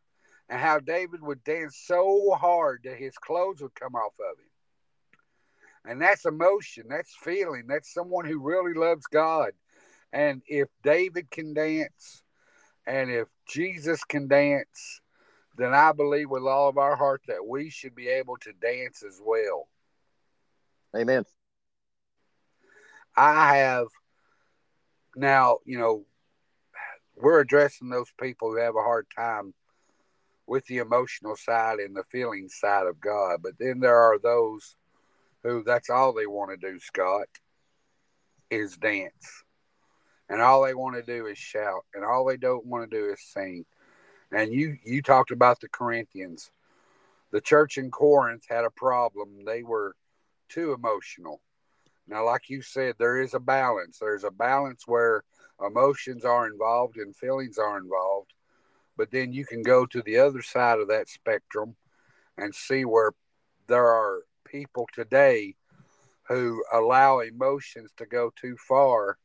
and 0.50 0.60
how 0.60 0.80
David 0.80 1.22
would 1.22 1.44
dance 1.44 1.80
so 1.86 2.36
hard 2.38 2.80
that 2.84 2.96
his 2.96 3.16
clothes 3.16 3.62
would 3.62 3.74
come 3.76 3.94
off 3.94 4.14
of 4.18 4.38
him. 4.38 4.46
And 5.84 6.02
that's 6.02 6.26
emotion, 6.26 6.86
that's 6.88 7.14
feeling, 7.22 7.66
that's 7.68 7.94
someone 7.94 8.26
who 8.26 8.40
really 8.40 8.74
loves 8.74 9.06
God. 9.06 9.52
And 10.12 10.42
if 10.48 10.68
David 10.82 11.30
can 11.30 11.54
dance 11.54 12.22
and 12.84 13.10
if 13.10 13.28
Jesus 13.48 14.02
can 14.02 14.26
dance, 14.26 15.00
then 15.56 15.72
I 15.72 15.92
believe 15.92 16.28
with 16.28 16.42
all 16.42 16.68
of 16.68 16.78
our 16.78 16.96
heart 16.96 17.22
that 17.28 17.46
we 17.46 17.70
should 17.70 17.94
be 17.94 18.08
able 18.08 18.36
to 18.38 18.52
dance 18.60 19.04
as 19.06 19.20
well. 19.24 19.68
Amen. 20.96 21.24
I 23.16 23.56
have 23.58 23.86
now, 25.14 25.58
you 25.64 25.78
know, 25.78 26.04
we're 27.16 27.40
addressing 27.40 27.88
those 27.88 28.12
people 28.20 28.50
who 28.50 28.56
have 28.56 28.74
a 28.74 28.82
hard 28.82 29.06
time 29.14 29.54
with 30.50 30.66
the 30.66 30.78
emotional 30.78 31.36
side 31.36 31.78
and 31.78 31.94
the 31.96 32.02
feeling 32.10 32.48
side 32.48 32.88
of 32.88 33.00
God. 33.00 33.38
But 33.40 33.52
then 33.60 33.78
there 33.78 33.96
are 33.96 34.18
those 34.18 34.74
who 35.44 35.62
that's 35.62 35.88
all 35.88 36.12
they 36.12 36.26
want 36.26 36.50
to 36.50 36.56
do, 36.56 36.80
Scott, 36.80 37.28
is 38.50 38.76
dance. 38.76 39.44
And 40.28 40.42
all 40.42 40.64
they 40.64 40.74
want 40.74 40.96
to 40.96 41.02
do 41.02 41.26
is 41.26 41.38
shout. 41.38 41.84
And 41.94 42.04
all 42.04 42.24
they 42.24 42.36
don't 42.36 42.66
want 42.66 42.90
to 42.90 42.96
do 42.98 43.10
is 43.12 43.22
sing. 43.22 43.64
And 44.32 44.52
you 44.52 44.76
you 44.84 45.02
talked 45.02 45.30
about 45.30 45.60
the 45.60 45.68
Corinthians. 45.68 46.50
The 47.30 47.40
church 47.40 47.78
in 47.78 47.92
Corinth 47.92 48.42
had 48.48 48.64
a 48.64 48.70
problem. 48.70 49.44
They 49.46 49.62
were 49.62 49.94
too 50.48 50.72
emotional. 50.72 51.40
Now, 52.08 52.26
like 52.26 52.50
you 52.50 52.60
said, 52.60 52.96
there 52.98 53.22
is 53.22 53.34
a 53.34 53.40
balance. 53.40 53.98
There's 53.98 54.24
a 54.24 54.32
balance 54.32 54.82
where 54.84 55.22
emotions 55.64 56.24
are 56.24 56.48
involved 56.48 56.96
and 56.96 57.14
feelings 57.14 57.56
are 57.56 57.78
involved. 57.78 58.32
But 59.00 59.12
then 59.12 59.32
you 59.32 59.46
can 59.46 59.62
go 59.62 59.86
to 59.86 60.02
the 60.02 60.18
other 60.18 60.42
side 60.42 60.78
of 60.78 60.88
that 60.88 61.08
spectrum 61.08 61.74
and 62.36 62.54
see 62.54 62.84
where 62.84 63.12
there 63.66 63.86
are 63.86 64.24
people 64.44 64.86
today 64.92 65.54
who 66.28 66.62
allow 66.70 67.20
emotions 67.20 67.92
to 67.96 68.04
go 68.04 68.30
too 68.36 68.58
far 68.68 69.16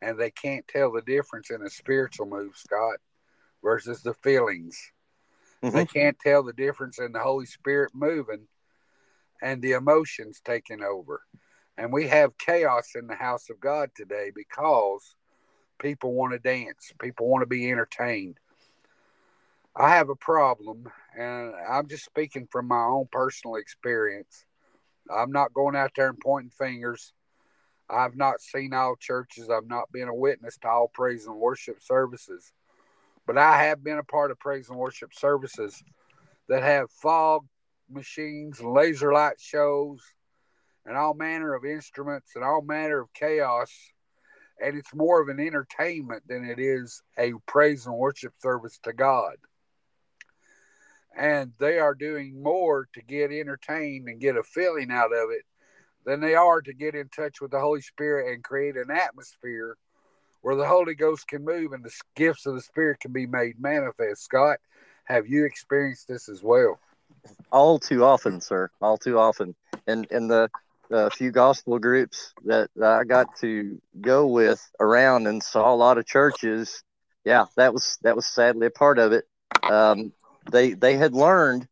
and 0.00 0.18
they 0.18 0.30
can't 0.30 0.66
tell 0.66 0.90
the 0.90 1.02
difference 1.02 1.50
in 1.50 1.60
a 1.60 1.68
spiritual 1.68 2.24
move, 2.24 2.56
Scott 2.56 3.00
versus 3.62 4.00
the 4.00 4.14
feelings. 4.14 4.80
Mm-hmm. 5.62 5.76
They 5.76 5.84
can't 5.84 6.18
tell 6.18 6.42
the 6.42 6.54
difference 6.54 6.98
in 6.98 7.12
the 7.12 7.20
Holy 7.20 7.44
Spirit 7.44 7.90
moving 7.94 8.48
and 9.42 9.60
the 9.60 9.72
emotions 9.72 10.40
taking 10.42 10.82
over. 10.82 11.20
And 11.76 11.92
we 11.92 12.08
have 12.08 12.38
chaos 12.38 12.92
in 12.94 13.06
the 13.06 13.14
house 13.14 13.50
of 13.50 13.60
God 13.60 13.90
today 13.94 14.32
because 14.34 15.16
people 15.78 16.14
want 16.14 16.32
to 16.32 16.38
dance, 16.38 16.94
people 16.98 17.28
want 17.28 17.42
to 17.42 17.46
be 17.46 17.70
entertained. 17.70 18.38
I 19.80 19.90
have 19.90 20.08
a 20.08 20.16
problem, 20.16 20.90
and 21.16 21.54
I'm 21.70 21.86
just 21.86 22.04
speaking 22.04 22.48
from 22.50 22.66
my 22.66 22.82
own 22.82 23.06
personal 23.12 23.56
experience. 23.56 24.44
I'm 25.08 25.30
not 25.30 25.54
going 25.54 25.76
out 25.76 25.92
there 25.94 26.08
and 26.08 26.18
pointing 26.18 26.50
fingers. 26.50 27.12
I've 27.88 28.16
not 28.16 28.40
seen 28.40 28.74
all 28.74 28.96
churches. 28.96 29.48
I've 29.48 29.68
not 29.68 29.92
been 29.92 30.08
a 30.08 30.14
witness 30.14 30.58
to 30.58 30.68
all 30.68 30.90
praise 30.92 31.26
and 31.26 31.36
worship 31.36 31.80
services. 31.80 32.52
But 33.24 33.38
I 33.38 33.62
have 33.64 33.84
been 33.84 33.98
a 33.98 34.04
part 34.04 34.32
of 34.32 34.40
praise 34.40 34.68
and 34.68 34.76
worship 34.76 35.14
services 35.14 35.80
that 36.48 36.64
have 36.64 36.90
fog 36.90 37.46
machines 37.88 38.60
laser 38.60 39.12
light 39.12 39.40
shows 39.40 40.00
and 40.86 40.96
all 40.96 41.14
manner 41.14 41.54
of 41.54 41.64
instruments 41.64 42.32
and 42.34 42.44
all 42.44 42.62
manner 42.62 43.00
of 43.00 43.12
chaos 43.14 43.70
and 44.60 44.76
it's 44.76 44.94
more 44.94 45.22
of 45.22 45.28
an 45.28 45.40
entertainment 45.40 46.22
than 46.26 46.44
it 46.44 46.58
is 46.58 47.02
a 47.18 47.32
praise 47.46 47.86
and 47.86 47.94
worship 47.94 48.32
service 48.40 48.78
to 48.82 48.92
God. 48.92 49.36
And 51.18 51.52
they 51.58 51.78
are 51.78 51.94
doing 51.94 52.42
more 52.42 52.88
to 52.94 53.02
get 53.02 53.32
entertained 53.32 54.08
and 54.08 54.20
get 54.20 54.36
a 54.36 54.42
feeling 54.42 54.90
out 54.90 55.12
of 55.12 55.30
it 55.30 55.42
than 56.06 56.20
they 56.20 56.34
are 56.34 56.62
to 56.62 56.72
get 56.72 56.94
in 56.94 57.08
touch 57.08 57.40
with 57.40 57.50
the 57.50 57.60
Holy 57.60 57.80
Spirit 57.80 58.32
and 58.32 58.42
create 58.42 58.76
an 58.76 58.90
atmosphere 58.90 59.76
where 60.42 60.54
the 60.54 60.66
Holy 60.66 60.94
Ghost 60.94 61.26
can 61.26 61.44
move 61.44 61.72
and 61.72 61.84
the 61.84 61.92
gifts 62.14 62.46
of 62.46 62.54
the 62.54 62.62
Spirit 62.62 63.00
can 63.00 63.12
be 63.12 63.26
made 63.26 63.60
manifest. 63.60 64.22
Scott, 64.22 64.58
have 65.04 65.26
you 65.26 65.44
experienced 65.44 66.06
this 66.06 66.28
as 66.28 66.42
well? 66.42 66.78
All 67.50 67.78
too 67.78 68.04
often, 68.04 68.40
sir. 68.40 68.70
All 68.80 68.96
too 68.96 69.18
often. 69.18 69.56
And 69.86 70.06
and 70.10 70.30
the 70.30 70.48
a 70.90 71.10
few 71.10 71.30
gospel 71.30 71.78
groups 71.78 72.32
that 72.44 72.70
I 72.82 73.04
got 73.04 73.36
to 73.40 73.80
go 74.00 74.26
with 74.26 74.66
around 74.80 75.26
and 75.26 75.42
saw 75.42 75.72
a 75.72 75.76
lot 75.76 75.98
of 75.98 76.06
churches. 76.06 76.82
Yeah, 77.24 77.46
that 77.56 77.74
was 77.74 77.98
that 78.02 78.16
was 78.16 78.26
sadly 78.26 78.68
a 78.68 78.70
part 78.70 78.98
of 78.98 79.12
it. 79.12 79.24
Um, 79.62 80.12
they 80.50 80.72
they 80.72 80.96
had 80.96 81.14
learned 81.14 81.66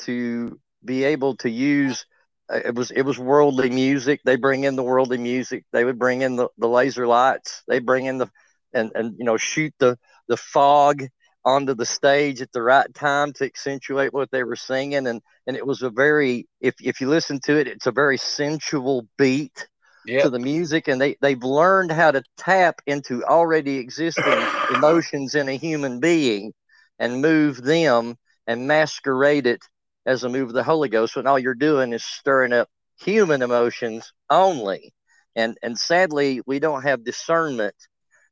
to 0.00 0.58
be 0.84 1.04
able 1.04 1.36
to 1.36 1.50
use 1.50 2.06
uh, 2.52 2.60
it 2.64 2.74
was 2.74 2.90
it 2.90 3.02
was 3.02 3.18
worldly 3.18 3.70
music. 3.70 4.20
They 4.24 4.36
bring 4.36 4.64
in 4.64 4.76
the 4.76 4.82
worldly 4.82 5.18
music. 5.18 5.64
They 5.72 5.84
would 5.84 5.98
bring 5.98 6.22
in 6.22 6.36
the, 6.36 6.48
the 6.58 6.68
laser 6.68 7.06
lights. 7.06 7.62
They 7.68 7.78
bring 7.78 8.06
in 8.06 8.18
the 8.18 8.30
and 8.72 8.92
and 8.94 9.14
you 9.18 9.24
know 9.24 9.36
shoot 9.36 9.74
the 9.78 9.98
the 10.28 10.36
fog 10.36 11.02
onto 11.44 11.74
the 11.74 11.86
stage 11.86 12.42
at 12.42 12.52
the 12.52 12.62
right 12.62 12.92
time 12.94 13.32
to 13.32 13.44
accentuate 13.44 14.12
what 14.12 14.30
they 14.30 14.42
were 14.42 14.56
singing 14.56 15.06
and 15.06 15.22
and 15.46 15.56
it 15.56 15.66
was 15.66 15.82
a 15.82 15.90
very 15.90 16.46
if 16.60 16.74
if 16.82 17.00
you 17.00 17.08
listen 17.08 17.40
to 17.42 17.58
it 17.58 17.66
it's 17.66 17.86
a 17.86 17.92
very 17.92 18.18
sensual 18.18 19.06
beat 19.16 19.66
yep. 20.04 20.22
to 20.22 20.30
the 20.30 20.38
music 20.38 20.88
and 20.88 21.00
they 21.00 21.16
they've 21.22 21.42
learned 21.42 21.90
how 21.90 22.10
to 22.10 22.22
tap 22.36 22.82
into 22.86 23.24
already 23.24 23.78
existing 23.78 24.38
emotions 24.74 25.34
in 25.34 25.48
a 25.48 25.56
human 25.56 26.00
being 26.00 26.52
and 26.98 27.22
move 27.22 27.62
them 27.62 28.16
and 28.46 28.66
masquerade 28.66 29.46
it 29.46 29.60
as 30.06 30.24
a 30.24 30.28
move 30.28 30.48
of 30.48 30.54
the 30.54 30.64
holy 30.64 30.88
ghost. 30.88 31.16
When 31.16 31.26
all 31.26 31.38
you're 31.38 31.54
doing 31.54 31.92
is 31.92 32.04
stirring 32.04 32.52
up 32.52 32.68
human 32.98 33.42
emotions 33.42 34.12
only. 34.30 34.92
And 35.36 35.56
and 35.62 35.78
sadly 35.78 36.40
we 36.46 36.58
don't 36.58 36.82
have 36.82 37.04
discernment 37.04 37.74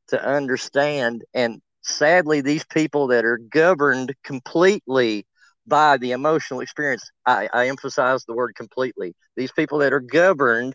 to 0.09 0.23
understand. 0.25 1.25
And 1.35 1.61
sadly, 1.83 2.41
these 2.41 2.65
people 2.65 3.09
that 3.09 3.25
are 3.25 3.39
governed 3.39 4.15
completely 4.25 5.27
by 5.67 5.97
the 5.97 6.13
emotional 6.13 6.61
experience, 6.61 7.11
I, 7.27 7.49
I 7.53 7.69
emphasize 7.69 8.25
the 8.25 8.35
word 8.35 8.55
completely. 8.55 9.15
These 9.37 9.53
people 9.53 9.79
that 9.79 9.93
are 9.93 10.01
governed 10.01 10.75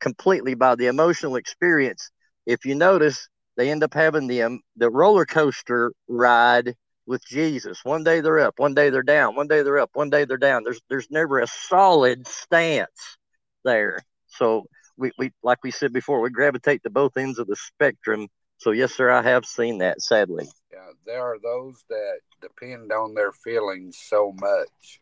completely 0.00 0.54
by 0.54 0.76
the 0.76 0.86
emotional 0.86 1.36
experience, 1.36 2.10
if 2.46 2.64
you 2.64 2.74
notice, 2.74 3.28
they 3.56 3.70
end 3.70 3.82
up 3.82 3.94
having 3.94 4.28
the 4.28 4.42
um, 4.42 4.60
the 4.76 4.90
roller 4.90 5.26
coaster 5.26 5.92
ride 6.08 6.74
with 7.08 7.24
Jesus. 7.26 7.84
One 7.84 8.04
day 8.04 8.20
they're 8.20 8.38
up, 8.38 8.54
one 8.58 8.74
day 8.74 8.90
they're 8.90 9.02
down, 9.02 9.34
one 9.34 9.48
day 9.48 9.62
they're 9.62 9.80
up, 9.80 9.90
one 9.94 10.10
day 10.10 10.24
they're 10.24 10.36
down. 10.36 10.62
There's 10.62 10.80
there's 10.88 11.10
never 11.10 11.40
a 11.40 11.46
solid 11.48 12.28
stance 12.28 13.16
there. 13.64 14.04
So 14.28 14.66
we, 14.96 15.10
we 15.18 15.32
like 15.42 15.58
we 15.64 15.72
said 15.72 15.92
before, 15.92 16.20
we 16.20 16.30
gravitate 16.30 16.84
to 16.84 16.90
both 16.90 17.16
ends 17.16 17.40
of 17.40 17.48
the 17.48 17.56
spectrum 17.56 18.28
so 18.58 18.72
yes, 18.72 18.92
sir, 18.92 19.10
I 19.10 19.22
have 19.22 19.46
seen 19.46 19.78
that. 19.78 20.02
Sadly. 20.02 20.48
Yeah, 20.72 20.90
there 21.06 21.22
are 21.22 21.38
those 21.42 21.84
that 21.88 22.18
depend 22.42 22.92
on 22.92 23.14
their 23.14 23.32
feelings 23.32 23.96
so 23.98 24.32
much, 24.32 25.00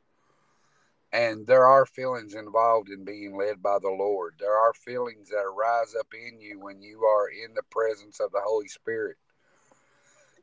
and 1.13 1.47
there 1.47 1.67
are 1.67 1.87
feelings 1.87 2.35
involved 2.35 2.91
in 2.91 3.05
being 3.05 3.37
led 3.37 3.63
by 3.63 3.79
the 3.81 3.89
Lord. 3.89 4.35
There 4.39 4.57
are 4.57 4.75
feelings 4.75 5.31
that 5.31 5.53
rise 5.59 5.95
up 5.99 6.09
in 6.13 6.41
you 6.41 6.61
when 6.61 6.83
you 6.83 7.03
are 7.05 7.29
in 7.29 7.55
the 7.55 7.63
presence 7.71 8.21
of 8.21 8.31
the 8.31 8.43
Holy 8.45 8.69
Spirit, 8.69 9.17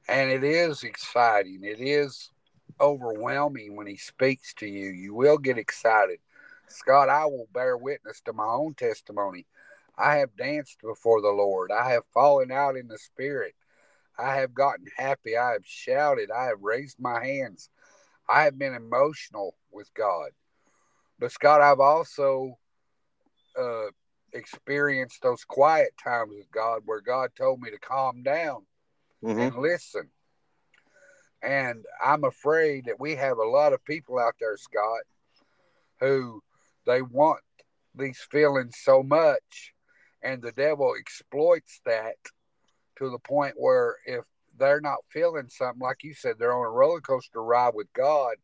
and 0.08 0.30
it 0.30 0.44
is 0.44 0.84
exciting. 0.84 1.64
It 1.64 1.80
is 1.80 2.30
overwhelming 2.80 3.76
when 3.76 3.88
He 3.88 3.98
speaks 3.98 4.54
to 4.56 4.68
you. 4.68 4.90
You 4.90 5.14
will 5.14 5.38
get 5.38 5.58
excited. 5.58 6.20
Scott, 6.68 7.10
I 7.10 7.26
will 7.26 7.48
bear 7.54 7.78
witness 7.78 8.22
to 8.22 8.34
my 8.34 8.46
own 8.46 8.74
testimony. 8.74 9.46
I 9.98 10.16
have 10.16 10.36
danced 10.36 10.82
before 10.82 11.22
the 11.22 11.30
Lord. 11.30 11.72
I 11.72 11.92
have 11.92 12.04
fallen 12.14 12.52
out 12.52 12.76
in 12.76 12.88
the 12.88 12.98
spirit. 12.98 13.54
I 14.18 14.36
have 14.36 14.54
gotten 14.54 14.86
happy. 14.98 15.38
I 15.38 15.52
have 15.52 15.66
shouted. 15.66 16.32
I 16.32 16.46
have 16.46 16.62
raised 16.62 17.00
my 17.00 17.24
hands. 17.24 17.70
I 18.28 18.44
have 18.44 18.58
been 18.58 18.74
emotional 18.74 19.56
with 19.72 19.94
God. 19.94 20.30
But 21.20 21.32
Scott, 21.32 21.62
I've 21.62 21.80
also 21.80 22.58
uh, 23.60 23.88
experienced 24.34 25.22
those 25.22 25.44
quiet 25.44 25.94
times 26.04 26.32
with 26.36 26.52
God 26.52 26.82
where 26.86 27.02
God 27.02 27.32
told 27.36 27.62
me 27.62 27.70
to 27.70 27.78
calm 27.78 28.24
down 28.24 28.64
mm-hmm. 29.24 29.40
and 29.40 29.56
listen. 29.58 30.10
And 31.42 31.84
I'm 32.04 32.24
afraid 32.24 32.86
that 32.86 33.00
we 33.00 33.16
have 33.16 33.38
a 33.38 33.48
lot 33.48 33.74
of 33.74 33.84
people 33.84 34.18
out 34.18 34.36
there, 34.40 34.58
Scott, 34.58 35.02
who 36.00 36.42
they 36.86 37.02
want 37.02 37.42
these 37.96 38.20
feelings 38.32 38.76
so 38.82 39.04
much 39.04 39.74
and 40.24 40.42
the 40.42 40.52
devil 40.54 40.94
exploits 40.98 41.82
that 41.86 42.16
to 42.98 43.10
the 43.10 43.20
point 43.20 43.56
where 43.58 43.98
if 44.06 44.26
they're 44.58 44.82
not 44.82 45.00
feeling 45.10 45.50
something, 45.50 45.82
like 45.82 46.04
you 46.04 46.14
said, 46.14 46.36
they're 46.40 46.54
on 46.54 46.66
a 46.66 46.70
roller 46.70 47.02
coaster 47.02 47.44
ride 47.44 47.74
with 47.74 47.92
God, 47.94 48.36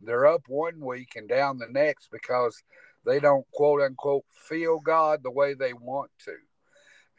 they're 0.00 0.26
up 0.26 0.42
one 0.48 0.80
week 0.80 1.12
and 1.14 1.28
down 1.28 1.58
the 1.58 1.68
next 1.70 2.10
because 2.10 2.62
they 3.04 3.20
don't 3.20 3.46
quote 3.52 3.82
unquote 3.82 4.24
feel 4.48 4.80
God 4.80 5.22
the 5.22 5.30
way 5.30 5.54
they 5.54 5.72
want 5.72 6.10
to. 6.24 6.34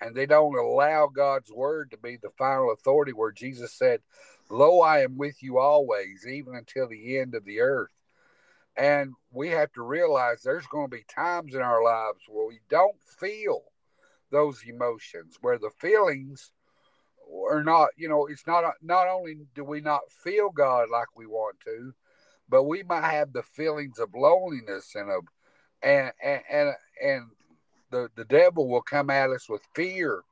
And 0.01 0.15
they 0.15 0.25
don't 0.25 0.57
allow 0.57 1.07
God's 1.07 1.51
word 1.51 1.91
to 1.91 1.97
be 1.97 2.17
the 2.17 2.31
final 2.37 2.71
authority 2.71 3.13
where 3.13 3.31
Jesus 3.31 3.73
said, 3.73 4.01
Lo, 4.49 4.81
I 4.81 5.01
am 5.01 5.17
with 5.17 5.41
you 5.41 5.57
always, 5.59 6.25
even 6.27 6.55
until 6.55 6.87
the 6.87 7.17
end 7.17 7.35
of 7.35 7.45
the 7.45 7.61
earth. 7.61 7.91
And 8.75 9.13
we 9.31 9.49
have 9.49 9.71
to 9.73 9.83
realize 9.83 10.41
there's 10.41 10.67
going 10.67 10.89
to 10.89 10.95
be 10.97 11.05
times 11.07 11.53
in 11.53 11.61
our 11.61 11.83
lives 11.83 12.25
where 12.27 12.47
we 12.47 12.59
don't 12.69 12.97
feel 13.19 13.63
those 14.31 14.63
emotions 14.67 15.37
where 15.41 15.59
the 15.59 15.69
feelings 15.79 16.51
are 17.49 17.63
not 17.63 17.89
you 17.95 18.09
know 18.09 18.25
it's 18.25 18.45
not 18.47 18.63
not 18.81 19.07
only 19.07 19.37
do 19.55 19.63
we 19.63 19.79
not 19.79 20.01
feel 20.23 20.49
god 20.49 20.89
like 20.91 21.07
we 21.15 21.27
want 21.27 21.55
to 21.59 21.93
but 22.49 22.63
we 22.63 22.83
might 22.83 23.09
have 23.09 23.31
the 23.31 23.43
feelings 23.43 23.99
of 23.99 24.09
loneliness 24.15 24.95
and 24.95 25.09
of 25.09 25.23
and 25.81 26.11
and 26.21 26.41
and, 26.51 26.73
and 27.01 27.23
the 27.93 28.09
the 28.15 28.25
devil 28.25 28.67
will 28.67 28.81
come 28.81 29.09
at 29.09 29.29
us 29.29 29.47
with 29.47 29.61
fear 29.75 30.23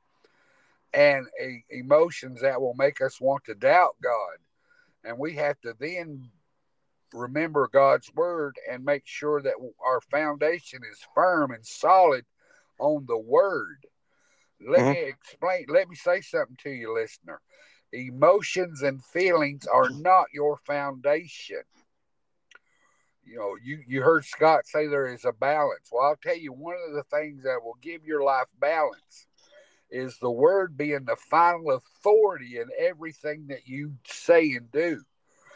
and 0.92 1.26
a, 1.40 1.64
emotions 1.70 2.40
that 2.42 2.60
will 2.60 2.74
make 2.74 3.00
us 3.00 3.20
want 3.20 3.42
to 3.44 3.54
doubt 3.54 3.96
god 4.02 4.36
and 5.04 5.18
we 5.18 5.34
have 5.34 5.58
to 5.60 5.74
then 5.78 6.28
remember 7.14 7.68
god's 7.72 8.12
word 8.14 8.56
and 8.70 8.84
make 8.84 9.02
sure 9.06 9.40
that 9.40 9.54
our 9.84 10.00
foundation 10.00 10.80
is 10.90 10.98
firm 11.14 11.50
and 11.50 11.64
solid 11.64 12.24
on 12.78 13.04
the 13.06 13.18
word 13.18 13.86
let 14.68 14.80
mm-hmm. 14.80 14.92
me 14.92 15.00
explain. 15.08 15.66
Let 15.68 15.88
me 15.88 15.96
say 15.96 16.20
something 16.20 16.56
to 16.62 16.70
you, 16.70 16.94
listener. 16.94 17.40
Emotions 17.92 18.82
and 18.82 19.04
feelings 19.04 19.66
are 19.66 19.90
not 19.90 20.26
your 20.32 20.56
foundation. 20.66 21.62
You 23.24 23.38
know, 23.38 23.56
you, 23.62 23.82
you 23.86 24.02
heard 24.02 24.24
Scott 24.24 24.66
say 24.66 24.86
there 24.86 25.12
is 25.12 25.24
a 25.24 25.32
balance. 25.32 25.88
Well, 25.90 26.04
I'll 26.04 26.16
tell 26.16 26.36
you, 26.36 26.52
one 26.52 26.76
of 26.88 26.94
the 26.94 27.04
things 27.04 27.44
that 27.44 27.60
will 27.62 27.78
give 27.80 28.04
your 28.04 28.24
life 28.24 28.48
balance 28.58 29.26
is 29.90 30.18
the 30.18 30.30
word 30.30 30.76
being 30.76 31.04
the 31.04 31.16
final 31.30 31.70
authority 31.72 32.58
in 32.58 32.68
everything 32.78 33.46
that 33.48 33.66
you 33.68 33.94
say 34.06 34.52
and 34.52 34.70
do. 34.72 35.02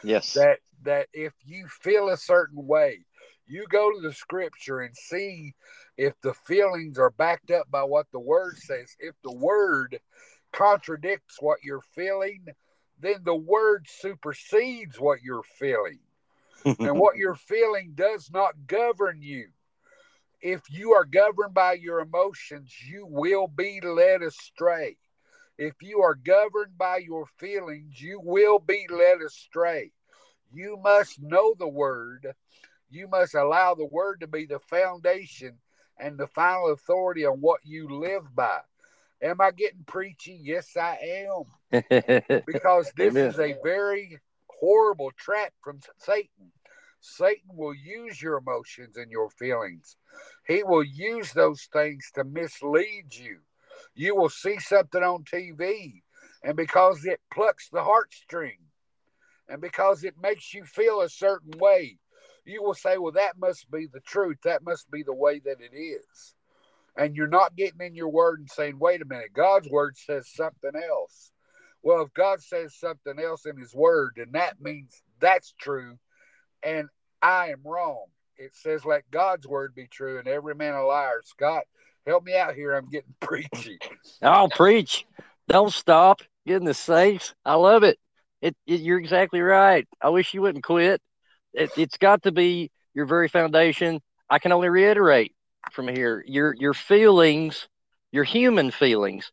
Yes. 0.03 0.33
That 0.33 0.59
that 0.83 1.07
if 1.11 1.33
you 1.43 1.67
feel 1.67 2.09
a 2.09 2.17
certain 2.17 2.67
way, 2.67 2.99
you 3.47 3.65
go 3.69 3.91
to 3.91 3.99
the 4.01 4.13
scripture 4.13 4.81
and 4.81 4.95
see 4.95 5.55
if 5.97 6.13
the 6.21 6.33
feelings 6.33 6.99
are 6.99 7.09
backed 7.09 7.51
up 7.51 7.69
by 7.71 7.83
what 7.83 8.05
the 8.11 8.19
word 8.19 8.57
says. 8.57 8.95
If 8.99 9.15
the 9.23 9.33
word 9.33 9.99
contradicts 10.53 11.37
what 11.39 11.63
you're 11.63 11.83
feeling, 11.95 12.45
then 12.99 13.17
the 13.23 13.35
word 13.35 13.87
supersedes 13.89 14.99
what 14.99 15.21
you're 15.21 15.43
feeling. 15.57 15.99
And 16.65 16.99
what 16.99 17.17
you're 17.17 17.35
feeling 17.35 17.93
does 17.95 18.29
not 18.31 18.53
govern 18.67 19.21
you. 19.21 19.47
If 20.41 20.61
you 20.69 20.93
are 20.93 21.05
governed 21.05 21.53
by 21.53 21.73
your 21.73 21.99
emotions, 21.99 22.73
you 22.87 23.07
will 23.09 23.47
be 23.47 23.81
led 23.81 24.21
astray. 24.21 24.97
If 25.57 25.81
you 25.81 26.01
are 26.01 26.13
governed 26.13 26.77
by 26.77 26.97
your 26.97 27.25
feelings, 27.37 27.99
you 27.99 28.21
will 28.23 28.59
be 28.59 28.85
led 28.89 29.21
astray. 29.25 29.91
You 30.53 30.77
must 30.77 31.21
know 31.21 31.55
the 31.57 31.67
word. 31.67 32.33
You 32.89 33.07
must 33.07 33.33
allow 33.33 33.73
the 33.73 33.85
word 33.85 34.21
to 34.21 34.27
be 34.27 34.45
the 34.45 34.59
foundation 34.59 35.57
and 35.97 36.17
the 36.17 36.27
final 36.27 36.71
authority 36.71 37.25
on 37.25 37.41
what 37.41 37.61
you 37.63 37.89
live 37.89 38.35
by. 38.35 38.59
Am 39.21 39.41
I 39.41 39.51
getting 39.51 39.83
preachy? 39.85 40.39
Yes, 40.41 40.77
I 40.77 41.25
am. 41.31 41.43
because 42.45 42.91
this 42.95 43.15
Amen. 43.15 43.31
is 43.31 43.39
a 43.39 43.55
very 43.63 44.19
horrible 44.59 45.11
trap 45.17 45.53
from 45.63 45.79
Satan. 45.97 46.51
Satan 46.99 47.55
will 47.55 47.75
use 47.75 48.21
your 48.21 48.37
emotions 48.37 48.97
and 48.97 49.11
your 49.11 49.29
feelings. 49.29 49.95
He 50.47 50.63
will 50.63 50.83
use 50.83 51.31
those 51.31 51.67
things 51.71 52.11
to 52.15 52.23
mislead 52.23 53.13
you. 53.13 53.39
You 53.93 54.15
will 54.15 54.29
see 54.29 54.59
something 54.59 55.03
on 55.03 55.23
TV, 55.23 56.01
and 56.43 56.55
because 56.55 57.05
it 57.05 57.21
plucks 57.31 57.69
the 57.69 57.79
heartstring, 57.79 58.57
and 59.47 59.61
because 59.61 60.03
it 60.03 60.15
makes 60.21 60.53
you 60.53 60.63
feel 60.63 61.01
a 61.01 61.09
certain 61.09 61.57
way, 61.57 61.99
you 62.45 62.63
will 62.63 62.73
say, 62.73 62.97
Well, 62.97 63.13
that 63.13 63.37
must 63.37 63.69
be 63.71 63.87
the 63.91 63.99
truth. 64.01 64.37
That 64.43 64.63
must 64.63 64.89
be 64.89 65.03
the 65.03 65.13
way 65.13 65.39
that 65.39 65.57
it 65.61 65.75
is. 65.75 66.33
And 66.95 67.15
you're 67.15 67.27
not 67.27 67.55
getting 67.55 67.81
in 67.81 67.93
your 67.93 68.09
word 68.09 68.39
and 68.39 68.49
saying, 68.49 68.79
Wait 68.79 69.01
a 69.01 69.05
minute, 69.05 69.33
God's 69.33 69.69
word 69.69 69.97
says 69.97 70.29
something 70.33 70.71
else. 70.75 71.31
Well, 71.83 72.01
if 72.01 72.13
God 72.13 72.41
says 72.41 72.75
something 72.75 73.19
else 73.19 73.45
in 73.45 73.57
his 73.57 73.73
word, 73.73 74.13
then 74.17 74.31
that 74.33 74.61
means 74.61 75.01
that's 75.19 75.53
true. 75.59 75.97
And 76.63 76.89
I 77.21 77.49
am 77.49 77.61
wrong. 77.63 78.05
It 78.37 78.53
says, 78.53 78.85
Let 78.85 79.09
God's 79.11 79.47
word 79.47 79.73
be 79.75 79.87
true 79.87 80.19
and 80.19 80.27
every 80.27 80.55
man 80.55 80.73
a 80.73 80.85
liar. 80.85 81.21
Scott, 81.23 81.63
help 82.05 82.23
me 82.23 82.35
out 82.35 82.55
here. 82.55 82.73
I'm 82.73 82.89
getting 82.89 83.15
preachy. 83.19 83.79
I'll 84.21 84.49
preach. 84.49 85.05
Don't 85.47 85.73
stop. 85.73 86.21
Goodness 86.45 86.77
sakes. 86.77 87.33
I 87.45 87.55
love 87.55 87.83
it. 87.83 87.97
It, 88.41 88.55
it, 88.65 88.81
you're 88.81 88.99
exactly 88.99 89.41
right. 89.41 89.87
I 90.01 90.09
wish 90.09 90.33
you 90.33 90.41
wouldn't 90.41 90.63
quit. 90.63 91.01
It, 91.53 91.71
it's 91.77 91.97
got 91.97 92.23
to 92.23 92.31
be 92.31 92.71
your 92.93 93.05
very 93.05 93.27
foundation. 93.27 94.01
I 94.29 94.39
can 94.39 94.51
only 94.51 94.69
reiterate 94.69 95.33
from 95.71 95.87
here 95.87 96.23
your 96.27 96.53
your 96.53 96.73
feelings, 96.73 97.67
your 98.11 98.23
human 98.23 98.71
feelings. 98.71 99.31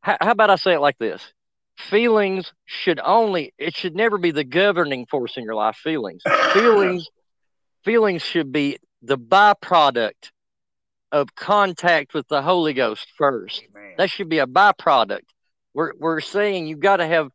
How 0.00 0.16
about 0.20 0.50
I 0.50 0.56
say 0.56 0.74
it 0.74 0.80
like 0.80 0.98
this? 0.98 1.32
Feelings 1.76 2.52
should 2.64 3.00
only 3.02 3.52
it 3.58 3.74
should 3.74 3.94
never 3.94 4.18
be 4.18 4.30
the 4.30 4.44
governing 4.44 5.06
force 5.06 5.36
in 5.36 5.44
your 5.44 5.54
life. 5.54 5.76
Feelings, 5.76 6.22
feelings, 6.52 7.08
feelings 7.84 8.22
should 8.22 8.52
be 8.52 8.78
the 9.02 9.18
byproduct 9.18 10.30
of 11.10 11.34
contact 11.34 12.14
with 12.14 12.26
the 12.28 12.42
Holy 12.42 12.72
Ghost 12.72 13.06
first. 13.18 13.62
Amen. 13.74 13.94
That 13.98 14.10
should 14.10 14.28
be 14.28 14.38
a 14.38 14.46
byproduct. 14.46 15.24
We're 15.74 15.92
we're 15.98 16.20
saying 16.20 16.66
you've 16.66 16.80
got 16.80 16.96
to 16.96 17.06
have 17.06 17.30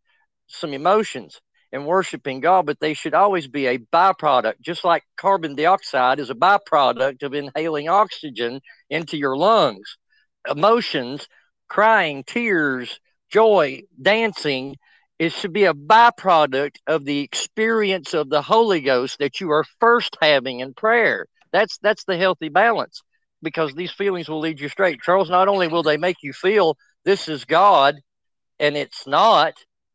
some 0.48 0.74
emotions 0.74 1.40
and 1.72 1.86
worshiping 1.86 2.40
God, 2.40 2.66
but 2.66 2.80
they 2.80 2.94
should 2.94 3.14
always 3.14 3.48
be 3.48 3.68
a 3.68 3.78
byproduct, 3.78 4.62
just 4.62 4.86
like 4.86 5.04
carbon 5.18 5.56
dioxide 5.56 6.20
is 6.20 6.30
a 6.30 6.36
byproduct 6.36 7.24
of 7.24 7.34
inhaling 7.34 7.90
oxygen 7.90 8.62
into 8.90 9.18
your 9.18 9.36
lungs. 9.36 9.98
Emotions, 10.50 11.28
crying, 11.68 12.24
tears, 12.24 13.00
joy, 13.30 13.82
dancing, 14.02 14.76
it 15.20 15.34
should 15.34 15.54
be 15.54 15.66
a 15.66 15.74
byproduct 15.74 16.78
of 16.86 17.06
the 17.06 17.20
experience 17.20 18.14
of 18.14 18.30
the 18.30 18.42
Holy 18.42 18.82
Ghost 18.82 19.20
that 19.20 19.40
you 19.40 19.52
are 19.52 19.66
first 19.80 20.16
having 20.22 20.60
in 20.60 20.74
prayer. 20.74 21.26
That's 21.52 21.78
that's 21.80 22.04
the 22.04 22.18
healthy 22.18 22.50
balance 22.50 23.02
because 23.42 23.74
these 23.74 23.92
feelings 23.92 24.30
will 24.30 24.40
lead 24.40 24.60
you 24.60 24.70
straight. 24.70 25.02
Charles, 25.02 25.30
not 25.30 25.48
only 25.48 25.68
will 25.68 25.84
they 25.84 25.98
make 25.98 26.18
you 26.22 26.34
feel 26.34 26.78
this 27.06 27.28
is 27.28 27.46
God 27.46 27.96
and 28.60 28.76
it's 28.76 29.08
not, 29.08 29.54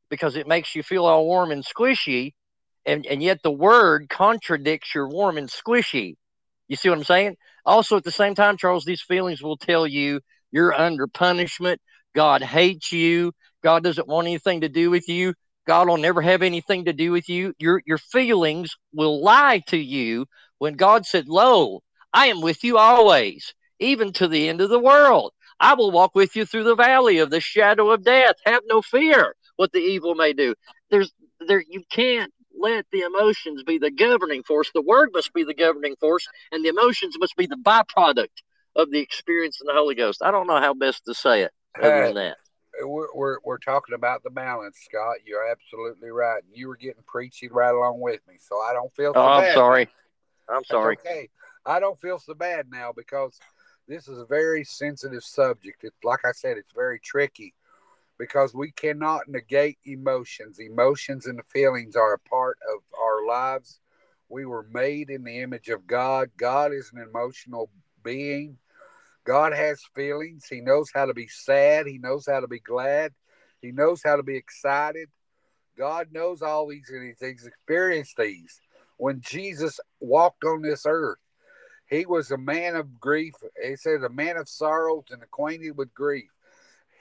because 0.08 0.36
it 0.36 0.46
makes 0.46 0.74
you 0.74 0.82
feel 0.82 1.06
all 1.06 1.24
warm 1.24 1.50
and 1.50 1.64
squishy, 1.64 2.32
and, 2.84 3.06
and 3.06 3.22
yet 3.22 3.42
the 3.42 3.50
word 3.50 4.08
contradicts 4.08 4.94
your 4.94 5.08
warm 5.08 5.38
and 5.38 5.48
squishy. 5.48 6.16
You 6.68 6.76
see 6.76 6.88
what 6.88 6.98
I'm 6.98 7.04
saying? 7.04 7.36
Also, 7.64 7.96
at 7.96 8.04
the 8.04 8.10
same 8.10 8.34
time, 8.34 8.56
Charles, 8.56 8.84
these 8.84 9.02
feelings 9.02 9.42
will 9.42 9.56
tell 9.56 9.86
you 9.86 10.20
you're 10.50 10.74
under 10.74 11.06
punishment. 11.06 11.80
God 12.14 12.42
hates 12.42 12.92
you. 12.92 13.32
God 13.62 13.84
doesn't 13.84 14.08
want 14.08 14.26
anything 14.26 14.62
to 14.62 14.68
do 14.68 14.90
with 14.90 15.08
you. 15.08 15.34
God 15.66 15.88
will 15.88 15.96
never 15.96 16.20
have 16.20 16.42
anything 16.42 16.86
to 16.86 16.92
do 16.92 17.12
with 17.12 17.28
you. 17.28 17.54
Your 17.58 17.82
your 17.86 17.98
feelings 17.98 18.76
will 18.92 19.22
lie 19.22 19.62
to 19.68 19.76
you 19.76 20.26
when 20.58 20.74
God 20.74 21.06
said, 21.06 21.28
Lo, 21.28 21.80
I 22.12 22.26
am 22.26 22.40
with 22.40 22.64
you 22.64 22.78
always, 22.78 23.54
even 23.78 24.12
to 24.14 24.28
the 24.28 24.48
end 24.48 24.60
of 24.60 24.70
the 24.70 24.78
world. 24.78 25.32
I 25.60 25.74
will 25.74 25.92
walk 25.92 26.14
with 26.14 26.34
you 26.34 26.44
through 26.44 26.64
the 26.64 26.74
valley 26.74 27.18
of 27.18 27.30
the 27.30 27.40
shadow 27.40 27.90
of 27.90 28.04
death. 28.04 28.36
Have 28.44 28.62
no 28.66 28.82
fear 28.82 29.34
what 29.56 29.72
the 29.72 29.78
evil 29.78 30.14
may 30.14 30.32
do. 30.32 30.54
There's 30.90 31.12
there 31.46 31.62
you 31.68 31.84
can't 31.90 32.32
let 32.58 32.86
the 32.92 33.02
emotions 33.02 33.62
be 33.62 33.78
the 33.78 33.90
governing 33.90 34.42
force. 34.42 34.70
The 34.74 34.82
word 34.82 35.10
must 35.12 35.32
be 35.32 35.44
the 35.44 35.54
governing 35.54 35.96
force, 36.00 36.26
and 36.50 36.64
the 36.64 36.68
emotions 36.68 37.16
must 37.18 37.36
be 37.36 37.46
the 37.46 37.56
byproduct 37.56 38.42
of 38.74 38.90
the 38.90 39.00
experience 39.00 39.60
in 39.60 39.66
the 39.66 39.72
Holy 39.72 39.94
Ghost. 39.94 40.22
I 40.22 40.30
don't 40.30 40.46
know 40.46 40.60
how 40.60 40.74
best 40.74 41.04
to 41.06 41.14
say 41.14 41.42
it 41.42 41.52
other 41.80 42.06
than 42.06 42.14
that. 42.14 42.36
We're, 42.82 43.14
we're, 43.14 43.36
we're 43.44 43.58
talking 43.58 43.94
about 43.94 44.22
the 44.22 44.30
balance, 44.30 44.78
Scott. 44.84 45.16
You're 45.26 45.50
absolutely 45.50 46.10
right. 46.10 46.42
You 46.52 46.68
were 46.68 46.76
getting 46.76 47.02
preachy 47.06 47.48
right 47.48 47.74
along 47.74 48.00
with 48.00 48.20
me, 48.26 48.36
so 48.40 48.60
I 48.60 48.72
don't 48.72 48.94
feel. 48.94 49.12
So 49.12 49.20
oh, 49.20 49.26
I'm 49.26 49.54
sorry. 49.54 49.88
I'm 50.48 50.64
sorry. 50.64 50.96
That's 50.96 51.06
okay, 51.06 51.28
I 51.64 51.80
don't 51.80 52.00
feel 52.00 52.18
so 52.18 52.34
bad 52.34 52.66
now 52.70 52.92
because 52.94 53.38
this 53.88 54.08
is 54.08 54.18
a 54.18 54.26
very 54.26 54.64
sensitive 54.64 55.22
subject. 55.22 55.84
It's 55.84 56.02
like 56.02 56.24
I 56.24 56.32
said, 56.32 56.56
it's 56.56 56.72
very 56.72 56.98
tricky 56.98 57.54
because 58.18 58.54
we 58.54 58.70
cannot 58.72 59.28
negate 59.28 59.78
emotions. 59.84 60.58
Emotions 60.58 61.26
and 61.26 61.44
feelings 61.46 61.96
are 61.96 62.14
a 62.14 62.18
part 62.18 62.58
of 62.72 62.80
our 62.98 63.26
lives. 63.26 63.80
We 64.28 64.46
were 64.46 64.66
made 64.72 65.10
in 65.10 65.24
the 65.24 65.40
image 65.40 65.68
of 65.68 65.86
God. 65.86 66.30
God 66.36 66.72
is 66.72 66.90
an 66.94 67.00
emotional 67.00 67.68
being. 68.02 68.56
God 69.24 69.52
has 69.52 69.80
feelings. 69.94 70.46
He 70.48 70.60
knows 70.60 70.90
how 70.92 71.06
to 71.06 71.14
be 71.14 71.28
sad. 71.28 71.86
He 71.86 71.98
knows 71.98 72.26
how 72.26 72.40
to 72.40 72.48
be 72.48 72.60
glad. 72.60 73.12
He 73.60 73.72
knows 73.72 74.02
how 74.04 74.16
to 74.16 74.22
be 74.22 74.36
excited. 74.36 75.08
God 75.78 76.08
knows 76.12 76.42
all 76.42 76.68
these 76.68 76.90
and 76.90 77.14
he's 77.20 77.46
experienced 77.46 78.16
these. 78.16 78.60
When 78.96 79.20
Jesus 79.20 79.80
walked 80.00 80.44
on 80.44 80.62
this 80.62 80.84
earth, 80.86 81.18
he 81.88 82.06
was 82.06 82.30
a 82.30 82.38
man 82.38 82.76
of 82.76 83.00
grief. 83.00 83.34
He 83.62 83.76
said, 83.76 84.02
a 84.02 84.08
man 84.08 84.36
of 84.36 84.48
sorrows 84.48 85.04
and 85.10 85.22
acquainted 85.22 85.76
with 85.76 85.94
grief 85.94 86.30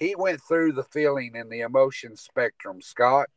he 0.02 0.16
went 0.16 0.42
through 0.42 0.72
the 0.72 0.84
feeling 0.86 1.34
and 1.36 1.52
the 1.52 1.60
emotion 1.60 2.16
spectrum, 2.16 2.82
Scott. 2.82 3.30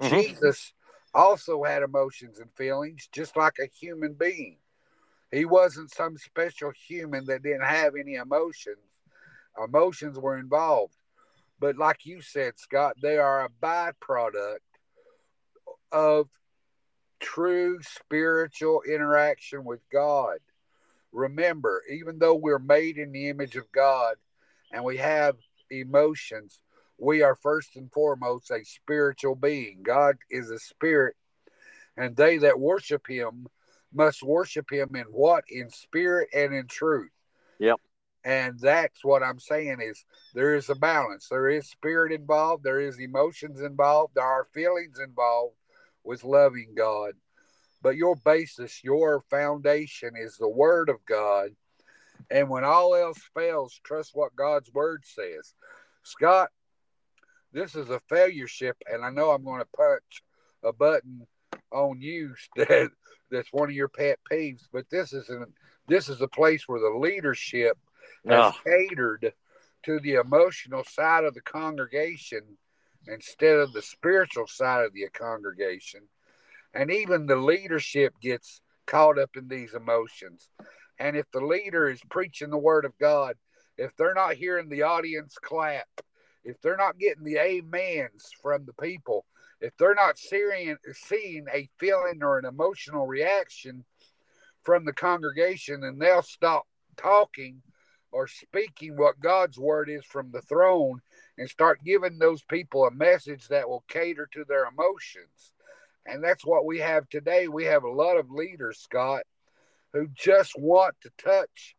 Mm-hmm. 0.00 0.14
Jesus 0.14 0.72
also 1.12 1.64
had 1.64 1.82
emotions 1.82 2.38
and 2.38 2.48
feelings, 2.54 3.08
just 3.10 3.36
like 3.36 3.54
a 3.60 3.66
human 3.66 4.12
being. 4.12 4.58
He 5.34 5.44
wasn't 5.44 5.92
some 5.92 6.16
special 6.16 6.70
human 6.88 7.26
that 7.26 7.42
didn't 7.42 7.64
have 7.64 7.94
any 7.96 8.14
emotions. 8.14 8.78
Emotions 9.62 10.16
were 10.16 10.38
involved. 10.38 10.94
But 11.58 11.76
like 11.76 12.06
you 12.06 12.20
said, 12.20 12.56
Scott, 12.56 12.94
they 13.02 13.18
are 13.18 13.44
a 13.44 13.48
byproduct 13.62 14.58
of 15.90 16.28
true 17.18 17.80
spiritual 17.82 18.82
interaction 18.86 19.64
with 19.64 19.80
God. 19.90 20.38
Remember, 21.10 21.82
even 21.90 22.18
though 22.20 22.36
we're 22.36 22.58
made 22.60 22.96
in 22.96 23.10
the 23.10 23.28
image 23.28 23.56
of 23.56 23.70
God 23.72 24.14
and 24.72 24.84
we 24.84 24.98
have 24.98 25.36
emotions, 25.68 26.60
we 26.96 27.22
are 27.22 27.34
first 27.34 27.74
and 27.74 27.90
foremost 27.90 28.52
a 28.52 28.64
spiritual 28.64 29.34
being. 29.34 29.80
God 29.82 30.16
is 30.30 30.50
a 30.50 30.60
spirit, 30.60 31.16
and 31.96 32.14
they 32.14 32.38
that 32.38 32.60
worship 32.60 33.08
him 33.08 33.48
must 33.94 34.22
worship 34.22 34.70
him 34.70 34.94
in 34.94 35.04
what? 35.04 35.44
In 35.48 35.70
spirit 35.70 36.28
and 36.34 36.54
in 36.54 36.66
truth. 36.66 37.10
Yep. 37.58 37.76
And 38.24 38.58
that's 38.58 39.04
what 39.04 39.22
I'm 39.22 39.38
saying 39.38 39.78
is 39.82 40.04
there 40.34 40.54
is 40.54 40.70
a 40.70 40.74
balance. 40.74 41.28
There 41.28 41.48
is 41.48 41.68
spirit 41.68 42.12
involved, 42.12 42.64
there 42.64 42.80
is 42.80 42.98
emotions 42.98 43.60
involved, 43.60 44.14
there 44.14 44.24
are 44.24 44.46
feelings 44.54 44.98
involved 44.98 45.56
with 46.04 46.24
loving 46.24 46.74
God. 46.74 47.12
But 47.82 47.96
your 47.96 48.16
basis, 48.16 48.82
your 48.82 49.20
foundation 49.28 50.14
is 50.16 50.36
the 50.36 50.48
word 50.48 50.88
of 50.88 51.04
God 51.04 51.50
and 52.30 52.48
when 52.48 52.64
all 52.64 52.94
else 52.94 53.20
fails, 53.34 53.80
trust 53.84 54.12
what 54.14 54.36
God's 54.36 54.72
word 54.72 55.04
says. 55.04 55.54
Scott, 56.02 56.50
this 57.52 57.74
is 57.74 57.90
a 57.90 58.00
failure 58.08 58.48
ship, 58.48 58.76
and 58.90 59.04
I 59.04 59.10
know 59.10 59.30
I'm 59.30 59.44
going 59.44 59.60
to 59.60 59.76
punch 59.76 60.22
a 60.62 60.72
button 60.72 61.26
on 61.70 62.00
you 62.00 62.34
that 62.56 62.90
that's 63.30 63.52
one 63.52 63.68
of 63.68 63.74
your 63.74 63.88
pet 63.88 64.18
peeves, 64.30 64.68
but 64.72 64.88
this 64.90 65.12
is 65.12 65.28
an 65.28 65.46
this 65.86 66.08
is 66.08 66.20
a 66.20 66.28
place 66.28 66.66
where 66.66 66.80
the 66.80 66.98
leadership 66.98 67.76
has 68.26 68.54
oh. 68.54 68.58
catered 68.64 69.32
to 69.84 70.00
the 70.00 70.14
emotional 70.14 70.82
side 70.84 71.24
of 71.24 71.34
the 71.34 71.42
congregation 71.42 72.40
instead 73.06 73.56
of 73.56 73.72
the 73.72 73.82
spiritual 73.82 74.46
side 74.46 74.84
of 74.84 74.92
the 74.94 75.06
congregation. 75.12 76.00
And 76.72 76.90
even 76.90 77.26
the 77.26 77.36
leadership 77.36 78.14
gets 78.20 78.62
caught 78.86 79.18
up 79.18 79.36
in 79.36 79.48
these 79.48 79.74
emotions. 79.74 80.48
And 80.98 81.16
if 81.16 81.30
the 81.32 81.44
leader 81.44 81.88
is 81.88 82.00
preaching 82.08 82.50
the 82.50 82.58
word 82.58 82.84
of 82.84 82.96
God, 82.98 83.36
if 83.76 83.94
they're 83.96 84.14
not 84.14 84.34
hearing 84.34 84.68
the 84.68 84.82
audience 84.82 85.36
clap, 85.40 85.88
if 86.44 86.60
they're 86.60 86.76
not 86.76 86.98
getting 86.98 87.24
the 87.24 87.38
amens 87.38 88.30
from 88.40 88.64
the 88.64 88.74
people, 88.74 89.24
if 89.64 89.74
they're 89.78 89.94
not 89.94 90.18
seeing, 90.18 90.76
seeing 90.92 91.46
a 91.50 91.68
feeling 91.78 92.22
or 92.22 92.38
an 92.38 92.44
emotional 92.44 93.06
reaction 93.06 93.82
from 94.62 94.84
the 94.84 94.92
congregation, 94.92 95.80
then 95.80 95.98
they'll 95.98 96.20
stop 96.20 96.64
talking 96.98 97.62
or 98.12 98.26
speaking 98.26 98.94
what 98.94 99.18
God's 99.20 99.58
word 99.58 99.88
is 99.88 100.04
from 100.04 100.30
the 100.30 100.42
throne 100.42 101.00
and 101.38 101.48
start 101.48 101.82
giving 101.82 102.18
those 102.18 102.42
people 102.42 102.84
a 102.84 102.90
message 102.90 103.48
that 103.48 103.66
will 103.66 103.84
cater 103.88 104.28
to 104.32 104.44
their 104.44 104.66
emotions. 104.66 105.52
And 106.04 106.22
that's 106.22 106.44
what 106.44 106.66
we 106.66 106.78
have 106.80 107.08
today. 107.08 107.48
We 107.48 107.64
have 107.64 107.84
a 107.84 107.90
lot 107.90 108.18
of 108.18 108.30
leaders, 108.30 108.78
Scott, 108.78 109.22
who 109.94 110.08
just 110.14 110.52
want 110.58 110.94
to 111.00 111.10
touch 111.16 111.74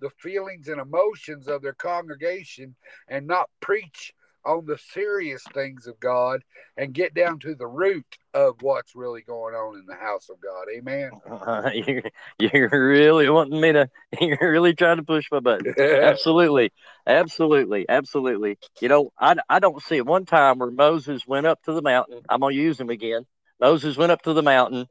the 0.00 0.10
feelings 0.10 0.68
and 0.68 0.78
emotions 0.78 1.48
of 1.48 1.62
their 1.62 1.72
congregation 1.72 2.76
and 3.08 3.26
not 3.26 3.48
preach 3.60 4.12
on 4.44 4.66
the 4.66 4.78
serious 4.92 5.42
things 5.54 5.86
of 5.86 5.98
God 6.00 6.42
and 6.76 6.92
get 6.92 7.14
down 7.14 7.38
to 7.40 7.54
the 7.54 7.66
root 7.66 8.06
of 8.32 8.56
what's 8.62 8.94
really 8.94 9.22
going 9.22 9.54
on 9.54 9.78
in 9.78 9.86
the 9.86 9.94
house 9.94 10.28
of 10.30 10.40
God. 10.40 10.66
Amen. 10.74 11.10
Uh, 11.28 11.70
you're, 11.74 12.02
you're 12.38 12.88
really 12.88 13.28
wanting 13.28 13.60
me 13.60 13.72
to, 13.72 13.88
you're 14.20 14.50
really 14.50 14.74
trying 14.74 14.96
to 14.96 15.02
push 15.02 15.26
my 15.30 15.40
button. 15.40 15.74
absolutely. 15.78 16.72
Absolutely. 17.06 17.86
Absolutely. 17.88 18.58
You 18.80 18.88
know, 18.88 19.12
I, 19.18 19.36
I 19.48 19.58
don't 19.58 19.82
see 19.82 19.96
it 19.96 20.06
one 20.06 20.26
time 20.26 20.58
where 20.58 20.70
Moses 20.70 21.26
went 21.26 21.46
up 21.46 21.62
to 21.64 21.72
the 21.72 21.82
mountain. 21.82 22.20
I'm 22.28 22.40
going 22.40 22.54
to 22.54 22.62
use 22.62 22.80
him 22.80 22.90
again. 22.90 23.26
Moses 23.60 23.96
went 23.96 24.12
up 24.12 24.22
to 24.22 24.32
the 24.32 24.42
mountain, 24.42 24.86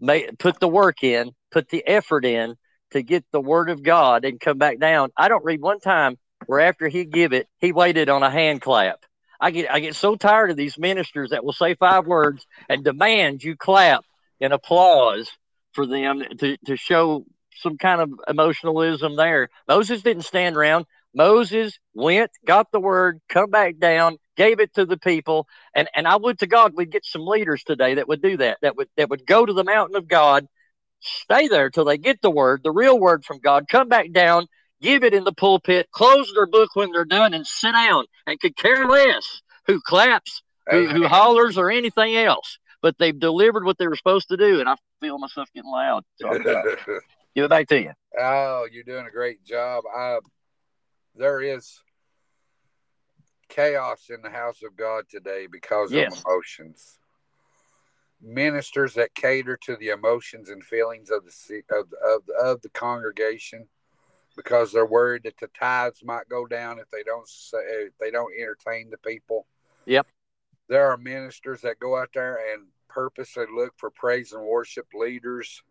made, 0.00 0.38
put 0.38 0.58
the 0.58 0.68
work 0.68 1.04
in, 1.04 1.32
put 1.50 1.68
the 1.68 1.86
effort 1.86 2.24
in 2.24 2.56
to 2.90 3.02
get 3.02 3.24
the 3.30 3.40
word 3.40 3.70
of 3.70 3.82
God 3.82 4.24
and 4.24 4.40
come 4.40 4.58
back 4.58 4.78
down. 4.78 5.10
I 5.16 5.28
don't 5.28 5.44
read 5.44 5.60
one 5.60 5.78
time 5.78 6.18
where 6.46 6.60
after 6.60 6.88
he 6.88 7.04
give 7.04 7.32
it, 7.32 7.48
he 7.58 7.72
waited 7.72 8.08
on 8.08 8.22
a 8.22 8.30
hand 8.30 8.60
clap. 8.60 9.04
I 9.40 9.50
get 9.50 9.70
I 9.70 9.80
get 9.80 9.94
so 9.94 10.16
tired 10.16 10.50
of 10.50 10.56
these 10.56 10.78
ministers 10.78 11.30
that 11.30 11.44
will 11.44 11.52
say 11.52 11.74
five 11.74 12.06
words 12.06 12.46
and 12.68 12.84
demand 12.84 13.42
you 13.42 13.56
clap 13.56 14.04
and 14.40 14.52
applause 14.52 15.30
for 15.72 15.86
them 15.86 16.22
to, 16.38 16.56
to 16.66 16.76
show 16.76 17.24
some 17.56 17.78
kind 17.78 18.00
of 18.00 18.10
emotionalism 18.28 19.16
there. 19.16 19.48
Moses 19.68 20.02
didn't 20.02 20.24
stand 20.24 20.56
around. 20.56 20.86
Moses 21.14 21.78
went, 21.94 22.30
got 22.46 22.70
the 22.70 22.80
word, 22.80 23.20
come 23.28 23.50
back 23.50 23.78
down, 23.78 24.16
gave 24.36 24.60
it 24.60 24.74
to 24.74 24.86
the 24.86 24.98
people, 24.98 25.46
and 25.74 25.88
and 25.94 26.06
I 26.06 26.16
would 26.16 26.38
to 26.40 26.46
God 26.46 26.72
we'd 26.76 26.92
get 26.92 27.04
some 27.04 27.26
leaders 27.26 27.64
today 27.64 27.94
that 27.94 28.08
would 28.08 28.22
do 28.22 28.36
that. 28.36 28.58
That 28.62 28.76
would 28.76 28.88
that 28.96 29.10
would 29.10 29.26
go 29.26 29.44
to 29.44 29.52
the 29.52 29.64
mountain 29.64 29.96
of 29.96 30.06
God, 30.06 30.46
stay 31.00 31.48
there 31.48 31.70
till 31.70 31.84
they 31.84 31.98
get 31.98 32.20
the 32.22 32.30
word, 32.30 32.60
the 32.62 32.70
real 32.70 32.98
word 32.98 33.24
from 33.24 33.38
God, 33.38 33.66
come 33.68 33.88
back 33.88 34.12
down, 34.12 34.46
give 34.80 35.04
it 35.04 35.14
in 35.14 35.24
the 35.24 35.32
pulpit, 35.32 35.90
close 35.92 36.32
their 36.34 36.46
book 36.46 36.74
when 36.74 36.92
they're 36.92 37.04
done, 37.04 37.34
and 37.34 37.46
sit 37.46 37.72
down 37.72 38.04
and 38.26 38.40
could 38.40 38.56
care 38.56 38.86
less 38.86 39.42
who 39.66 39.80
claps, 39.80 40.42
who, 40.70 40.86
who 40.88 41.06
hollers, 41.06 41.58
or 41.58 41.70
anything 41.70 42.16
else. 42.16 42.58
But 42.82 42.96
they've 42.98 43.18
delivered 43.18 43.64
what 43.64 43.78
they 43.78 43.86
were 43.86 43.96
supposed 43.96 44.28
to 44.28 44.36
do, 44.36 44.60
and 44.60 44.68
I 44.68 44.76
feel 45.00 45.18
myself 45.18 45.48
getting 45.54 45.70
loud. 45.70 46.04
So 46.16 46.30
give 47.34 47.44
it 47.44 47.50
back 47.50 47.68
to 47.68 47.80
you. 47.80 47.92
Oh, 48.18 48.66
you're 48.70 48.84
doing 48.84 49.06
a 49.06 49.10
great 49.10 49.44
job. 49.44 49.84
I, 49.94 50.18
there 51.14 51.40
is 51.40 51.80
chaos 53.48 54.08
in 54.08 54.22
the 54.22 54.30
house 54.30 54.62
of 54.62 54.76
God 54.76 55.04
today 55.10 55.46
because 55.50 55.92
yes. 55.92 56.18
of 56.18 56.24
emotions. 56.24 56.96
Ministers 58.22 58.94
that 58.94 59.14
cater 59.14 59.58
to 59.64 59.76
the 59.76 59.88
emotions 59.88 60.50
and 60.50 60.62
feelings 60.62 61.10
of 61.10 61.24
the 61.24 61.62
of, 61.70 61.86
of, 62.04 62.22
of 62.42 62.62
the 62.62 62.68
congregation 62.70 63.66
because 64.42 64.72
they're 64.72 64.86
worried 64.86 65.24
that 65.24 65.36
the 65.38 65.48
tides 65.48 66.02
might 66.02 66.28
go 66.30 66.46
down 66.46 66.78
if 66.78 66.90
they 66.90 67.02
don't 67.02 67.28
say, 67.28 67.58
if 67.58 67.98
they 67.98 68.10
don't 68.10 68.32
entertain 68.38 68.88
the 68.88 68.96
people. 68.96 69.46
Yep. 69.84 70.06
There 70.68 70.90
are 70.90 70.96
ministers 70.96 71.60
that 71.60 71.78
go 71.78 71.98
out 71.98 72.08
there 72.14 72.38
and 72.52 72.68
purposely 72.88 73.44
look 73.54 73.74
for 73.76 73.90
praise 73.90 74.32
and 74.32 74.42
worship 74.42 74.86
leaders 74.94 75.62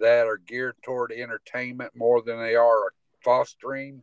that 0.00 0.26
are 0.26 0.38
geared 0.38 0.74
toward 0.82 1.12
entertainment 1.12 1.92
more 1.94 2.20
than 2.20 2.40
they 2.40 2.56
are 2.56 2.92
fostering 3.22 4.02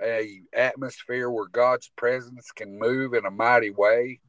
a 0.00 0.42
atmosphere 0.52 1.28
where 1.28 1.48
God's 1.48 1.90
presence 1.96 2.52
can 2.52 2.78
move 2.78 3.12
in 3.12 3.26
a 3.26 3.30
mighty 3.30 3.70
way. 3.70 4.20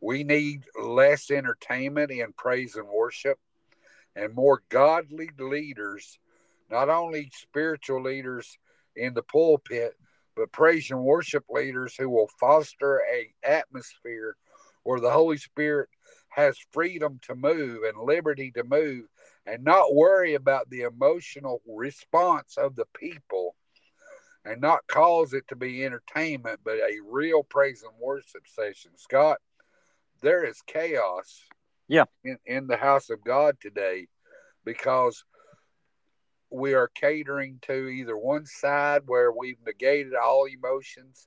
We 0.00 0.24
need 0.24 0.64
less 0.82 1.30
entertainment 1.30 2.10
in 2.10 2.32
praise 2.32 2.76
and 2.76 2.88
worship 2.88 3.38
and 4.16 4.34
more 4.34 4.62
godly 4.70 5.28
leaders 5.38 6.18
not 6.70 6.88
only 6.88 7.30
spiritual 7.32 8.02
leaders 8.02 8.58
in 8.96 9.14
the 9.14 9.22
pulpit, 9.22 9.94
but 10.36 10.52
praise 10.52 10.90
and 10.90 11.04
worship 11.04 11.44
leaders 11.48 11.94
who 11.96 12.08
will 12.10 12.30
foster 12.40 13.02
a 13.12 13.28
atmosphere 13.48 14.36
where 14.82 15.00
the 15.00 15.10
Holy 15.10 15.38
Spirit 15.38 15.88
has 16.28 16.58
freedom 16.72 17.20
to 17.22 17.34
move 17.34 17.82
and 17.84 17.96
liberty 17.98 18.50
to 18.50 18.64
move 18.64 19.06
and 19.46 19.62
not 19.62 19.94
worry 19.94 20.34
about 20.34 20.68
the 20.70 20.82
emotional 20.82 21.60
response 21.66 22.56
of 22.56 22.74
the 22.74 22.86
people 22.94 23.54
and 24.44 24.60
not 24.60 24.86
cause 24.88 25.32
it 25.32 25.46
to 25.48 25.56
be 25.56 25.84
entertainment, 25.84 26.60
but 26.64 26.74
a 26.74 26.98
real 27.08 27.42
praise 27.42 27.82
and 27.82 27.92
worship 28.00 28.46
session. 28.46 28.90
Scott, 28.96 29.38
there 30.20 30.44
is 30.44 30.60
chaos 30.66 31.44
yeah. 31.88 32.04
in, 32.24 32.38
in 32.46 32.66
the 32.66 32.76
house 32.76 33.10
of 33.10 33.24
God 33.24 33.56
today 33.60 34.08
because 34.64 35.24
we 36.54 36.74
are 36.74 36.88
catering 36.88 37.58
to 37.62 37.88
either 37.88 38.16
one 38.16 38.46
side 38.46 39.02
where 39.06 39.32
we've 39.32 39.58
negated 39.66 40.14
all 40.14 40.46
emotions 40.46 41.26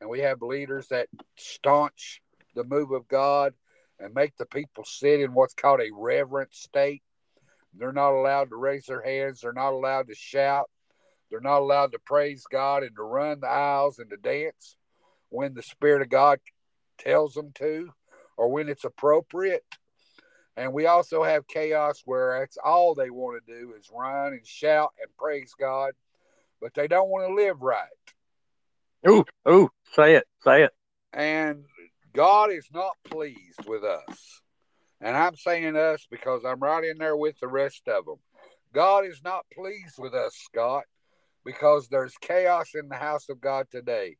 and 0.00 0.08
we 0.08 0.20
have 0.20 0.40
leaders 0.40 0.88
that 0.88 1.08
staunch 1.36 2.22
the 2.54 2.64
move 2.64 2.90
of 2.92 3.06
God 3.08 3.52
and 4.00 4.14
make 4.14 4.36
the 4.38 4.46
people 4.46 4.84
sit 4.84 5.20
in 5.20 5.34
what's 5.34 5.52
called 5.52 5.80
a 5.80 5.90
reverent 5.92 6.54
state. 6.54 7.02
They're 7.74 7.92
not 7.92 8.12
allowed 8.12 8.48
to 8.48 8.56
raise 8.56 8.86
their 8.86 9.02
hands, 9.02 9.40
they're 9.42 9.52
not 9.52 9.72
allowed 9.72 10.06
to 10.06 10.14
shout, 10.14 10.70
they're 11.30 11.40
not 11.40 11.60
allowed 11.60 11.92
to 11.92 11.98
praise 11.98 12.44
God 12.50 12.82
and 12.82 12.96
to 12.96 13.02
run 13.02 13.40
the 13.40 13.48
aisles 13.48 13.98
and 13.98 14.08
to 14.08 14.16
dance 14.16 14.76
when 15.28 15.52
the 15.52 15.62
Spirit 15.62 16.00
of 16.00 16.08
God 16.08 16.38
tells 16.96 17.34
them 17.34 17.52
to 17.56 17.90
or 18.38 18.48
when 18.48 18.70
it's 18.70 18.84
appropriate. 18.84 19.64
And 20.58 20.72
we 20.72 20.86
also 20.86 21.22
have 21.22 21.46
chaos 21.46 22.02
where 22.04 22.42
it's 22.42 22.58
all 22.58 22.92
they 22.92 23.10
want 23.10 23.40
to 23.46 23.60
do 23.60 23.74
is 23.78 23.88
run 23.94 24.32
and 24.32 24.44
shout 24.44 24.92
and 25.00 25.08
praise 25.16 25.54
God, 25.56 25.92
but 26.60 26.74
they 26.74 26.88
don't 26.88 27.10
want 27.10 27.28
to 27.28 27.34
live 27.34 27.62
right. 27.62 27.86
Ooh, 29.08 29.24
ooh, 29.48 29.70
say 29.94 30.16
it, 30.16 30.24
say 30.42 30.64
it. 30.64 30.72
And 31.12 31.62
God 32.12 32.50
is 32.50 32.66
not 32.74 32.96
pleased 33.04 33.66
with 33.68 33.84
us. 33.84 34.42
And 35.00 35.16
I'm 35.16 35.36
saying 35.36 35.76
us 35.76 36.08
because 36.10 36.44
I'm 36.44 36.58
right 36.58 36.82
in 36.82 36.98
there 36.98 37.16
with 37.16 37.38
the 37.38 37.46
rest 37.46 37.86
of 37.86 38.06
them. 38.06 38.18
God 38.72 39.06
is 39.06 39.20
not 39.22 39.46
pleased 39.54 39.94
with 39.96 40.12
us, 40.12 40.34
Scott, 40.34 40.86
because 41.44 41.86
there's 41.86 42.16
chaos 42.20 42.70
in 42.74 42.88
the 42.88 42.96
house 42.96 43.28
of 43.28 43.40
God 43.40 43.68
today. 43.70 44.16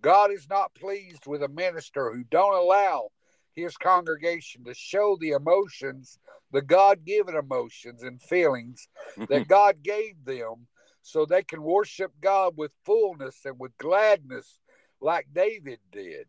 God 0.00 0.32
is 0.32 0.48
not 0.48 0.74
pleased 0.74 1.26
with 1.26 1.42
a 1.42 1.48
minister 1.48 2.14
who 2.14 2.24
don't 2.24 2.54
allow 2.54 3.10
his 3.54 3.76
congregation 3.76 4.64
to 4.64 4.74
show 4.74 5.16
the 5.20 5.30
emotions, 5.30 6.18
the 6.52 6.62
God 6.62 7.04
given 7.04 7.36
emotions 7.36 8.02
and 8.02 8.20
feelings 8.20 8.88
mm-hmm. 9.16 9.32
that 9.32 9.48
God 9.48 9.82
gave 9.82 10.24
them 10.24 10.66
so 11.02 11.24
they 11.24 11.42
can 11.42 11.62
worship 11.62 12.12
God 12.20 12.54
with 12.56 12.72
fullness 12.84 13.40
and 13.44 13.58
with 13.58 13.76
gladness 13.78 14.58
like 15.00 15.26
David 15.32 15.78
did. 15.90 16.26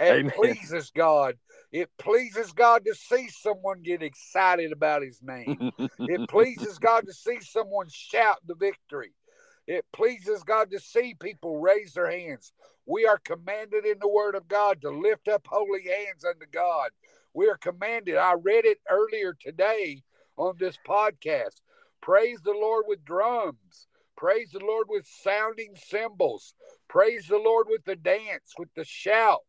And 0.00 0.32
pleases 0.32 0.92
God. 0.94 1.34
It 1.72 1.90
pleases 1.98 2.52
God 2.52 2.84
to 2.84 2.94
see 2.94 3.28
someone 3.28 3.82
get 3.82 4.00
excited 4.00 4.70
about 4.70 5.02
his 5.02 5.20
name. 5.20 5.72
it 5.98 6.28
pleases 6.28 6.78
God 6.78 7.04
to 7.06 7.12
see 7.12 7.38
someone 7.40 7.88
shout 7.90 8.38
the 8.46 8.54
victory. 8.54 9.12
It 9.68 9.84
pleases 9.92 10.42
God 10.44 10.70
to 10.70 10.80
see 10.80 11.14
people 11.20 11.60
raise 11.60 11.92
their 11.92 12.10
hands. 12.10 12.54
We 12.86 13.04
are 13.04 13.18
commanded 13.18 13.84
in 13.84 13.98
the 14.00 14.08
Word 14.08 14.34
of 14.34 14.48
God 14.48 14.80
to 14.80 14.90
lift 14.90 15.28
up 15.28 15.46
holy 15.46 15.82
hands 15.82 16.24
unto 16.24 16.46
God. 16.50 16.88
We 17.34 17.48
are 17.50 17.58
commanded. 17.58 18.16
I 18.16 18.32
read 18.32 18.64
it 18.64 18.78
earlier 18.88 19.36
today 19.38 20.04
on 20.38 20.54
this 20.58 20.78
podcast. 20.88 21.60
Praise 22.00 22.40
the 22.42 22.52
Lord 22.52 22.86
with 22.88 23.04
drums. 23.04 23.88
Praise 24.16 24.52
the 24.52 24.60
Lord 24.60 24.86
with 24.88 25.06
sounding 25.06 25.74
cymbals. 25.76 26.54
Praise 26.88 27.26
the 27.26 27.36
Lord 27.36 27.66
with 27.68 27.84
the 27.84 27.96
dance, 27.96 28.54
with 28.58 28.72
the 28.74 28.86
shout. 28.86 29.42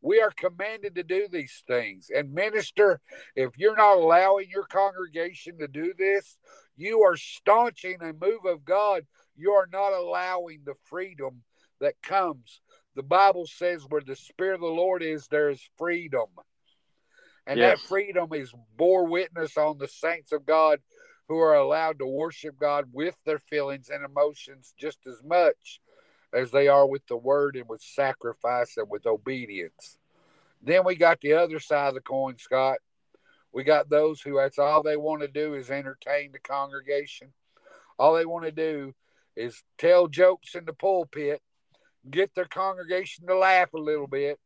We 0.00 0.22
are 0.22 0.32
commanded 0.34 0.94
to 0.94 1.02
do 1.02 1.28
these 1.30 1.62
things. 1.66 2.08
And, 2.16 2.32
minister, 2.32 3.02
if 3.36 3.50
you're 3.58 3.76
not 3.76 3.98
allowing 3.98 4.48
your 4.48 4.64
congregation 4.64 5.58
to 5.58 5.68
do 5.68 5.92
this, 5.98 6.38
you 6.78 7.02
are 7.02 7.18
staunching 7.18 7.98
a 8.00 8.14
move 8.14 8.46
of 8.46 8.64
God 8.64 9.02
you 9.40 9.52
are 9.52 9.68
not 9.72 9.92
allowing 9.92 10.60
the 10.64 10.74
freedom 10.84 11.42
that 11.80 12.00
comes. 12.02 12.60
The 12.94 13.02
Bible 13.02 13.46
says 13.46 13.86
where 13.88 14.02
the 14.02 14.16
Spirit 14.16 14.56
of 14.56 14.60
the 14.60 14.66
Lord 14.66 15.02
is, 15.02 15.26
there 15.28 15.50
is 15.50 15.62
freedom. 15.78 16.26
And 17.46 17.58
yes. 17.58 17.80
that 17.80 17.88
freedom 17.88 18.28
is 18.32 18.52
bore 18.76 19.06
witness 19.06 19.56
on 19.56 19.78
the 19.78 19.88
saints 19.88 20.32
of 20.32 20.46
God 20.46 20.80
who 21.28 21.38
are 21.38 21.54
allowed 21.54 21.98
to 22.00 22.06
worship 22.06 22.58
God 22.58 22.86
with 22.92 23.16
their 23.24 23.38
feelings 23.38 23.88
and 23.88 24.04
emotions 24.04 24.74
just 24.78 24.98
as 25.06 25.22
much 25.24 25.80
as 26.32 26.50
they 26.50 26.68
are 26.68 26.86
with 26.86 27.06
the 27.06 27.16
word 27.16 27.56
and 27.56 27.68
with 27.68 27.80
sacrifice 27.80 28.76
and 28.76 28.88
with 28.90 29.06
obedience. 29.06 29.98
Then 30.62 30.84
we 30.84 30.94
got 30.94 31.20
the 31.20 31.34
other 31.34 31.60
side 31.60 31.88
of 31.88 31.94
the 31.94 32.00
coin, 32.00 32.36
Scott. 32.36 32.78
We 33.52 33.64
got 33.64 33.88
those 33.88 34.20
who 34.20 34.36
that's 34.36 34.58
all 34.58 34.82
they 34.82 34.96
want 34.96 35.22
to 35.22 35.28
do 35.28 35.54
is 35.54 35.70
entertain 35.70 36.32
the 36.32 36.38
congregation. 36.38 37.32
All 37.98 38.14
they 38.14 38.26
want 38.26 38.44
to 38.44 38.52
do 38.52 38.94
is 39.36 39.62
tell 39.78 40.08
jokes 40.08 40.54
in 40.54 40.64
the 40.64 40.72
pulpit, 40.72 41.40
get 42.10 42.34
their 42.34 42.46
congregation 42.46 43.26
to 43.26 43.36
laugh 43.36 43.72
a 43.74 43.78
little 43.78 44.06
bit, 44.06 44.38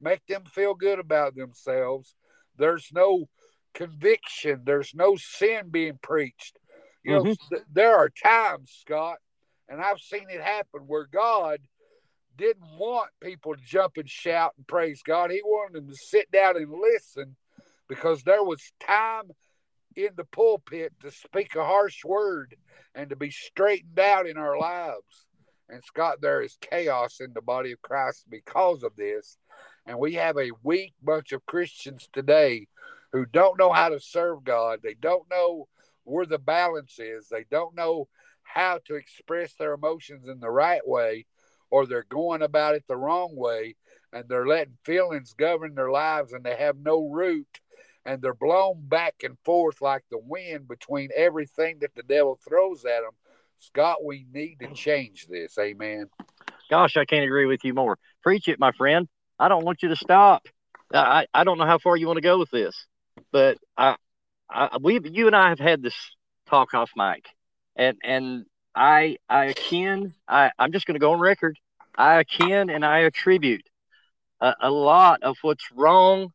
make 0.00 0.24
them 0.26 0.44
feel 0.44 0.74
good 0.74 0.98
about 0.98 1.34
themselves. 1.34 2.14
There's 2.56 2.88
no 2.92 3.28
conviction, 3.74 4.62
there's 4.64 4.94
no 4.94 5.16
sin 5.16 5.68
being 5.70 5.98
preached. 6.02 6.58
You 7.04 7.12
mm-hmm. 7.12 7.28
know, 7.28 7.34
th- 7.50 7.62
there 7.72 7.96
are 7.96 8.10
times, 8.10 8.70
Scott, 8.80 9.18
And 9.68 9.80
I've 9.80 10.00
seen 10.00 10.26
it 10.28 10.40
happen 10.40 10.82
where 10.86 11.06
God 11.06 11.60
didn't 12.36 12.78
want 12.78 13.10
people 13.20 13.54
to 13.54 13.62
jump 13.62 13.96
and 13.96 14.08
shout 14.08 14.54
and 14.56 14.66
praise 14.66 15.02
God. 15.02 15.30
He 15.30 15.42
wanted 15.44 15.82
them 15.82 15.88
to 15.88 15.96
sit 15.96 16.30
down 16.30 16.56
and 16.56 16.70
listen 16.70 17.36
because 17.88 18.22
there 18.22 18.44
was 18.44 18.72
time 18.80 19.30
in 19.96 20.10
the 20.16 20.24
pulpit 20.24 20.92
to 21.00 21.10
speak 21.10 21.54
a 21.56 21.64
harsh 21.64 22.04
word 22.04 22.56
and 22.94 23.10
to 23.10 23.16
be 23.16 23.30
straightened 23.30 23.98
out 23.98 24.26
in 24.26 24.36
our 24.36 24.58
lives. 24.58 25.26
And 25.68 25.82
Scott, 25.84 26.20
there 26.20 26.40
is 26.40 26.56
chaos 26.60 27.20
in 27.20 27.32
the 27.34 27.42
body 27.42 27.72
of 27.72 27.82
Christ 27.82 28.24
because 28.28 28.82
of 28.82 28.96
this. 28.96 29.36
And 29.86 29.98
we 29.98 30.14
have 30.14 30.38
a 30.38 30.52
weak 30.62 30.94
bunch 31.02 31.32
of 31.32 31.46
Christians 31.46 32.08
today 32.12 32.68
who 33.12 33.26
don't 33.26 33.58
know 33.58 33.72
how 33.72 33.88
to 33.88 34.00
serve 34.00 34.44
God. 34.44 34.80
They 34.82 34.94
don't 34.94 35.28
know 35.30 35.68
where 36.04 36.26
the 36.26 36.38
balance 36.38 36.98
is. 36.98 37.28
They 37.28 37.44
don't 37.50 37.74
know 37.74 38.08
how 38.42 38.80
to 38.86 38.94
express 38.94 39.54
their 39.54 39.74
emotions 39.74 40.28
in 40.28 40.40
the 40.40 40.50
right 40.50 40.86
way, 40.86 41.26
or 41.70 41.86
they're 41.86 42.06
going 42.08 42.42
about 42.42 42.74
it 42.74 42.84
the 42.86 42.96
wrong 42.96 43.36
way 43.36 43.76
and 44.12 44.24
they're 44.28 44.46
letting 44.46 44.78
feelings 44.84 45.34
govern 45.34 45.74
their 45.74 45.90
lives 45.90 46.32
and 46.32 46.44
they 46.44 46.56
have 46.56 46.76
no 46.78 47.08
root 47.08 47.60
and 48.04 48.22
they're 48.22 48.34
blown 48.34 48.88
back 48.88 49.16
and 49.22 49.36
forth 49.44 49.80
like 49.80 50.04
the 50.10 50.18
wind 50.18 50.68
between 50.68 51.10
everything 51.14 51.78
that 51.80 51.94
the 51.94 52.02
devil 52.02 52.38
throws 52.46 52.84
at 52.84 53.02
them. 53.02 53.12
Scott, 53.58 54.04
we 54.04 54.26
need 54.32 54.56
to 54.60 54.72
change 54.72 55.26
this. 55.28 55.58
Amen. 55.58 56.06
Gosh, 56.70 56.96
I 56.96 57.04
can't 57.04 57.24
agree 57.24 57.46
with 57.46 57.64
you 57.64 57.74
more. 57.74 57.98
Preach 58.22 58.48
it, 58.48 58.58
my 58.58 58.72
friend. 58.72 59.08
I 59.38 59.48
don't 59.48 59.64
want 59.64 59.82
you 59.82 59.88
to 59.90 59.96
stop. 59.96 60.46
I, 60.92 61.26
I 61.34 61.44
don't 61.44 61.58
know 61.58 61.66
how 61.66 61.78
far 61.78 61.96
you 61.96 62.06
want 62.06 62.18
to 62.18 62.22
go 62.22 62.38
with 62.38 62.50
this, 62.50 62.86
but 63.30 63.58
I, 63.76 63.96
I 64.48 64.78
we 64.80 65.00
you 65.04 65.26
and 65.26 65.36
I 65.36 65.50
have 65.50 65.58
had 65.58 65.82
this 65.82 65.94
talk 66.48 66.72
off 66.72 66.90
mic, 66.96 67.26
and 67.76 67.98
and 68.02 68.46
I 68.74 69.18
I 69.28 69.46
akin 69.46 70.14
I 70.26 70.50
I'm 70.58 70.72
just 70.72 70.86
going 70.86 70.94
to 70.94 71.00
go 71.00 71.12
on 71.12 71.20
record. 71.20 71.58
I 71.96 72.20
akin 72.20 72.70
and 72.70 72.84
I 72.84 73.00
attribute 73.00 73.68
a, 74.40 74.54
a 74.62 74.70
lot 74.70 75.22
of 75.22 75.36
what's 75.42 75.70
wrong 75.74 76.32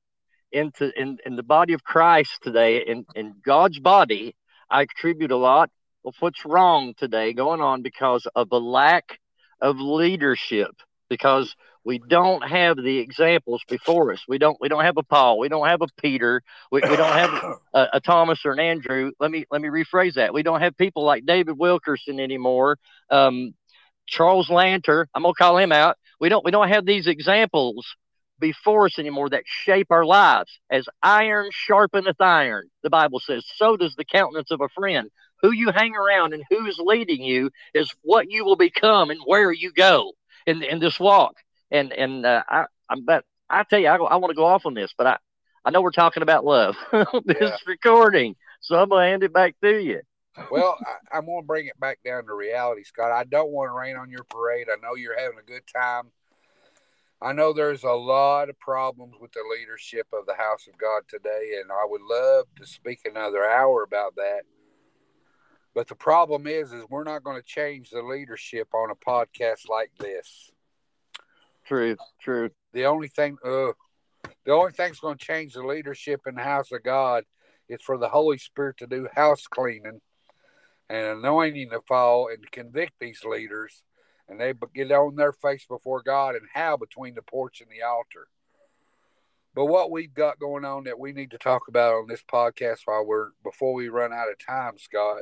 into 0.54 0.92
in, 1.00 1.18
in 1.26 1.36
the 1.36 1.44
body 1.44 1.74
of 1.74 1.84
Christ 1.84 2.40
today, 2.42 2.84
in, 2.86 3.06
in 3.16 3.36
God's 3.44 3.80
body, 3.80 4.36
I 4.70 4.84
attribute 4.84 5.32
a 5.32 5.38
lot 5.38 5.70
of 6.06 6.14
what's 6.20 6.46
wrong 6.46 6.94
today 6.98 7.34
going 7.34 7.62
on 7.62 7.82
because 7.82 8.28
of 8.36 8.50
a 8.52 8.58
lack 8.58 9.20
of 9.62 9.80
leadership, 9.80 10.72
because 11.10 11.56
we 11.84 12.00
don't 12.00 12.48
have 12.48 12.78
the 12.78 13.00
examples 13.00 13.62
before 13.70 14.14
us. 14.14 14.24
We 14.28 14.38
don't 14.38 14.58
we 14.62 14.70
don't 14.70 14.84
have 14.84 14.98
a 14.98 15.04
Paul, 15.04 15.40
we 15.40 15.50
don't 15.50 15.68
have 15.68 15.82
a 15.82 15.88
Peter, 16.00 16.42
we, 16.72 16.82
we 16.82 16.96
don't 16.96 17.14
have 17.14 17.44
a, 17.74 17.88
a 17.94 18.00
Thomas 18.00 18.46
or 18.46 18.54
an 18.54 18.60
Andrew. 18.60 19.12
Let 19.20 19.32
me 19.32 19.46
let 19.52 19.62
me 19.62 19.70
rephrase 19.70 20.16
that. 20.16 20.34
We 20.34 20.44
don't 20.44 20.62
have 20.62 20.78
people 20.78 21.04
like 21.04 21.26
David 21.26 21.58
Wilkerson 21.58 22.20
anymore. 22.20 22.78
Um, 23.10 23.54
Charles 24.06 24.50
Lanter, 24.50 25.06
I'm 25.16 25.24
gonna 25.24 25.34
call 25.34 25.58
him 25.58 25.72
out. 25.72 25.98
We 26.20 26.30
don't 26.30 26.46
we 26.46 26.52
don't 26.52 26.70
have 26.70 26.86
these 26.86 27.08
examples 27.08 27.86
before 28.44 28.88
us 28.88 29.00
anymore 29.00 29.30
that 29.30 29.44
shape 29.46 29.88
our 29.90 30.04
lives. 30.04 30.60
As 30.70 30.86
iron 31.02 31.50
sharpeneth 31.50 32.20
iron, 32.20 32.70
the 32.84 32.90
Bible 32.90 33.22
says, 33.22 33.46
so 33.56 33.78
does 33.78 33.96
the 33.96 34.04
countenance 34.04 34.52
of 34.52 34.60
a 34.60 34.68
friend. 34.68 35.10
Who 35.42 35.52
you 35.52 35.72
hang 35.72 35.96
around 35.96 36.34
and 36.34 36.44
who's 36.50 36.78
leading 36.78 37.24
you 37.24 37.52
is 37.74 37.90
what 38.02 38.30
you 38.30 38.44
will 38.44 38.58
become 38.58 39.12
and 39.12 39.20
where 39.26 39.52
you 39.52 39.72
go 39.72 40.12
in, 40.46 40.62
in 40.62 40.80
this 40.80 41.00
walk. 41.00 41.36
And 41.72 41.92
and 41.94 42.26
uh, 42.26 42.44
I 42.48 42.66
I'm 42.90 43.06
but 43.06 43.24
I 43.50 43.64
tell 43.64 43.80
you 43.80 43.88
I, 43.88 43.96
I 43.96 44.16
want 44.18 44.32
to 44.32 44.36
go 44.36 44.46
off 44.46 44.66
on 44.66 44.74
this, 44.74 44.94
but 44.98 45.08
I 45.08 45.18
I 45.66 45.72
know 45.72 45.82
we're 45.82 45.92
talking 45.92 46.24
about 46.24 46.46
love 46.46 46.76
this 47.26 47.38
yeah. 47.42 47.58
recording, 47.66 48.36
so 48.62 48.76
I'm 48.76 48.90
gonna 48.90 49.08
hand 49.08 49.24
it 49.24 49.34
back 49.34 49.56
to 49.64 49.82
you. 49.82 50.02
well, 50.52 50.78
I, 50.86 51.18
I'm 51.18 51.26
gonna 51.26 51.44
bring 51.44 51.68
it 51.68 51.80
back 51.80 52.00
down 52.06 52.26
to 52.26 52.34
reality, 52.34 52.84
Scott. 52.84 53.12
I 53.12 53.24
don't 53.24 53.52
want 53.52 53.70
to 53.70 53.74
rain 53.74 53.98
on 53.98 54.10
your 54.10 54.24
parade. 54.24 54.68
I 54.70 54.76
know 54.82 54.96
you're 54.96 55.20
having 55.20 55.40
a 55.40 55.52
good 55.52 55.64
time 55.74 56.12
I 57.22 57.32
know 57.32 57.54
there's 57.54 57.84
a 57.84 57.92
lot 57.92 58.50
of 58.50 58.60
problems 58.60 59.16
with 59.20 59.32
the 59.32 59.44
leadership 59.58 60.08
of 60.12 60.26
the 60.26 60.36
house 60.36 60.68
of 60.68 60.78
God 60.78 61.04
today, 61.08 61.54
and 61.62 61.72
I 61.72 61.86
would 61.86 62.02
love 62.02 62.46
to 62.58 62.66
speak 62.66 63.00
another 63.06 63.46
hour 63.46 63.84
about 63.84 64.16
that. 64.16 64.42
But 65.74 65.88
the 65.88 65.96
problem 65.96 66.48
is, 66.48 66.72
is 66.72 66.84
we're 66.90 67.04
not 67.04 67.24
going 67.24 67.42
to 67.42 67.48
change 67.48 67.90
the 67.90 68.02
leadership 68.02 68.68
on 68.74 68.92
a 68.92 68.96
podcast 68.96 69.70
like 69.70 69.92
this. 70.00 70.52
True, 71.66 71.96
true. 72.20 72.50
The 72.74 72.86
only 72.86 73.08
thing, 73.08 73.38
uh, 73.44 73.72
the 74.46 74.52
only 74.52 74.74
thing 74.74 74.90
that's 74.90 75.00
going 75.00 75.18
to 75.18 75.26
change 75.26 75.54
the 75.54 75.64
leadership 75.64 76.22
in 76.28 76.36
the 76.36 76.44
house 76.44 76.72
of 76.72 76.84
God 76.84 77.24
is 77.70 77.82
for 77.82 77.98
the 77.98 78.10
Holy 78.10 78.38
Spirit 78.38 78.78
to 78.78 78.88
do 78.88 79.08
house 79.16 79.48
cleaning 79.48 80.02
and 80.90 81.08
anointing 81.08 81.70
to 81.70 81.80
fall 81.88 82.28
and 82.28 82.52
convict 82.52 82.94
these 83.00 83.24
leaders 83.24 83.84
and 84.34 84.42
they 84.42 84.54
get 84.74 84.92
on 84.92 85.16
their 85.16 85.32
face 85.32 85.66
before 85.68 86.02
God 86.02 86.36
and 86.36 86.48
how 86.54 86.76
between 86.76 87.14
the 87.14 87.22
porch 87.22 87.62
and 87.62 87.70
the 87.70 87.86
altar. 87.86 88.28
But 89.54 89.68
what 89.68 89.92
we've 89.92 90.14
got 90.14 90.40
going 90.40 90.66
on 90.66 90.86
that 90.86 90.98
we 90.98 91.14
need 91.14 91.30
to 91.32 91.38
talk 91.38 91.68
about 91.68 91.94
on 91.94 92.08
this 92.08 92.24
podcast 92.24 92.80
while 92.86 93.06
we're 93.06 93.30
before 93.44 93.76
we 93.76 93.90
run 93.90 94.12
out 94.12 94.32
of 94.32 94.44
time, 94.44 94.80
Scott, 94.80 95.22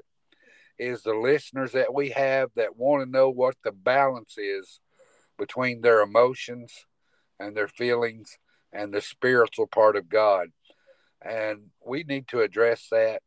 is 0.79 1.03
the 1.03 1.13
listeners 1.13 1.73
that 1.73 1.93
we 1.93 2.11
have 2.11 2.51
that 2.55 2.77
want 2.77 3.03
to 3.03 3.11
know 3.11 3.29
what 3.29 3.55
the 3.65 3.73
balance 3.73 4.37
is 4.37 4.79
between 5.37 5.81
their 5.81 5.99
emotions 5.99 6.71
and 7.37 7.55
their 7.55 7.67
feelings 7.67 8.37
and 8.71 8.93
the 8.93 9.01
spiritual 9.01 9.67
part 9.67 9.97
of 9.97 10.07
God. 10.07 10.47
And 11.21 11.71
we 11.85 12.03
need 12.03 12.29
to 12.29 12.39
address 12.39 12.87
that 12.91 13.21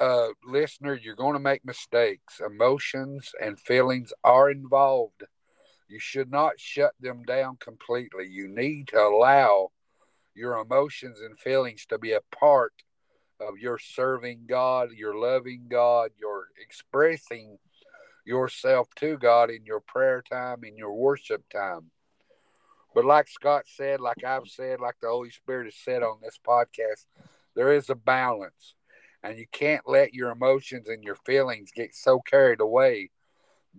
uh, 0.00 0.28
listener, 0.44 0.94
you're 0.94 1.14
going 1.14 1.34
to 1.34 1.40
make 1.40 1.64
mistakes. 1.64 2.40
Emotions 2.44 3.32
and 3.40 3.58
feelings 3.58 4.12
are 4.22 4.50
involved. 4.50 5.24
You 5.88 6.00
should 6.00 6.30
not 6.30 6.58
shut 6.58 6.92
them 7.00 7.22
down 7.24 7.56
completely. 7.60 8.26
You 8.28 8.48
need 8.48 8.88
to 8.88 8.98
allow 8.98 9.70
your 10.34 10.58
emotions 10.58 11.18
and 11.20 11.38
feelings 11.38 11.86
to 11.86 11.98
be 11.98 12.12
a 12.12 12.36
part 12.36 12.72
of 13.40 13.58
your 13.58 13.78
serving 13.78 14.44
God, 14.48 14.90
your 14.92 15.16
loving 15.16 15.66
God, 15.68 16.10
your 16.18 16.48
expressing 16.60 17.58
yourself 18.24 18.88
to 18.96 19.18
God 19.18 19.50
in 19.50 19.64
your 19.64 19.80
prayer 19.80 20.22
time, 20.22 20.64
in 20.64 20.76
your 20.76 20.94
worship 20.94 21.44
time. 21.50 21.90
But 22.94 23.04
like 23.04 23.28
Scott 23.28 23.64
said, 23.66 24.00
like 24.00 24.24
I've 24.24 24.48
said, 24.48 24.80
like 24.80 24.96
the 25.00 25.08
Holy 25.08 25.30
Spirit 25.30 25.66
has 25.66 25.76
said 25.76 26.02
on 26.02 26.18
this 26.22 26.38
podcast, 26.46 27.06
there 27.54 27.72
is 27.72 27.90
a 27.90 27.94
balance 27.94 28.74
and 29.24 29.38
you 29.38 29.46
can't 29.50 29.88
let 29.88 30.14
your 30.14 30.30
emotions 30.30 30.88
and 30.88 31.02
your 31.02 31.16
feelings 31.26 31.70
get 31.74 31.94
so 31.94 32.20
carried 32.20 32.60
away 32.60 33.10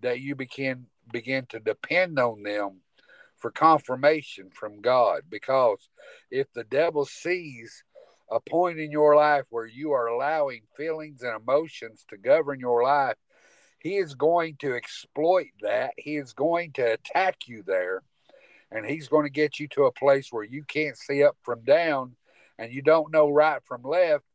that 0.01 0.19
you 0.19 0.35
begin 0.35 0.87
begin 1.13 1.45
to 1.47 1.59
depend 1.59 2.19
on 2.19 2.43
them 2.43 2.81
for 3.37 3.51
confirmation 3.51 4.49
from 4.49 4.81
God. 4.81 5.21
Because 5.29 5.87
if 6.31 6.51
the 6.53 6.63
devil 6.63 7.05
sees 7.05 7.83
a 8.31 8.39
point 8.39 8.79
in 8.79 8.91
your 8.91 9.15
life 9.15 9.45
where 9.51 9.67
you 9.67 9.91
are 9.91 10.07
allowing 10.07 10.63
feelings 10.75 11.21
and 11.21 11.39
emotions 11.39 12.03
to 12.09 12.17
govern 12.17 12.59
your 12.59 12.83
life 12.83 13.15
he 13.85 13.97
is 13.97 14.15
going 14.15 14.55
to 14.61 14.75
exploit 14.75 15.51
that. 15.61 15.91
He 15.95 16.15
is 16.15 16.33
going 16.33 16.71
to 16.73 16.93
attack 16.93 17.47
you 17.47 17.61
there. 17.61 18.01
And 18.71 18.83
he's 18.83 19.07
going 19.07 19.25
to 19.25 19.29
get 19.29 19.59
you 19.59 19.67
to 19.69 19.83
a 19.83 19.91
place 19.91 20.29
where 20.31 20.43
you 20.43 20.63
can't 20.63 20.97
see 20.97 21.23
up 21.23 21.37
from 21.43 21.63
down 21.63 22.15
and 22.57 22.73
you 22.73 22.81
don't 22.81 23.13
know 23.13 23.29
right 23.29 23.61
from 23.63 23.83
left 23.83 24.25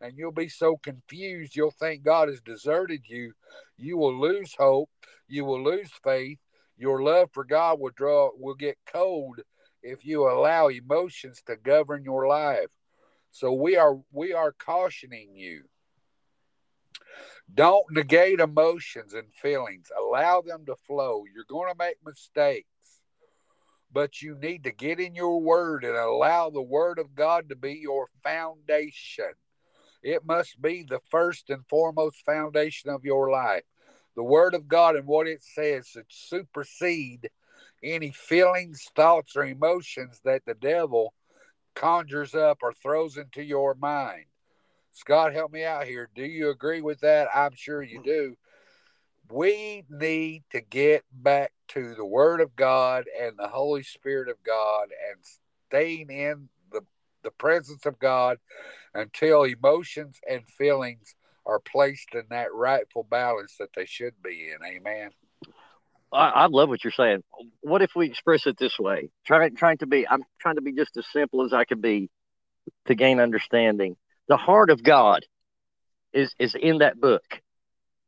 and 0.00 0.16
you'll 0.16 0.32
be 0.32 0.48
so 0.48 0.76
confused 0.76 1.54
you'll 1.54 1.70
think 1.70 2.02
God 2.02 2.28
has 2.28 2.40
deserted 2.40 3.08
you. 3.08 3.32
You 3.76 3.96
will 3.96 4.18
lose 4.18 4.54
hope. 4.58 4.90
You 5.28 5.44
will 5.44 5.62
lose 5.62 5.90
faith. 6.02 6.38
Your 6.76 7.02
love 7.02 7.28
for 7.32 7.44
God 7.44 7.78
will 7.78 7.90
draw 7.94 8.30
will 8.36 8.54
get 8.54 8.78
cold 8.90 9.40
if 9.82 10.04
you 10.04 10.28
allow 10.28 10.68
emotions 10.68 11.42
to 11.46 11.56
govern 11.56 12.04
your 12.04 12.26
life. 12.26 12.68
So 13.30 13.52
we 13.52 13.76
are 13.76 13.98
we 14.12 14.32
are 14.32 14.52
cautioning 14.52 15.34
you. 15.34 15.64
Don't 17.52 17.84
negate 17.90 18.40
emotions 18.40 19.12
and 19.12 19.32
feelings. 19.32 19.90
Allow 19.98 20.42
them 20.42 20.64
to 20.66 20.76
flow. 20.86 21.24
You're 21.32 21.44
going 21.48 21.70
to 21.70 21.78
make 21.78 21.96
mistakes. 22.04 22.66
But 23.92 24.22
you 24.22 24.36
need 24.38 24.64
to 24.64 24.72
get 24.72 25.00
in 25.00 25.16
your 25.16 25.40
word 25.40 25.84
and 25.84 25.96
allow 25.96 26.50
the 26.50 26.62
word 26.62 27.00
of 27.00 27.14
God 27.16 27.48
to 27.48 27.56
be 27.56 27.74
your 27.74 28.06
foundation. 28.22 29.32
It 30.02 30.24
must 30.24 30.60
be 30.60 30.84
the 30.88 31.00
first 31.10 31.50
and 31.50 31.66
foremost 31.68 32.24
foundation 32.24 32.90
of 32.90 33.04
your 33.04 33.30
life. 33.30 33.64
The 34.16 34.24
Word 34.24 34.54
of 34.54 34.68
God 34.68 34.96
and 34.96 35.06
what 35.06 35.26
it 35.26 35.42
says 35.42 35.88
should 35.88 36.06
supersede 36.08 37.30
any 37.82 38.10
feelings, 38.10 38.86
thoughts, 38.94 39.36
or 39.36 39.44
emotions 39.44 40.20
that 40.24 40.42
the 40.46 40.54
devil 40.54 41.14
conjures 41.74 42.34
up 42.34 42.58
or 42.62 42.72
throws 42.72 43.16
into 43.16 43.42
your 43.42 43.74
mind. 43.74 44.24
Scott, 44.92 45.32
help 45.32 45.52
me 45.52 45.64
out 45.64 45.86
here. 45.86 46.10
Do 46.14 46.24
you 46.24 46.50
agree 46.50 46.80
with 46.80 47.00
that? 47.00 47.28
I'm 47.34 47.54
sure 47.54 47.82
you 47.82 48.02
do. 48.02 48.36
We 49.30 49.84
need 49.88 50.42
to 50.50 50.60
get 50.60 51.04
back 51.12 51.52
to 51.68 51.94
the 51.94 52.04
Word 52.04 52.40
of 52.40 52.56
God 52.56 53.04
and 53.20 53.38
the 53.38 53.48
Holy 53.48 53.84
Spirit 53.84 54.28
of 54.28 54.42
God 54.42 54.88
and 55.08 55.18
staying 55.68 56.10
in 56.10 56.48
the, 56.72 56.80
the 57.22 57.30
presence 57.30 57.86
of 57.86 57.98
God 58.00 58.38
until 58.94 59.44
emotions 59.44 60.18
and 60.28 60.46
feelings 60.48 61.14
are 61.46 61.60
placed 61.60 62.14
in 62.14 62.24
that 62.30 62.52
rightful 62.52 63.06
balance 63.10 63.56
that 63.58 63.70
they 63.74 63.86
should 63.86 64.14
be 64.22 64.50
in. 64.50 64.58
Amen. 64.76 65.10
I, 66.12 66.28
I 66.28 66.46
love 66.46 66.68
what 66.68 66.84
you're 66.84 66.92
saying. 66.92 67.22
What 67.60 67.82
if 67.82 67.92
we 67.94 68.06
express 68.06 68.46
it 68.46 68.58
this 68.58 68.78
way? 68.78 69.10
Trying 69.26 69.56
trying 69.56 69.78
to 69.78 69.86
be 69.86 70.06
I'm 70.08 70.24
trying 70.40 70.56
to 70.56 70.62
be 70.62 70.72
just 70.72 70.96
as 70.96 71.06
simple 71.12 71.44
as 71.44 71.52
I 71.52 71.64
can 71.64 71.80
be 71.80 72.10
to 72.86 72.94
gain 72.94 73.20
understanding. 73.20 73.96
The 74.28 74.36
heart 74.36 74.70
of 74.70 74.82
God 74.82 75.24
is 76.12 76.34
is 76.38 76.54
in 76.54 76.78
that 76.78 77.00
book. 77.00 77.22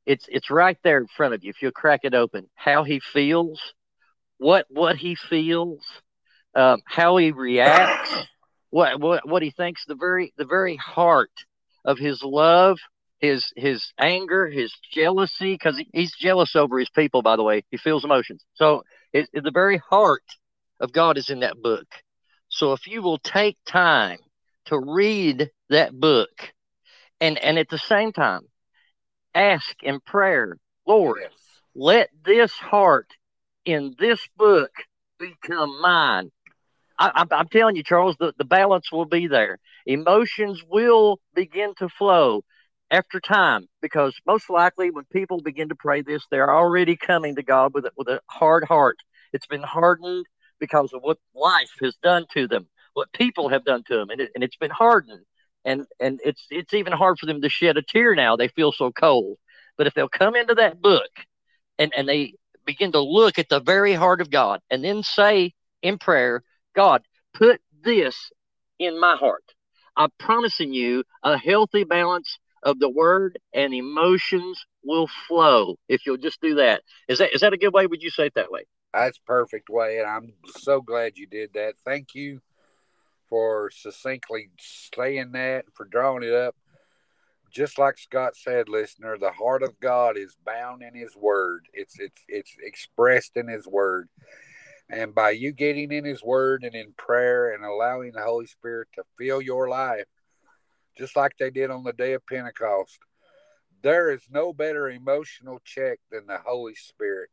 It's 0.04 0.26
it's 0.28 0.50
right 0.50 0.78
there 0.82 0.98
in 0.98 1.06
front 1.16 1.34
of 1.34 1.44
you. 1.44 1.50
If 1.50 1.62
you 1.62 1.70
crack 1.70 2.00
it 2.02 2.14
open, 2.14 2.48
how 2.54 2.82
he 2.84 3.00
feels, 3.00 3.60
what 4.38 4.66
what 4.68 4.96
he 4.96 5.14
feels, 5.14 5.84
um, 6.54 6.82
how 6.84 7.16
he 7.16 7.30
reacts, 7.30 8.26
what 8.72 8.98
what 9.00 9.28
what 9.28 9.42
he 9.42 9.50
thinks. 9.50 9.84
The 9.84 9.94
very 9.94 10.32
the 10.36 10.46
very 10.46 10.76
heart 10.76 11.30
of 11.84 11.98
his 11.98 12.22
love, 12.22 12.78
his 13.20 13.52
his 13.54 13.92
anger, 13.98 14.48
his 14.48 14.72
jealousy, 14.90 15.52
because 15.52 15.76
he, 15.76 15.86
he's 15.92 16.16
jealous 16.16 16.56
over 16.56 16.78
his 16.78 16.90
people. 16.90 17.22
By 17.22 17.36
the 17.36 17.42
way, 17.42 17.64
he 17.70 17.76
feels 17.76 18.04
emotions. 18.04 18.44
So 18.54 18.82
it, 19.12 19.28
it, 19.32 19.44
the 19.44 19.50
very 19.50 19.76
heart 19.90 20.24
of 20.80 20.92
God 20.92 21.18
is 21.18 21.28
in 21.28 21.40
that 21.40 21.60
book. 21.62 21.86
So 22.48 22.72
if 22.72 22.86
you 22.86 23.02
will 23.02 23.18
take 23.18 23.58
time 23.66 24.18
to 24.66 24.78
read 24.78 25.50
that 25.68 25.92
book, 25.92 26.52
and 27.20 27.38
and 27.38 27.58
at 27.58 27.68
the 27.68 27.78
same 27.78 28.12
time 28.12 28.40
ask 29.34 29.82
in 29.82 30.00
prayer, 30.00 30.56
Lord, 30.86 31.18
yes. 31.20 31.34
let 31.74 32.08
this 32.24 32.52
heart 32.52 33.08
in 33.66 33.94
this 33.98 34.20
book 34.38 34.70
become 35.18 35.78
mine. 35.82 36.30
I, 37.02 37.26
am 37.40 37.48
telling 37.48 37.76
you, 37.76 37.82
Charles, 37.82 38.16
the, 38.18 38.32
the 38.38 38.44
balance 38.44 38.92
will 38.92 39.04
be 39.04 39.26
there. 39.26 39.58
Emotions 39.86 40.62
will 40.68 41.18
begin 41.34 41.74
to 41.78 41.88
flow 41.88 42.44
after 42.90 43.18
time 43.18 43.66
because 43.80 44.14
most 44.26 44.48
likely 44.50 44.90
when 44.90 45.04
people 45.06 45.40
begin 45.40 45.70
to 45.70 45.74
pray 45.74 46.02
this, 46.02 46.24
they're 46.30 46.54
already 46.54 46.96
coming 46.96 47.34
to 47.36 47.42
God 47.42 47.74
with 47.74 47.86
a, 47.86 47.90
with 47.96 48.08
a 48.08 48.20
hard 48.28 48.64
heart. 48.64 48.98
It's 49.32 49.46
been 49.46 49.62
hardened 49.62 50.26
because 50.60 50.92
of 50.92 51.02
what 51.02 51.18
life 51.34 51.72
has 51.80 51.96
done 52.02 52.26
to 52.34 52.46
them, 52.46 52.68
what 52.94 53.12
people 53.12 53.48
have 53.48 53.64
done 53.64 53.82
to 53.88 53.96
them, 53.96 54.10
and, 54.10 54.20
it, 54.20 54.30
and 54.34 54.44
it's 54.44 54.56
been 54.56 54.70
hardened. 54.70 55.24
And 55.64 55.86
and 56.00 56.20
it's 56.24 56.44
it's 56.50 56.74
even 56.74 56.92
hard 56.92 57.20
for 57.20 57.26
them 57.26 57.40
to 57.40 57.48
shed 57.48 57.76
a 57.76 57.82
tear 57.82 58.16
now. 58.16 58.34
They 58.34 58.48
feel 58.48 58.72
so 58.72 58.90
cold. 58.90 59.38
But 59.78 59.86
if 59.86 59.94
they'll 59.94 60.08
come 60.08 60.34
into 60.34 60.54
that 60.56 60.82
book 60.82 61.10
and, 61.78 61.92
and 61.96 62.08
they 62.08 62.34
begin 62.66 62.92
to 62.92 63.00
look 63.00 63.38
at 63.38 63.48
the 63.48 63.60
very 63.60 63.94
heart 63.94 64.20
of 64.20 64.28
God 64.28 64.60
and 64.70 64.82
then 64.84 65.04
say 65.04 65.54
in 65.80 65.98
prayer, 65.98 66.42
God, 66.74 67.02
put 67.34 67.60
this 67.82 68.30
in 68.78 68.98
my 69.00 69.16
heart. 69.16 69.44
I'm 69.96 70.10
promising 70.18 70.72
you 70.72 71.04
a 71.22 71.36
healthy 71.36 71.84
balance 71.84 72.38
of 72.62 72.78
the 72.78 72.88
word 72.88 73.38
and 73.52 73.74
emotions 73.74 74.64
will 74.84 75.08
flow 75.28 75.76
if 75.88 76.06
you'll 76.06 76.16
just 76.16 76.40
do 76.40 76.54
that. 76.56 76.82
Is 77.08 77.18
that 77.18 77.34
is 77.34 77.40
that 77.40 77.52
a 77.52 77.58
good 77.58 77.74
way? 77.74 77.86
Would 77.86 78.02
you 78.02 78.10
say 78.10 78.26
it 78.26 78.34
that 78.34 78.50
way? 78.50 78.64
That's 78.94 79.18
perfect 79.18 79.70
way, 79.70 79.98
and 79.98 80.06
I'm 80.06 80.32
so 80.58 80.80
glad 80.80 81.16
you 81.16 81.26
did 81.26 81.54
that. 81.54 81.74
Thank 81.84 82.14
you 82.14 82.40
for 83.28 83.70
succinctly 83.70 84.50
saying 84.94 85.32
that 85.32 85.64
and 85.64 85.74
for 85.74 85.86
drawing 85.86 86.22
it 86.22 86.34
up. 86.34 86.54
Just 87.50 87.78
like 87.78 87.98
Scott 87.98 88.34
said, 88.34 88.68
listener, 88.68 89.18
the 89.18 89.32
heart 89.32 89.62
of 89.62 89.78
God 89.80 90.16
is 90.16 90.36
bound 90.44 90.82
in 90.82 90.94
His 90.94 91.16
Word. 91.16 91.66
It's 91.72 91.98
it's 91.98 92.20
it's 92.28 92.54
expressed 92.62 93.36
in 93.36 93.48
His 93.48 93.66
Word, 93.66 94.08
and 94.90 95.14
by 95.14 95.30
you 95.30 95.52
getting 95.52 95.92
in 95.92 96.04
His 96.04 96.22
Word 96.22 96.64
and 96.64 96.74
in 96.74 96.92
prayer 96.96 97.54
and 97.54 97.64
allowing 97.64 98.12
the 98.12 98.22
Holy 98.22 98.46
Spirit 98.46 98.88
to 98.94 99.04
fill 99.18 99.40
your 99.40 99.68
life, 99.68 100.06
just 100.96 101.16
like 101.16 101.32
they 101.38 101.50
did 101.50 101.70
on 101.70 101.84
the 101.84 101.92
day 101.92 102.12
of 102.12 102.26
Pentecost. 102.26 102.98
There 103.82 104.10
is 104.10 104.22
no 104.30 104.52
better 104.52 104.88
emotional 104.88 105.60
check 105.64 105.98
than 106.10 106.26
the 106.26 106.38
Holy 106.38 106.74
Spirit. 106.74 107.30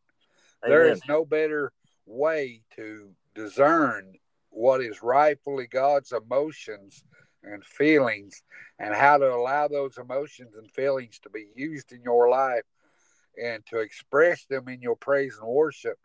Amen. 0.63 0.69
There 0.69 0.87
is 0.91 1.01
no 1.07 1.25
better 1.25 1.71
way 2.05 2.61
to 2.75 3.11
discern 3.35 4.13
what 4.49 4.81
is 4.81 5.03
rightfully 5.03 5.67
God's 5.67 6.11
emotions 6.11 7.03
and 7.43 7.63
feelings 7.63 8.43
and 8.79 8.93
how 8.93 9.17
to 9.17 9.31
allow 9.31 9.67
those 9.67 9.97
emotions 9.97 10.55
and 10.55 10.69
feelings 10.71 11.19
to 11.19 11.29
be 11.29 11.47
used 11.55 11.91
in 11.91 12.01
your 12.03 12.29
life 12.29 12.63
and 13.41 13.65
to 13.67 13.79
express 13.79 14.45
them 14.45 14.67
in 14.67 14.81
your 14.81 14.95
praise 14.95 15.37
and 15.39 15.49
worship 15.49 15.97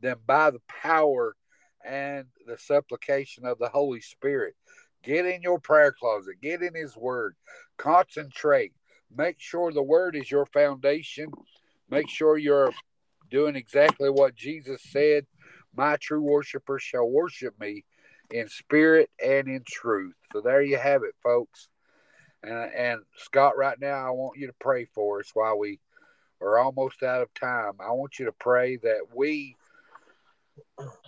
than 0.00 0.16
by 0.26 0.50
the 0.50 0.62
power 0.68 1.36
and 1.84 2.26
the 2.46 2.58
supplication 2.58 3.46
of 3.46 3.58
the 3.58 3.68
Holy 3.68 4.00
Spirit. 4.00 4.54
Get 5.02 5.26
in 5.26 5.42
your 5.42 5.60
prayer 5.60 5.92
closet, 5.92 6.40
get 6.42 6.62
in 6.62 6.74
His 6.74 6.96
Word, 6.96 7.36
concentrate, 7.76 8.72
make 9.14 9.36
sure 9.38 9.72
the 9.72 9.82
Word 9.82 10.16
is 10.16 10.30
your 10.30 10.46
foundation, 10.46 11.30
make 11.90 12.08
sure 12.08 12.38
you're 12.38 12.72
doing 13.30 13.56
exactly 13.56 14.10
what 14.10 14.34
Jesus 14.34 14.82
said 14.82 15.26
My 15.74 15.96
true 15.96 16.22
worshipers 16.22 16.82
shall 16.82 17.08
worship 17.08 17.58
me 17.60 17.84
in 18.30 18.48
spirit 18.48 19.10
and 19.24 19.48
in 19.48 19.62
truth. 19.66 20.14
So 20.32 20.40
there 20.40 20.62
you 20.62 20.78
have 20.78 21.02
it, 21.02 21.14
folks. 21.22 21.68
And, 22.42 22.72
and 22.74 23.00
Scott, 23.16 23.56
right 23.56 23.78
now, 23.80 24.06
I 24.06 24.10
want 24.10 24.38
you 24.38 24.46
to 24.46 24.54
pray 24.60 24.86
for 24.86 25.20
us 25.20 25.30
while 25.34 25.58
we 25.58 25.80
are 26.40 26.58
almost 26.58 27.02
out 27.02 27.22
of 27.22 27.32
time. 27.34 27.72
I 27.80 27.90
want 27.92 28.18
you 28.18 28.26
to 28.26 28.32
pray 28.32 28.76
that 28.78 29.00
we 29.14 29.56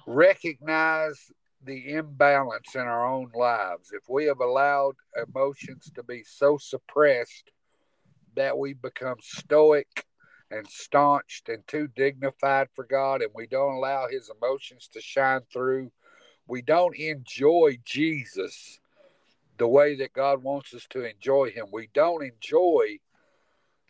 recognize 0.07 1.30
the 1.64 1.92
imbalance 1.92 2.74
in 2.74 2.82
our 2.82 3.07
own 3.07 3.30
lives, 3.34 3.90
if 3.92 4.03
we 4.09 4.24
have 4.26 4.40
allowed 4.40 4.94
emotions 5.16 5.90
to 5.94 6.03
be 6.03 6.22
so 6.22 6.57
suppressed 6.57 7.53
that 8.36 8.57
we 8.57 8.74
become 8.74 9.16
stoic 9.20 10.07
and 10.51 10.66
staunched 10.66 11.49
and 11.49 11.66
too 11.66 11.88
dignified 11.94 12.68
for 12.74 12.84
God, 12.84 13.20
and 13.20 13.30
we 13.34 13.46
don't 13.46 13.74
allow 13.74 14.07
His 14.09 14.30
emotions 14.30 14.88
to 14.92 15.01
shine 15.01 15.42
through, 15.53 15.90
we 16.46 16.62
don't 16.62 16.96
enjoy 16.96 17.78
Jesus 17.84 18.80
the 19.59 19.68
way 19.68 19.96
that 19.96 20.12
God 20.12 20.42
wants 20.42 20.72
us 20.72 20.86
to 20.90 21.05
enjoy 21.05 21.51
Him. 21.51 21.66
We 21.72 21.90
don't 21.92 22.24
enjoy 22.24 22.99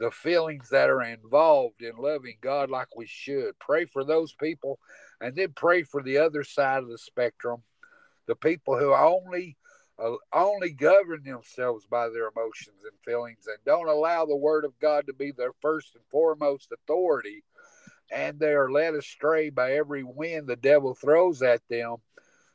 the 0.01 0.11
feelings 0.11 0.69
that 0.71 0.91
are 0.91 1.03
involved 1.03 1.83
in 1.83 1.97
loving 1.97 2.39
God 2.41 2.71
like 2.71 2.97
we 2.97 3.07
should. 3.07 3.59
Pray 3.59 3.85
for 3.85 4.05
those 4.05 4.33
people 4.33 4.79
and 5.21 5.35
then 5.35 5.53
pray 5.55 5.83
for 5.83 6.03
the 6.03 6.19
other 6.19 6.45
side 6.45 6.83
of 6.83 6.89
the 6.89 6.99
spectrum, 6.99 7.63
the 8.27 8.37
people 8.37 8.79
who 8.79 8.95
only 8.95 9.57
uh, 9.99 10.15
only 10.33 10.71
govern 10.71 11.25
themselves 11.25 11.85
by 11.91 12.09
their 12.09 12.29
emotions 12.29 12.85
and 12.85 12.93
feelings 13.05 13.49
and 13.49 13.59
don't 13.67 13.89
allow 13.89 14.25
the 14.25 14.37
word 14.37 14.65
of 14.65 14.79
God 14.79 15.07
to 15.07 15.13
be 15.13 15.33
their 15.33 15.53
first 15.61 15.97
and 15.97 16.05
foremost 16.09 16.71
authority 16.71 17.43
and 18.11 18.39
they 18.39 18.53
are 18.53 18.71
led 18.71 18.95
astray 18.95 19.51
by 19.51 19.73
every 19.73 20.03
wind 20.03 20.47
the 20.47 20.57
devil 20.57 20.95
throws 20.95 21.43
at 21.43 21.61
them 21.69 21.97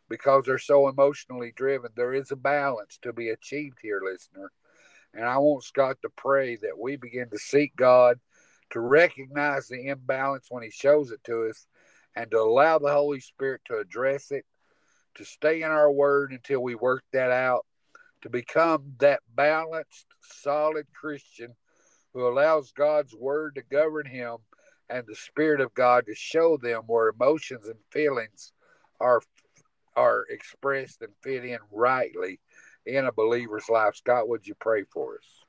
because 0.10 0.44
they're 0.46 0.58
so 0.58 0.88
emotionally 0.88 1.54
driven. 1.56 1.92
There 1.96 2.14
is 2.14 2.32
a 2.32 2.36
balance 2.36 2.98
to 3.02 3.14
be 3.14 3.30
achieved 3.30 3.78
here, 3.82 4.02
listener. 4.04 4.52
And 5.14 5.26
I 5.26 5.38
want 5.38 5.64
Scott 5.64 5.98
to 6.02 6.10
pray 6.10 6.56
that 6.58 6.78
we 6.80 6.96
begin 6.96 7.30
to 7.30 7.38
seek 7.38 7.76
God, 7.76 8.20
to 8.72 8.80
recognize 8.80 9.68
the 9.68 9.88
imbalance 9.88 10.48
when 10.50 10.64
He 10.64 10.72
shows 10.72 11.12
it 11.12 11.24
to 11.26 11.50
us, 11.50 11.68
and 12.16 12.30
to 12.32 12.40
allow 12.40 12.80
the 12.80 12.92
Holy 12.92 13.20
Spirit 13.20 13.62
to 13.66 13.78
address 13.78 14.32
it, 14.32 14.46
to 15.16 15.26
stay 15.26 15.62
in 15.62 15.72
our 15.72 15.92
word 15.92 16.32
until 16.32 16.62
we 16.62 16.76
work 16.76 17.04
that 17.14 17.32
out, 17.32 17.66
to 18.22 18.30
become 18.30 18.94
that 19.00 19.20
balanced, 19.36 20.06
solid 20.22 20.86
Christian 20.94 21.56
who 22.14 22.28
allows 22.28 22.72
God's 22.72 23.16
word 23.16 23.56
to 23.56 23.64
govern 23.64 24.06
him 24.06 24.38
and 24.90 25.06
the 25.08 25.16
Spirit 25.16 25.62
of 25.62 25.74
God 25.74 26.06
to 26.06 26.16
show 26.16 26.58
them 26.58 26.84
where 26.88 27.10
emotions 27.10 27.68
and 27.68 27.80
feelings 27.92 28.52
are 29.00 29.22
are 29.96 30.26
expressed 30.30 31.02
and 31.02 31.14
fit 31.22 31.46
in 31.46 31.60
rightly 31.72 32.40
in 32.86 33.06
a 33.06 33.12
believer's 33.12 33.70
life. 33.70 33.96
Scott, 33.96 34.28
would 34.28 34.46
you 34.48 34.56
pray 34.60 34.84
for 34.92 35.16
us? 35.16 35.44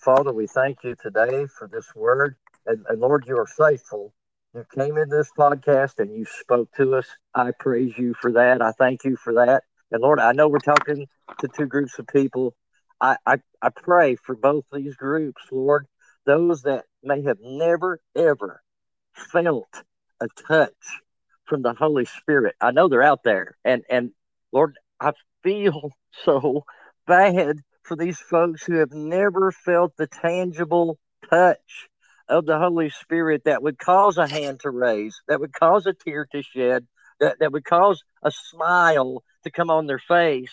Father, 0.00 0.32
we 0.32 0.46
thank 0.46 0.78
you 0.82 0.96
today 1.00 1.46
for 1.46 1.68
this 1.68 1.94
word. 1.94 2.36
And, 2.66 2.84
and 2.88 3.00
Lord, 3.00 3.24
you 3.26 3.36
are 3.38 3.46
faithful. 3.46 4.14
You 4.54 4.64
came 4.72 4.96
in 4.96 5.08
this 5.08 5.32
podcast 5.36 5.98
and 5.98 6.14
you 6.14 6.24
spoke 6.26 6.70
to 6.76 6.94
us. 6.94 7.08
I 7.34 7.50
praise 7.58 7.92
you 7.98 8.14
for 8.14 8.30
that. 8.34 8.62
I 8.62 8.70
thank 8.70 9.02
you 9.02 9.16
for 9.16 9.34
that. 9.34 9.64
And 9.90 10.00
Lord, 10.00 10.20
I 10.20 10.30
know 10.30 10.46
we're 10.46 10.58
talking 10.58 11.08
to 11.40 11.48
two 11.48 11.66
groups 11.66 11.98
of 11.98 12.06
people. 12.06 12.54
I, 13.00 13.16
I, 13.26 13.38
I 13.60 13.70
pray 13.70 14.14
for 14.14 14.36
both 14.36 14.64
these 14.72 14.94
groups, 14.94 15.42
Lord, 15.50 15.88
those 16.24 16.62
that 16.62 16.84
may 17.02 17.22
have 17.22 17.38
never, 17.42 17.98
ever 18.14 18.62
felt 19.16 19.82
a 20.20 20.28
touch 20.46 20.70
from 21.46 21.62
the 21.62 21.74
Holy 21.74 22.04
Spirit. 22.04 22.54
I 22.60 22.70
know 22.70 22.86
they're 22.86 23.02
out 23.02 23.24
there. 23.24 23.56
And, 23.64 23.82
and 23.90 24.12
Lord, 24.52 24.76
I 25.00 25.14
feel 25.42 25.90
so 26.24 26.64
bad 27.08 27.56
for 27.82 27.96
these 27.96 28.20
folks 28.20 28.64
who 28.64 28.74
have 28.74 28.92
never 28.92 29.50
felt 29.50 29.96
the 29.96 30.06
tangible 30.06 30.96
touch 31.28 31.88
of 32.28 32.46
the 32.46 32.58
Holy 32.58 32.90
Spirit 32.90 33.42
that 33.44 33.62
would 33.62 33.78
cause 33.78 34.18
a 34.18 34.26
hand 34.26 34.60
to 34.60 34.70
raise, 34.70 35.20
that 35.28 35.40
would 35.40 35.52
cause 35.52 35.86
a 35.86 35.92
tear 35.92 36.26
to 36.32 36.42
shed, 36.42 36.86
that, 37.20 37.38
that 37.40 37.52
would 37.52 37.64
cause 37.64 38.02
a 38.22 38.30
smile 38.30 39.22
to 39.44 39.50
come 39.50 39.70
on 39.70 39.86
their 39.86 39.98
face 39.98 40.50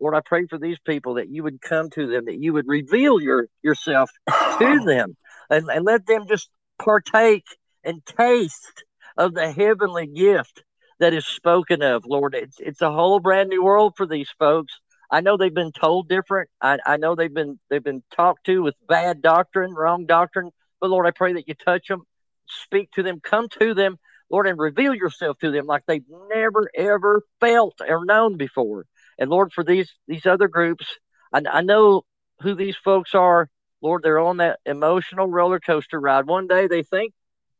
Lord, 0.00 0.14
I 0.14 0.20
pray 0.20 0.46
for 0.46 0.58
these 0.58 0.78
people 0.84 1.14
that 1.14 1.30
you 1.30 1.42
would 1.42 1.60
come 1.60 1.90
to 1.90 2.06
them, 2.06 2.26
that 2.26 2.38
you 2.38 2.52
would 2.52 2.68
reveal 2.68 3.20
your 3.20 3.48
yourself 3.62 4.10
to 4.58 4.80
them, 4.86 5.16
and, 5.50 5.68
and 5.68 5.84
let 5.84 6.06
them 6.06 6.26
just 6.28 6.50
partake 6.78 7.46
and 7.84 8.04
taste 8.04 8.84
of 9.16 9.34
the 9.34 9.50
heavenly 9.50 10.06
gift 10.06 10.62
that 11.00 11.14
is 11.14 11.26
spoken 11.26 11.82
of, 11.82 12.04
Lord. 12.06 12.34
It's 12.34 12.56
it's 12.58 12.82
a 12.82 12.92
whole 12.92 13.20
brand 13.20 13.48
new 13.48 13.64
world 13.64 13.94
for 13.96 14.06
these 14.06 14.28
folks. 14.38 14.74
I 15.10 15.20
know 15.20 15.36
they've 15.36 15.54
been 15.54 15.72
told 15.72 16.08
different. 16.08 16.50
I, 16.60 16.78
I 16.84 16.96
know 16.96 17.14
they've 17.14 17.32
been 17.32 17.58
they've 17.70 17.82
been 17.82 18.02
talked 18.14 18.46
to 18.46 18.62
with 18.62 18.74
bad 18.88 19.22
doctrine, 19.22 19.72
wrong 19.74 20.06
doctrine. 20.06 20.50
But 20.80 20.90
Lord, 20.90 21.06
I 21.06 21.10
pray 21.10 21.34
that 21.34 21.48
you 21.48 21.54
touch 21.54 21.88
them, 21.88 22.02
speak 22.48 22.90
to 22.92 23.02
them, 23.02 23.20
come 23.20 23.48
to 23.60 23.74
them, 23.74 23.98
Lord, 24.30 24.46
and 24.46 24.58
reveal 24.58 24.94
yourself 24.94 25.38
to 25.38 25.50
them 25.50 25.66
like 25.66 25.84
they've 25.86 26.04
never 26.34 26.68
ever 26.74 27.22
felt 27.40 27.80
or 27.86 28.04
known 28.04 28.36
before. 28.36 28.86
And 29.18 29.30
Lord, 29.30 29.52
for 29.52 29.64
these 29.64 29.90
these 30.08 30.26
other 30.26 30.48
groups, 30.48 30.86
I, 31.32 31.42
I 31.50 31.60
know 31.62 32.02
who 32.40 32.54
these 32.54 32.76
folks 32.76 33.14
are. 33.14 33.48
Lord, 33.80 34.02
they're 34.02 34.18
on 34.18 34.38
that 34.38 34.60
emotional 34.64 35.26
roller 35.26 35.60
coaster 35.60 36.00
ride. 36.00 36.26
One 36.26 36.46
day 36.46 36.66
they 36.66 36.82
think 36.82 37.12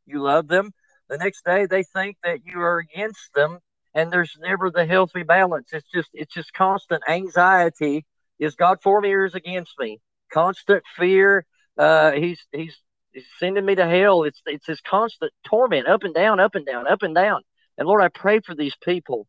you 0.07 0.23
love 0.23 0.49
them. 0.49 0.73
The 1.09 1.19
next 1.19 1.45
day 1.45 1.67
they 1.67 1.83
think 1.83 2.17
that 2.25 2.41
you 2.45 2.61
are 2.61 2.79
against 2.79 3.35
them 3.35 3.59
and 3.95 4.13
there's 4.13 4.37
never 4.41 4.71
the 4.71 4.87
healthy 4.87 5.23
balance. 5.23 5.69
It's 5.73 5.89
just 5.95 6.09
it's 6.13 6.35
just 6.35 6.53
constant 6.53 7.03
anxiety. 7.09 8.05
Is 8.39 8.57
God 8.57 8.79
for 8.83 9.01
me 9.01 9.13
or 9.13 9.25
is 9.25 9.35
against 9.35 9.75
me? 9.79 10.01
Constant 10.33 10.83
fear. 10.97 11.47
Uh, 11.79 12.13
he's 12.13 12.41
he's 12.53 12.77
sending 13.39 13.65
me 13.65 13.75
to 13.75 13.87
hell. 13.87 14.25
It's 14.25 14.41
it's 14.47 14.67
this 14.67 14.81
constant 14.81 15.33
torment, 15.47 15.89
up 15.89 16.05
and 16.05 16.15
down, 16.15 16.41
up 16.41 16.55
and 16.55 16.67
down, 16.67 16.87
up 16.87 17.03
and 17.03 17.15
down. 17.15 17.43
And 17.79 17.89
Lord, 17.89 18.03
I 18.03 18.09
pray 18.09 18.41
for 18.41 18.55
these 18.55 18.77
people. 18.83 19.27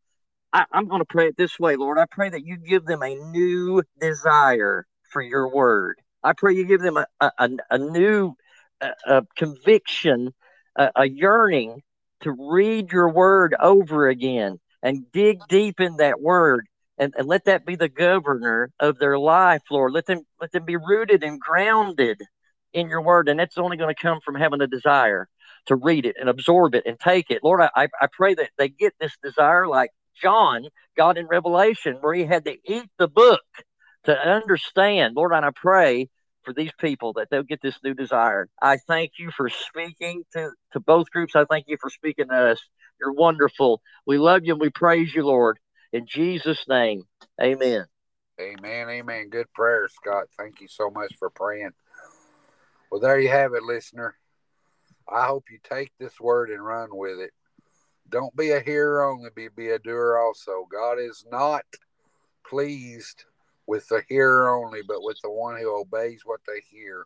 I, 0.54 0.66
am 0.74 0.88
going 0.88 1.02
to 1.02 1.06
pray 1.06 1.28
it 1.28 1.38
this 1.38 1.60
way, 1.60 1.76
Lord. 1.76 1.98
I 1.98 2.06
pray 2.10 2.30
that 2.30 2.46
you 2.46 2.58
give 2.58 2.86
them 2.86 3.04
a 3.04 3.16
new 3.16 3.84
desire 4.00 4.86
for 5.12 5.22
your 5.22 5.54
word. 5.54 5.98
I 6.24 6.34
pray 6.34 6.54
you 6.56 6.66
give 6.66 6.82
them 6.82 6.98
a 6.98 7.06
a, 7.20 7.50
a 7.70 7.78
new 7.78 8.34
a, 8.82 8.92
a 9.06 9.24
conviction, 9.36 10.34
a, 10.76 10.92
a 10.96 11.10
yearning 11.10 11.82
to 12.22 12.32
read 12.32 12.92
your 12.92 13.10
word 13.10 13.56
over 13.60 14.08
again 14.08 14.60
and 14.82 15.12
dig 15.12 15.40
deep 15.50 15.80
in 15.80 15.98
that 15.98 16.22
word 16.22 16.68
and, 16.98 17.14
and 17.18 17.28
let 17.28 17.46
that 17.46 17.66
be 17.66 17.76
the 17.76 17.90
governor 17.90 18.72
of 18.80 18.98
their 19.00 19.20
life, 19.20 19.62
Lord. 19.70 19.92
Let 19.92 20.06
them 20.06 20.22
let 20.40 20.52
them 20.52 20.66
be 20.66 20.78
rooted 20.78 21.24
and 21.24 21.40
grounded 21.40 22.22
in 22.76 22.90
your 22.90 23.02
word. 23.02 23.30
And 23.30 23.40
that's 23.40 23.58
only 23.58 23.78
going 23.78 23.94
to 23.94 24.00
come 24.00 24.20
from 24.24 24.36
having 24.36 24.62
a 24.62 24.68
desire 24.68 25.28
to 25.66 25.76
read 25.76 26.06
it 26.06 26.18
and 26.20 26.30
absorb 26.30 26.76
it 26.76 26.84
and 26.86 27.00
take 27.00 27.32
it. 27.32 27.44
Lord, 27.44 27.62
I, 27.62 27.88
I 28.00 28.08
pray 28.12 28.36
that 28.36 28.52
they 28.58 28.70
get 28.70 28.94
this 29.00 29.14
desire 29.24 29.68
like 29.68 29.90
John 30.22 30.66
got 30.96 31.18
in 31.18 31.26
Revelation, 31.26 31.98
where 32.02 32.14
he 32.14 32.26
had 32.26 32.46
to 32.46 32.58
eat 32.66 32.90
the 33.00 33.08
book 33.08 33.42
to 34.04 34.16
understand. 34.16 35.16
Lord, 35.16 35.32
and 35.32 35.46
I 35.46 35.50
pray 35.56 36.10
for 36.44 36.54
these 36.54 36.72
people 36.80 37.14
that 37.14 37.30
they'll 37.32 37.44
get 37.44 37.62
this 37.62 37.80
new 37.84 37.96
desire. 37.96 38.48
I 38.62 38.78
thank 38.88 39.14
you 39.18 39.32
for 39.36 39.50
speaking 39.50 40.24
to, 40.34 40.52
to 40.74 40.80
both 40.80 41.10
groups. 41.10 41.36
I 41.36 41.46
thank 41.46 41.66
you 41.68 41.78
for 41.82 41.90
speaking 41.90 42.28
to 42.28 42.52
us. 42.52 42.60
You're 43.00 43.14
wonderful. 43.14 43.82
We 44.06 44.18
love 44.20 44.42
you 44.44 44.54
and 44.54 44.62
we 44.62 44.70
praise 44.70 45.14
you, 45.14 45.26
Lord. 45.26 45.58
In 45.92 46.06
Jesus' 46.08 46.64
name, 46.68 47.04
amen. 47.42 47.86
Amen. 48.40 48.90
Amen. 48.90 49.30
Good 49.30 49.52
prayer, 49.54 49.88
Scott. 49.88 50.26
Thank 50.38 50.62
you 50.62 50.68
so 50.68 50.90
much 50.90 51.14
for 51.18 51.30
praying. 51.30 51.72
Well, 52.92 53.02
there 53.02 53.20
you 53.20 53.30
have 53.30 53.54
it, 53.54 53.64
listener. 53.64 54.16
I 55.12 55.26
hope 55.26 55.46
you 55.52 55.60
take 55.64 55.92
this 56.00 56.20
word 56.20 56.50
and 56.50 56.66
run 56.66 56.90
with 56.92 57.20
it. 57.20 57.32
Don't 58.10 58.36
be 58.36 58.52
a 58.52 58.60
hearer 58.60 59.04
only, 59.04 59.30
be, 59.36 59.48
be 59.56 59.70
a 59.70 59.80
doer 59.80 60.18
also. 60.18 60.68
God 60.72 61.00
is 61.00 61.26
not 61.32 61.64
pleased 62.48 63.26
with 63.68 63.88
the 63.88 64.04
hearer 64.08 64.56
only, 64.56 64.82
but 64.88 65.02
with 65.02 65.18
the 65.24 65.32
one 65.32 65.58
who 65.58 65.76
obeys 65.76 66.22
what 66.24 66.42
they 66.48 66.62
hear. 66.70 67.06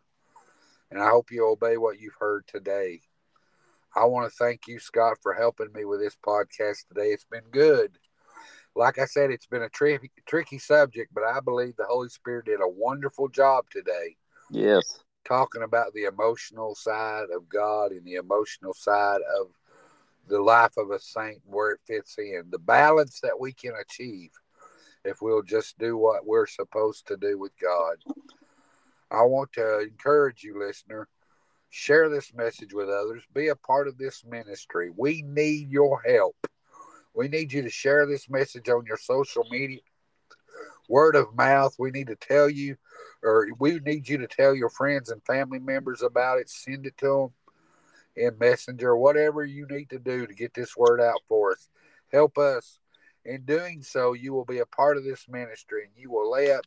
And 0.90 1.00
I 1.00 1.08
hope 1.08 1.30
you 1.30 1.46
obey 1.46 1.76
what 1.76 2.00
you've 2.00 2.16
heard 2.18 2.46
today. 2.46 3.00
I 3.96 4.04
want 4.04 4.30
to 4.30 4.36
thank 4.36 4.68
you, 4.68 4.78
Scott, 4.78 5.16
for 5.22 5.34
helping 5.34 5.72
me 5.72 5.84
with 5.84 6.00
this 6.00 6.16
podcast 6.24 6.86
today. 6.88 7.08
It's 7.08 7.24
been 7.24 7.48
good. 7.50 7.98
Like 8.76 8.98
I 8.98 9.04
said, 9.06 9.30
it's 9.30 9.46
been 9.46 9.62
a 9.62 9.68
tricky, 9.68 10.10
tricky 10.26 10.58
subject, 10.58 11.12
but 11.12 11.24
I 11.24 11.40
believe 11.40 11.76
the 11.76 11.86
Holy 11.86 12.08
Spirit 12.08 12.46
did 12.46 12.60
a 12.60 12.68
wonderful 12.68 13.28
job 13.28 13.64
today. 13.70 14.16
Yes. 14.50 15.00
Talking 15.30 15.62
about 15.62 15.94
the 15.94 16.06
emotional 16.06 16.74
side 16.74 17.28
of 17.32 17.48
God 17.48 17.92
and 17.92 18.04
the 18.04 18.16
emotional 18.16 18.74
side 18.74 19.20
of 19.38 19.46
the 20.26 20.40
life 20.40 20.76
of 20.76 20.90
a 20.90 20.98
saint 20.98 21.40
where 21.46 21.70
it 21.70 21.80
fits 21.86 22.18
in, 22.18 22.46
the 22.50 22.58
balance 22.58 23.20
that 23.20 23.38
we 23.38 23.52
can 23.52 23.74
achieve 23.80 24.30
if 25.04 25.22
we'll 25.22 25.44
just 25.44 25.78
do 25.78 25.96
what 25.96 26.26
we're 26.26 26.48
supposed 26.48 27.06
to 27.06 27.16
do 27.16 27.38
with 27.38 27.52
God. 27.62 27.94
I 29.12 29.22
want 29.22 29.52
to 29.52 29.82
encourage 29.82 30.42
you, 30.42 30.58
listener, 30.58 31.06
share 31.68 32.08
this 32.08 32.34
message 32.34 32.74
with 32.74 32.88
others, 32.88 33.22
be 33.32 33.48
a 33.48 33.56
part 33.56 33.86
of 33.86 33.98
this 33.98 34.24
ministry. 34.24 34.90
We 34.96 35.22
need 35.22 35.70
your 35.70 36.02
help. 36.02 36.34
We 37.14 37.28
need 37.28 37.52
you 37.52 37.62
to 37.62 37.70
share 37.70 38.04
this 38.04 38.28
message 38.28 38.68
on 38.68 38.84
your 38.84 38.96
social 38.96 39.44
media, 39.48 39.78
word 40.88 41.14
of 41.14 41.36
mouth. 41.36 41.76
We 41.78 41.92
need 41.92 42.08
to 42.08 42.16
tell 42.16 42.50
you, 42.50 42.76
or 43.22 43.48
we 43.58 43.78
need 43.80 44.08
you 44.08 44.18
to 44.18 44.26
tell 44.26 44.54
your 44.54 44.70
friends 44.70 45.10
and 45.10 45.24
family 45.24 45.58
members 45.58 46.02
about 46.02 46.38
it. 46.38 46.48
Send 46.48 46.86
it 46.86 46.96
to 46.98 47.30
them 48.16 48.24
in 48.26 48.38
Messenger, 48.38 48.96
whatever 48.96 49.44
you 49.44 49.66
need 49.68 49.90
to 49.90 49.98
do 49.98 50.26
to 50.26 50.34
get 50.34 50.54
this 50.54 50.76
word 50.76 51.00
out 51.00 51.20
for 51.28 51.52
us. 51.52 51.68
Help 52.12 52.38
us 52.38 52.78
in 53.24 53.42
doing 53.44 53.82
so, 53.82 54.14
you 54.14 54.32
will 54.32 54.44
be 54.44 54.58
a 54.58 54.66
part 54.66 54.96
of 54.96 55.04
this 55.04 55.26
ministry 55.28 55.84
and 55.84 55.92
you 55.96 56.10
will 56.10 56.30
lay 56.30 56.52
up 56.52 56.64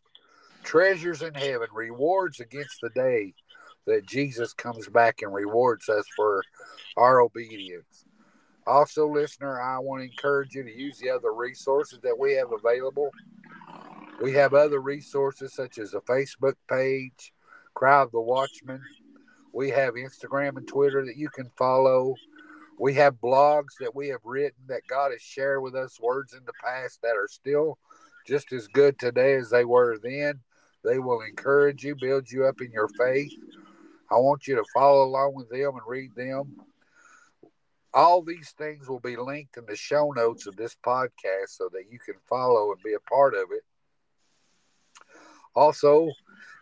treasures 0.64 1.22
in 1.22 1.34
heaven, 1.34 1.68
rewards 1.74 2.40
against 2.40 2.80
the 2.82 2.90
day 2.90 3.34
that 3.86 4.06
Jesus 4.06 4.54
comes 4.54 4.88
back 4.88 5.22
and 5.22 5.34
rewards 5.34 5.90
us 5.90 6.06
for 6.16 6.44
our 6.96 7.22
obedience. 7.22 8.06
Also, 8.66 9.08
listener, 9.08 9.62
I 9.62 9.80
want 9.80 10.02
to 10.02 10.10
encourage 10.10 10.56
you 10.56 10.64
to 10.64 10.74
use 10.74 10.98
the 10.98 11.10
other 11.10 11.34
resources 11.34 12.00
that 12.02 12.18
we 12.18 12.34
have 12.34 12.52
available. 12.54 13.10
We 14.22 14.34
have 14.34 14.54
other 14.54 14.80
resources 14.80 15.54
such 15.54 15.78
as 15.78 15.94
a 15.94 16.02
Facebook 16.02 16.56
page, 16.70 17.34
of 17.82 18.12
the 18.12 18.22
Watchman. 18.22 18.82
We 19.52 19.70
have 19.72 19.96
Instagram 19.96 20.58
and 20.58 20.68
Twitter 20.68 21.06
that 21.06 21.18
you 21.18 21.30
can 21.30 21.50
follow. 21.58 22.16
We 22.80 22.94
have 22.96 23.16
blogs 23.16 23.78
that 23.80 23.96
we 23.96 24.08
have 24.10 24.22
written 24.24 24.64
that 24.68 24.88
God 24.88 25.12
has 25.12 25.22
shared 25.22 25.62
with 25.62 25.76
us, 25.76 26.00
words 26.00 26.34
in 26.34 26.46
the 26.46 26.54
past 26.64 27.02
that 27.02 27.16
are 27.16 27.28
still 27.28 27.78
just 28.26 28.54
as 28.54 28.68
good 28.68 28.98
today 28.98 29.34
as 29.36 29.50
they 29.50 29.66
were 29.66 30.00
then. 30.02 30.40
They 30.84 31.00
will 31.00 31.22
encourage 31.22 31.84
you, 31.84 31.96
build 31.96 32.32
you 32.32 32.46
up 32.46 32.62
in 32.62 32.72
your 32.72 32.90
faith. 32.90 33.34
I 34.10 34.16
want 34.16 34.48
you 34.48 34.56
to 34.56 34.64
follow 34.74 35.04
along 35.04 35.34
with 35.36 35.50
them 35.50 35.72
and 35.74 35.82
read 35.88 36.16
them. 36.16 36.56
All 37.94 38.22
these 38.22 38.52
things 38.58 38.88
will 38.88 39.00
be 39.00 39.16
linked 39.16 39.58
in 39.58 39.66
the 39.66 39.76
show 39.76 40.12
notes 40.12 40.48
of 40.48 40.56
this 40.56 40.76
podcast 40.86 41.50
so 41.50 41.70
that 41.74 41.86
you 41.92 42.00
can 42.00 42.16
follow 42.28 42.72
and 42.72 42.82
be 42.84 42.94
a 42.94 43.10
part 43.10 43.34
of 43.34 43.52
it. 43.52 43.64
Also, 45.56 46.10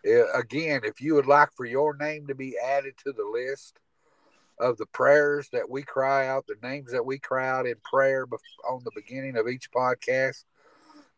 eh, 0.04 0.22
again, 0.34 0.82
if 0.84 1.00
you 1.00 1.14
would 1.14 1.26
like 1.26 1.50
for 1.56 1.64
your 1.64 1.96
name 1.96 2.26
to 2.26 2.34
be 2.34 2.56
added 2.58 2.94
to 2.98 3.12
the 3.12 3.24
list, 3.24 3.80
of 4.62 4.76
the 4.78 4.86
prayers 4.86 5.48
that 5.52 5.68
we 5.68 5.82
cry 5.82 6.28
out, 6.28 6.46
the 6.46 6.56
names 6.62 6.92
that 6.92 7.04
we 7.04 7.18
cry 7.18 7.48
out 7.48 7.66
in 7.66 7.74
prayer 7.84 8.26
on 8.68 8.80
the 8.84 8.92
beginning 8.94 9.36
of 9.36 9.48
each 9.48 9.70
podcast, 9.72 10.44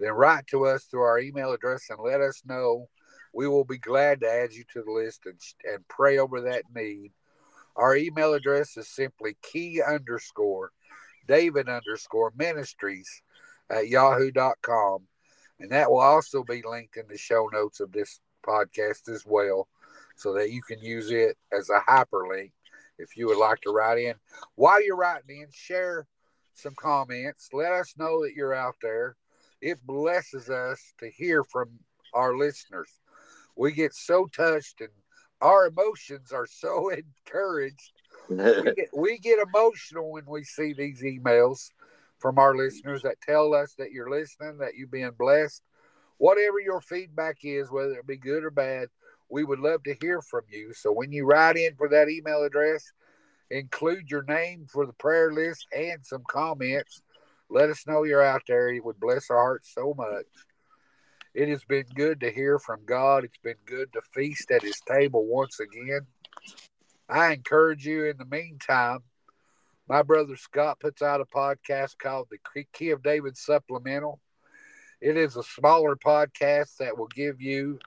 then 0.01 0.13
write 0.13 0.47
to 0.47 0.65
us 0.67 0.85
through 0.85 1.03
our 1.03 1.19
email 1.19 1.53
address 1.53 1.91
and 1.91 1.99
let 2.01 2.21
us 2.21 2.43
know. 2.47 2.89
We 3.35 3.49
will 3.49 3.65
be 3.65 3.79
glad 3.79 4.21
to 4.21 4.31
add 4.31 4.53
you 4.53 4.65
to 4.73 4.83
the 4.83 4.91
list 4.91 5.27
and, 5.27 5.39
and 5.71 5.87
pray 5.89 6.19
over 6.19 6.41
that 6.43 6.63
need. 6.75 7.13
Our 7.77 7.97
email 7.97 8.35
address 8.35 8.77
is 8.77 8.89
simply 8.89 9.37
key 9.43 9.83
underscore 9.83 10.71
David 11.27 11.69
underscore 11.69 12.33
ministries 12.37 13.23
at 13.69 13.89
yahoo.com. 13.89 15.07
And 15.61 15.71
that 15.71 15.91
will 15.91 16.01
also 16.01 16.43
be 16.43 16.63
linked 16.69 16.97
in 16.97 17.07
the 17.09 17.19
show 17.19 17.49
notes 17.53 17.81
of 17.81 17.93
this 17.93 18.21
podcast 18.47 19.09
as 19.09 19.25
well, 19.27 19.69
so 20.17 20.35
that 20.35 20.51
you 20.51 20.63
can 20.63 20.81
use 20.81 21.11
it 21.11 21.37
as 21.53 21.71
a 21.71 21.81
hyperlink 21.89 22.53
if 22.99 23.17
you 23.17 23.27
would 23.27 23.39
like 23.39 23.61
to 23.63 23.71
write 23.71 23.99
in. 23.99 24.15
While 24.55 24.85
you're 24.85 24.97
writing 24.97 25.41
in, 25.41 25.47
share 25.53 26.07
some 26.55 26.75
comments. 26.77 27.51
Let 27.53 27.73
us 27.73 27.95
know 27.99 28.23
that 28.23 28.35
you're 28.35 28.55
out 28.55 28.77
there. 28.83 29.17
It 29.61 29.85
blesses 29.87 30.51
us 30.51 30.95
to 30.99 31.11
hear 31.11 31.45
from 31.45 31.71
our 32.13 32.37
listeners. 32.37 33.01
We 33.57 33.73
get 33.73 33.95
so 33.95 34.27
touched 34.27 34.81
and 34.81 34.91
our 35.41 35.67
emotions 35.67 36.33
are 36.33 36.47
so 36.47 36.89
encouraged. 37.27 37.93
we, 38.29 38.37
get, 38.77 38.89
we 38.97 39.19
get 39.19 39.39
emotional 39.39 40.13
when 40.13 40.25
we 40.27 40.45
see 40.45 40.73
these 40.73 41.03
emails 41.03 41.71
from 42.25 42.39
our 42.39 42.57
listeners 42.57 43.03
that 43.03 43.21
tell 43.21 43.53
us 43.53 43.75
that 43.77 43.93
you're 43.93 44.09
listening, 44.09 44.57
that 44.57 44.75
you've 44.75 44.91
been 44.91 45.11
blessed. 45.19 45.63
Whatever 46.17 46.59
your 46.59 46.81
feedback 46.81 47.37
is, 47.43 47.71
whether 47.71 47.93
it 47.99 48.07
be 48.07 48.17
good 48.17 48.45
or 48.45 48.51
bad, 48.51 48.89
we 49.29 49.45
would 49.45 49.59
love 49.59 49.83
to 49.83 49.95
hear 50.01 50.23
from 50.23 50.41
you. 50.51 50.73
So 50.73 50.91
when 50.91 51.13
you 51.13 51.27
write 51.27 51.59
in 51.59 51.75
for 51.77 51.87
that 51.91 52.09
email 52.09 52.43
address, 52.43 52.83
include 53.51 54.11
your 54.11 54.23
name 54.23 54.65
for 54.73 54.87
the 54.87 54.95
prayer 54.95 55.35
list 55.35 55.67
and 55.77 55.99
some 56.03 56.23
comments. 56.27 57.03
Let 57.51 57.69
us 57.69 57.87
know 57.87 58.05
you're 58.05 58.23
out 58.23 58.45
there. 58.49 58.71
It 58.71 58.83
would 58.83 58.99
bless 58.99 59.29
our 59.29 59.37
hearts 59.37 59.75
so 59.75 59.93
much. 59.95 60.25
It 61.35 61.51
has 61.51 61.63
been 61.65 61.85
good 61.95 62.21
to 62.21 62.33
hear 62.33 62.59
from 62.59 62.87
God. 62.87 63.25
It's 63.25 63.37
been 63.45 63.61
good 63.67 63.93
to 63.93 64.01
feast 64.15 64.51
at 64.51 64.63
his 64.63 64.81
table 64.89 65.27
once 65.27 65.61
again. 65.61 66.07
I 67.07 67.35
encourage 67.35 67.85
you 67.85 68.07
in 68.07 68.17
the 68.17 68.25
meantime. 68.25 69.01
My 69.87 70.03
brother 70.03 70.35
Scott 70.35 70.81
puts 70.81 71.03
out 71.03 71.21
a 71.21 71.27
podcast 71.27 71.99
called 71.99 72.29
the 72.31 72.65
Key 72.73 72.91
of 72.91 73.03
David 73.03 73.37
Supplemental. 73.37 74.19
It 75.03 75.19
is 75.19 75.37
a 75.37 75.43
smaller 75.43 75.95
podcast 75.95 76.79
that 76.79 76.97
will 76.97 77.09
give 77.09 77.43
you 77.43 77.79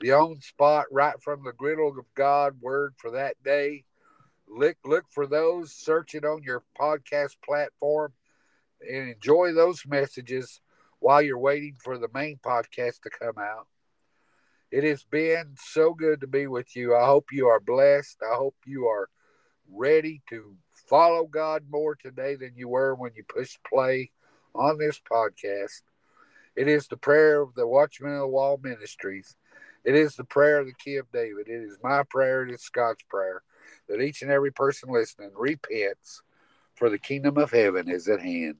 the 0.00 0.12
on 0.12 0.40
spot 0.40 0.86
right 0.90 1.20
from 1.20 1.44
the 1.44 1.52
griddle 1.52 1.90
of 1.90 2.06
God 2.14 2.54
word 2.62 2.94
for 2.96 3.10
that 3.10 3.34
day. 3.44 3.84
Look 4.48 4.78
look 4.86 5.04
for 5.10 5.26
those, 5.26 5.72
search 5.72 6.14
it 6.14 6.24
on 6.24 6.42
your 6.42 6.62
podcast 6.80 7.36
platform 7.44 8.14
and 8.80 9.10
enjoy 9.10 9.52
those 9.52 9.84
messages 9.86 10.62
while 11.00 11.20
you're 11.20 11.38
waiting 11.38 11.76
for 11.84 11.98
the 11.98 12.08
main 12.14 12.38
podcast 12.42 13.02
to 13.02 13.10
come 13.10 13.36
out. 13.38 13.66
It 14.70 14.84
has 14.84 15.04
been 15.04 15.56
so 15.58 15.92
good 15.92 16.22
to 16.22 16.26
be 16.26 16.46
with 16.46 16.74
you. 16.74 16.96
I 16.96 17.04
hope 17.04 17.26
you 17.30 17.48
are 17.48 17.60
blessed. 17.60 18.22
I 18.22 18.36
hope 18.36 18.56
you 18.64 18.86
are 18.86 19.10
ready 19.70 20.22
to 20.30 20.56
follow 20.92 21.24
God 21.24 21.64
more 21.70 21.94
today 21.94 22.34
than 22.34 22.52
you 22.54 22.68
were 22.68 22.94
when 22.94 23.12
you 23.16 23.24
pushed 23.26 23.58
play 23.64 24.10
on 24.54 24.76
this 24.76 25.00
podcast. 25.10 25.80
It 26.54 26.68
is 26.68 26.86
the 26.86 26.98
prayer 26.98 27.40
of 27.40 27.54
the 27.54 27.66
Watchmen 27.66 28.12
of 28.12 28.18
the 28.18 28.26
Wall 28.26 28.60
Ministries. 28.62 29.34
It 29.86 29.94
is 29.94 30.16
the 30.16 30.24
prayer 30.24 30.58
of 30.58 30.66
the 30.66 30.74
Key 30.74 30.96
of 30.96 31.10
David. 31.10 31.48
It 31.48 31.62
is 31.62 31.78
my 31.82 32.02
prayer. 32.10 32.46
It 32.46 32.52
is 32.52 32.60
Scott's 32.60 33.02
prayer 33.08 33.40
that 33.88 34.02
each 34.02 34.20
and 34.20 34.30
every 34.30 34.52
person 34.52 34.92
listening 34.92 35.30
repents, 35.34 36.20
for 36.74 36.90
the 36.90 36.98
kingdom 36.98 37.38
of 37.38 37.52
heaven 37.52 37.88
is 37.88 38.06
at 38.06 38.20
hand. 38.20 38.56